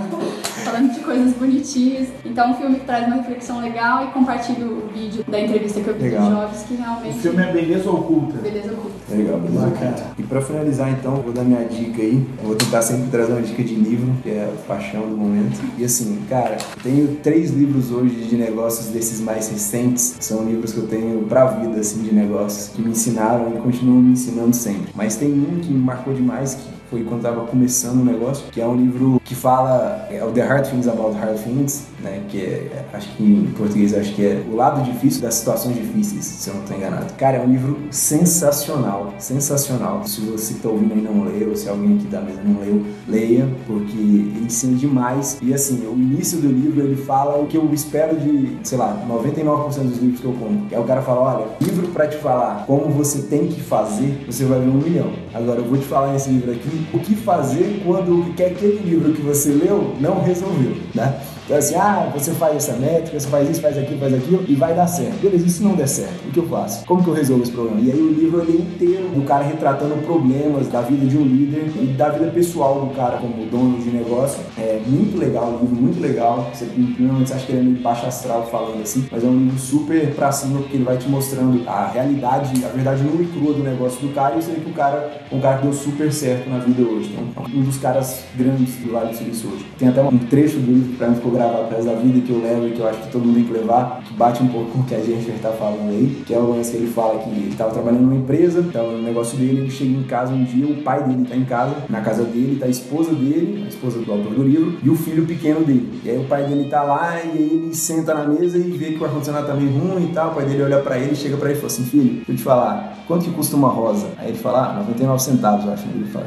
falando 0.62 0.92
de 0.92 1.00
coisas 1.00 1.32
bonitinhas. 1.32 2.08
Então, 2.24 2.50
um 2.50 2.54
filme 2.54 2.80
que 2.80 2.84
traz 2.84 3.06
uma 3.06 3.16
reflexão 3.16 3.60
legal 3.60 4.04
e 4.04 4.06
compartilho 4.08 4.84
o 4.84 4.88
vídeo 4.92 5.24
da 5.26 5.40
entrevista 5.40 5.80
que 5.80 5.88
eu 5.88 5.94
vi 5.94 6.02
Legal. 6.02 6.28
do 6.28 6.36
Jobs, 6.36 6.62
que 6.64 6.74
O 6.74 6.95
realmente. 7.02 7.20
filme 7.20 7.42
é 7.42 7.52
Beleza 7.52 7.90
Oculta. 7.90 8.38
Beleza 8.38 8.72
oculta. 8.72 8.96
Legal, 9.10 9.38
beleza. 9.40 9.66
Bacana. 9.66 9.96
E 10.18 10.22
pra 10.22 10.40
finalizar, 10.40 10.90
então, 10.90 11.16
vou 11.16 11.32
dar 11.32 11.44
minha 11.44 11.64
dica 11.64 12.02
aí. 12.02 12.26
Eu 12.38 12.46
vou 12.46 12.56
tentar 12.56 12.82
sempre 12.82 13.08
trazer 13.10 13.32
uma 13.32 13.42
dica 13.42 13.62
de 13.62 13.74
livro, 13.74 14.12
que 14.22 14.30
é 14.30 14.52
a 14.52 14.66
paixão 14.66 15.02
do 15.02 15.16
momento. 15.16 15.60
E 15.78 15.84
assim, 15.84 16.18
cara, 16.28 16.56
eu 16.76 16.82
tenho 16.82 17.16
três 17.22 17.50
livros 17.50 17.90
hoje 17.92 18.14
de 18.14 18.36
negócios 18.36 18.88
desses 18.88 19.20
mais 19.20 19.48
recentes. 19.48 20.16
São 20.20 20.44
livros 20.44 20.72
que 20.72 20.78
eu 20.78 20.86
tenho 20.86 21.22
pra 21.24 21.46
vida, 21.46 21.80
assim, 21.80 22.02
de 22.02 22.14
negócios, 22.14 22.68
que 22.68 22.82
me 22.82 22.90
ensinaram 22.90 23.52
e 23.54 23.58
continuam 23.58 24.00
me 24.00 24.12
ensinando 24.12 24.54
sempre. 24.54 24.92
Mas 24.94 25.16
tem 25.16 25.32
um 25.32 25.60
que 25.60 25.72
me 25.72 25.78
marcou 25.78 26.14
demais, 26.14 26.54
que 26.54 26.75
foi 26.90 27.02
quando 27.02 27.18
estava 27.18 27.46
começando 27.46 28.00
o 28.00 28.04
negócio, 28.04 28.46
que 28.50 28.60
é 28.60 28.66
um 28.66 28.76
livro 28.76 29.20
que 29.24 29.34
fala 29.34 30.06
é 30.10 30.24
o 30.24 30.30
The 30.30 30.42
Hard 30.42 30.70
Things 30.70 30.86
About 30.86 31.16
Hard 31.16 31.38
Things, 31.42 31.86
né? 32.00 32.22
Que 32.28 32.38
é, 32.38 32.84
acho 32.92 33.08
que 33.16 33.22
em 33.22 33.52
português 33.56 33.94
acho 33.94 34.14
que 34.14 34.24
é 34.24 34.42
o 34.50 34.54
lado 34.54 34.82
difícil 34.82 35.22
das 35.22 35.34
situações 35.34 35.76
difíceis, 35.76 36.24
se 36.24 36.48
eu 36.48 36.54
não 36.54 36.62
estou 36.62 36.76
enganado. 36.76 37.12
Cara, 37.14 37.38
é 37.38 37.40
um 37.40 37.50
livro 37.50 37.78
sensacional, 37.90 39.14
sensacional. 39.18 40.04
Se 40.06 40.20
você 40.20 40.54
está 40.54 40.68
ouvindo 40.68 40.94
aí 40.94 41.02
não 41.02 41.24
leu, 41.24 41.56
se 41.56 41.68
alguém 41.68 41.96
aqui 41.96 42.06
da 42.06 42.20
mesa 42.20 42.40
não 42.44 42.60
leu, 42.60 42.84
leia, 43.08 43.48
porque 43.66 43.96
ele 43.96 44.44
ensina 44.44 44.76
demais. 44.76 45.38
E 45.42 45.52
assim, 45.52 45.86
o 45.86 45.94
início 45.94 46.38
do 46.38 46.48
livro 46.48 46.82
ele 46.82 46.96
fala 46.96 47.40
o 47.40 47.46
que 47.46 47.56
eu 47.56 47.68
espero 47.72 48.16
de, 48.16 48.56
sei 48.62 48.78
lá, 48.78 49.04
99% 49.08 49.82
dos 49.82 49.98
livros 49.98 50.20
que 50.20 50.26
eu 50.26 50.32
compro. 50.32 50.66
Que 50.68 50.74
é 50.74 50.78
o 50.78 50.84
cara 50.84 51.02
fala, 51.02 51.20
olha, 51.20 51.46
livro 51.60 51.88
para 51.88 52.06
te 52.06 52.16
falar 52.16 52.64
como 52.66 52.90
você 52.90 53.22
tem 53.22 53.48
que 53.48 53.60
fazer, 53.60 54.24
você 54.26 54.44
vai 54.44 54.60
ver 54.60 54.68
um 54.68 54.74
milhão. 54.74 55.12
Agora 55.34 55.60
eu 55.60 55.64
vou 55.64 55.78
te 55.78 55.84
falar 55.84 56.12
nesse 56.12 56.30
livro 56.30 56.52
aqui 56.52 56.75
o 56.92 56.98
que 56.98 57.14
fazer 57.14 57.82
quando 57.84 58.20
o 58.20 58.34
que 58.34 58.42
aquele 58.42 58.78
livro 58.78 59.12
que 59.12 59.22
você 59.22 59.50
leu 59.50 59.94
não 60.00 60.22
resolveu, 60.22 60.76
né? 60.94 61.20
Então 61.46 61.56
assim, 61.56 61.76
ah, 61.76 62.10
você 62.12 62.32
faz 62.32 62.56
essa 62.56 62.72
métrica, 62.72 63.18
você 63.18 63.28
faz 63.28 63.48
isso, 63.48 63.60
faz 63.60 63.78
aquilo, 63.78 64.00
faz 64.00 64.14
aquilo 64.14 64.44
e 64.48 64.56
vai 64.56 64.74
dar 64.74 64.88
certo. 64.88 65.20
Beleza, 65.22 65.46
e 65.46 65.50
se 65.50 65.62
não 65.62 65.76
der 65.76 65.86
certo, 65.86 66.28
o 66.28 66.32
que 66.32 66.40
eu 66.40 66.48
faço? 66.48 66.84
Como 66.84 67.04
que 67.04 67.08
eu 67.08 67.14
resolvo 67.14 67.44
esse 67.44 67.52
problema? 67.52 67.80
E 67.80 67.92
aí 67.92 68.00
o 68.00 68.12
livro 68.12 68.40
ele 68.42 68.58
é 68.58 68.60
inteiro 68.60 69.08
do 69.10 69.22
cara 69.24 69.44
retratando 69.44 69.94
problemas 70.04 70.66
da 70.66 70.80
vida 70.80 71.06
de 71.06 71.16
um 71.16 71.22
líder 71.22 71.70
e 71.80 71.86
da 71.86 72.08
vida 72.08 72.32
pessoal 72.32 72.84
do 72.84 72.94
cara 72.96 73.18
como 73.18 73.46
dono 73.46 73.78
de 73.78 73.90
negócio. 73.90 74.40
É 74.58 74.80
muito 74.84 75.16
legal 75.16 75.50
o 75.50 75.60
livro, 75.60 75.76
muito 75.76 76.00
legal. 76.00 76.50
Você 76.52 76.64
primeiramente 76.64 77.32
acha 77.32 77.46
que 77.46 77.52
ele 77.52 77.60
é 77.60 77.62
meio 77.62 77.76
baixo 77.76 78.06
astral 78.06 78.48
falando 78.50 78.82
assim, 78.82 79.06
mas 79.10 79.22
é 79.22 79.26
um 79.28 79.38
livro 79.38 79.58
super 79.58 80.14
pra 80.14 80.32
cima 80.32 80.58
porque 80.58 80.76
ele 80.76 80.84
vai 80.84 80.96
te 80.96 81.08
mostrando 81.08 81.62
a 81.68 81.86
realidade, 81.86 82.64
a 82.64 82.68
verdade 82.68 83.04
nua 83.04 83.22
e 83.22 83.26
crua 83.26 83.54
do 83.54 83.62
negócio 83.62 84.00
do 84.00 84.12
cara 84.12 84.34
e 84.34 84.42
você 84.42 84.50
vê 84.50 84.60
que 84.60 84.70
o 84.70 84.74
cara 84.74 85.22
é 85.30 85.34
um 85.34 85.40
cara 85.40 85.58
deu 85.58 85.72
super 85.72 86.12
certo 86.12 86.50
na 86.50 86.58
vida 86.58 86.82
hoje. 86.82 87.12
Então, 87.12 87.44
um 87.54 87.62
dos 87.62 87.78
caras 87.78 88.24
grandes 88.34 88.74
do 88.76 88.90
Vale 88.90 89.10
do 89.10 89.16
Silício 89.16 89.48
hoje. 89.50 89.64
Tem 89.78 89.88
até 89.88 90.02
um 90.02 90.18
trecho 90.18 90.58
do 90.58 90.72
livro 90.72 90.96
pra 90.96 91.08
mim 91.08 91.14
ficou 91.14 91.35
gravado 91.36 91.68
para 91.68 91.82
da 91.82 91.94
vida 91.94 92.20
que 92.20 92.32
eu 92.32 92.40
levo 92.40 92.66
e 92.66 92.72
que 92.72 92.80
eu 92.80 92.88
acho 92.88 93.00
que 93.02 93.12
todo 93.12 93.24
mundo 93.24 93.34
tem 93.34 93.44
que 93.44 93.52
levar, 93.52 94.02
que 94.02 94.14
bate 94.14 94.42
um 94.42 94.48
pouco 94.48 94.70
com 94.72 94.80
o 94.80 94.84
que 94.84 94.94
a 94.94 95.00
gente 95.00 95.30
está 95.30 95.50
falando 95.50 95.90
aí, 95.90 96.22
que 96.26 96.34
é 96.34 96.38
o 96.38 96.50
lance 96.50 96.70
que 96.70 96.78
ele 96.78 96.88
fala 96.88 97.18
que 97.18 97.28
ele 97.28 97.48
estava 97.50 97.70
trabalhando 97.70 98.02
numa 98.02 98.16
empresa, 98.16 98.60
estava 98.60 98.90
no 98.90 99.02
negócio 99.02 99.36
dele, 99.38 99.60
ele 99.60 99.70
chega 99.70 99.90
em 99.90 100.02
casa 100.02 100.32
um 100.32 100.44
dia, 100.44 100.66
o 100.66 100.82
pai 100.82 101.02
dele 101.04 101.22
está 101.22 101.36
em 101.36 101.44
casa, 101.44 101.76
na 101.88 102.00
casa 102.00 102.24
dele 102.24 102.56
tá 102.58 102.66
a 102.66 102.68
esposa 102.68 103.12
dele, 103.12 103.62
a 103.64 103.68
esposa 103.68 103.98
do 103.98 104.10
autor 104.10 104.32
do 104.32 104.42
livro, 104.42 104.78
e 104.82 104.90
o 104.90 104.96
filho 104.96 105.26
pequeno 105.26 105.64
dele. 105.64 106.00
E 106.04 106.10
aí 106.10 106.18
o 106.18 106.24
pai 106.24 106.44
dele 106.44 106.68
tá 106.68 106.82
lá 106.82 107.20
e 107.22 107.30
aí 107.30 107.50
ele 107.52 107.74
senta 107.74 108.14
na 108.14 108.24
mesa 108.24 108.56
e 108.58 108.62
vê 108.62 108.92
que 108.92 108.98
o 108.98 109.04
ar-condicionado 109.04 109.46
tá 109.46 109.54
meio 109.54 109.70
ruim 109.70 110.06
e 110.10 110.12
tal, 110.12 110.32
o 110.32 110.34
pai 110.34 110.46
dele 110.46 110.62
olha 110.62 110.80
para 110.80 110.98
ele, 110.98 111.14
chega 111.14 111.36
para 111.36 111.50
ele 111.50 111.58
e 111.58 111.60
fala 111.60 111.72
assim, 111.72 111.84
filho, 111.84 112.14
deixa 112.16 112.32
eu 112.32 112.36
te 112.36 112.42
falar, 112.42 112.96
quanto 113.06 113.24
que 113.24 113.30
custa 113.30 113.56
uma 113.56 113.68
rosa? 113.68 114.08
Aí 114.18 114.28
ele 114.30 114.38
fala, 114.38 114.70
ah, 114.70 114.72
99 114.80 115.22
centavos, 115.22 115.64
eu 115.64 115.72
acho. 115.72 115.84
Ele 115.94 116.04
fala, 116.06 116.26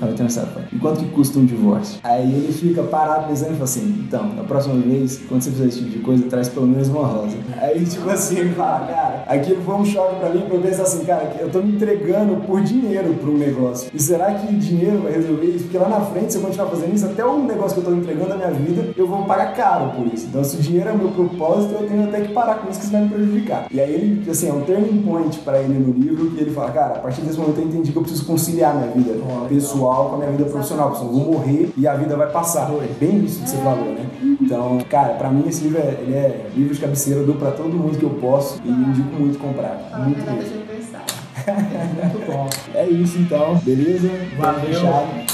99 0.00 0.32
centavos. 0.32 0.72
E 0.72 0.76
quanto 0.76 1.00
que 1.00 1.10
custa 1.10 1.38
um 1.38 1.44
divórcio? 1.44 1.98
Aí 2.02 2.32
ele 2.32 2.52
fica 2.52 2.82
parado 2.82 3.28
pensando 3.28 3.50
e 3.50 3.54
fala 3.54 3.64
assim, 3.64 4.04
então, 4.06 4.28
na 4.34 4.44
próxima 4.50 4.74
vez, 4.74 5.20
quando 5.28 5.42
você 5.42 5.50
fizer 5.52 5.66
esse 5.66 5.78
tipo 5.78 5.90
de 5.90 5.98
coisa, 6.00 6.24
traz 6.28 6.48
pelo 6.48 6.66
menos 6.66 6.88
uma 6.88 7.06
rosa. 7.06 7.36
Aí, 7.60 7.84
tipo 7.86 8.10
assim, 8.10 8.38
ele 8.38 8.54
fala, 8.54 8.80
cara, 8.86 9.09
aquilo 9.26 9.62
foi 9.62 9.74
um 9.74 9.84
choque 9.84 10.16
pra 10.16 10.30
mim, 10.30 10.42
pra 10.42 10.56
eu 10.56 10.60
pensar 10.60 10.82
assim, 10.82 11.04
cara, 11.04 11.32
eu 11.38 11.50
tô 11.50 11.60
me 11.60 11.74
entregando 11.74 12.36
por 12.46 12.60
dinheiro 12.60 13.14
pra 13.14 13.30
um 13.30 13.36
negócio. 13.36 13.90
E 13.94 14.00
será 14.00 14.34
que 14.34 14.54
dinheiro 14.54 15.02
vai 15.02 15.12
resolver 15.12 15.46
isso? 15.46 15.64
Porque 15.64 15.78
lá 15.78 15.88
na 15.88 16.00
frente, 16.00 16.32
se 16.32 16.38
eu 16.38 16.42
continuar 16.42 16.68
fazendo 16.68 16.94
isso, 16.94 17.06
até 17.06 17.24
o 17.24 17.38
negócio 17.38 17.80
que 17.80 17.86
eu 17.86 17.92
tô 17.92 17.98
entregando 17.98 18.30
na 18.30 18.36
minha 18.36 18.50
vida, 18.50 18.88
eu 18.96 19.06
vou 19.06 19.24
pagar 19.24 19.54
caro 19.54 19.90
por 19.90 20.06
isso. 20.12 20.26
Então, 20.28 20.42
se 20.44 20.56
o 20.56 20.60
dinheiro 20.60 20.88
é 20.88 20.92
o 20.92 20.98
meu 20.98 21.08
propósito, 21.08 21.74
eu 21.74 21.88
tenho 21.88 22.04
até 22.04 22.20
que 22.20 22.32
parar 22.32 22.56
com 22.56 22.70
isso, 22.70 22.78
que 22.78 22.84
isso 22.84 22.92
vai 22.92 23.02
me 23.02 23.08
prejudicar. 23.08 23.66
E 23.70 23.80
aí, 23.80 23.94
ele, 23.94 24.30
assim, 24.30 24.48
é 24.48 24.52
um 24.52 24.62
turning 24.62 25.02
point 25.02 25.38
pra 25.40 25.60
ele 25.60 25.78
no 25.78 25.92
livro, 25.92 26.30
que 26.30 26.40
ele 26.40 26.50
fala, 26.50 26.70
cara, 26.70 26.94
a 26.94 26.98
partir 26.98 27.20
desse 27.22 27.38
momento 27.38 27.58
eu 27.58 27.64
entendi 27.64 27.92
que 27.92 27.96
eu 27.96 28.02
preciso 28.02 28.24
conciliar 28.24 28.74
minha 28.74 28.90
vida 28.90 29.20
pessoal 29.48 30.08
com 30.08 30.16
a 30.16 30.18
minha 30.18 30.30
vida 30.30 30.44
profissional, 30.44 30.90
porque 30.90 31.04
eu 31.04 31.10
vou 31.10 31.32
morrer 31.32 31.70
e 31.76 31.86
a 31.86 31.94
vida 31.94 32.16
vai 32.16 32.30
passar. 32.30 32.70
É 32.70 32.92
bem 32.98 33.24
isso 33.24 33.42
que 33.42 33.50
você 33.50 33.56
falou, 33.58 33.92
né? 33.92 34.06
Então, 34.40 34.78
cara, 34.88 35.14
pra 35.14 35.30
mim 35.30 35.44
esse 35.46 35.64
livro 35.64 35.78
é, 35.78 35.98
ele 36.00 36.14
é 36.14 36.46
livro 36.54 36.74
de 36.74 36.80
cabeceira, 36.80 37.20
eu 37.20 37.26
dou 37.26 37.36
pra 37.36 37.50
todo 37.50 37.68
mundo 37.68 37.98
que 37.98 38.04
eu 38.04 38.10
posso 38.10 38.60
e 38.64 38.68
indico 38.68 39.19
muito 39.20 39.38
comprar. 39.38 39.88
Fala 39.90 40.04
Muito 40.04 40.18
mesmo. 40.18 40.30
aniversário. 40.30 41.20
Muito 41.40 42.26
bom. 42.26 42.50
É 42.74 42.86
isso 42.86 43.18
então, 43.18 43.56
beleza? 43.64 44.10
Valeu. 44.36 44.80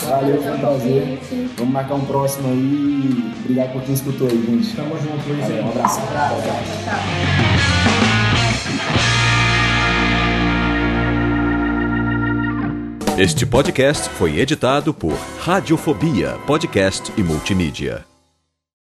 Valeu, 0.09 0.43
foi 0.43 0.53
um 0.53 0.59
prazer. 0.59 1.05
Gente, 1.05 1.51
Vamos 1.57 1.73
marcar 1.73 1.95
um 1.95 2.05
próximo 2.05 2.49
aí. 2.49 3.33
Obrigado 3.41 3.73
por 3.73 3.83
quem 3.83 3.95
escutou 3.95 4.29
aí, 4.29 4.47
gente. 4.47 4.77
Tamo 4.77 4.97
junto, 4.97 5.29
Luiz. 5.29 5.65
Um 5.65 5.69
abraço. 5.69 6.01
Tchau, 6.01 6.37
tchau. 6.43 6.63
tchau. 6.85 8.17
Este 13.19 13.47
podcast 13.47 14.11
foi 14.11 14.39
editado 14.39 14.93
por 14.93 15.17
Radiofobia, 15.41 16.37
podcast 16.47 17.11
e 17.17 17.23
multimídia. 17.23 18.16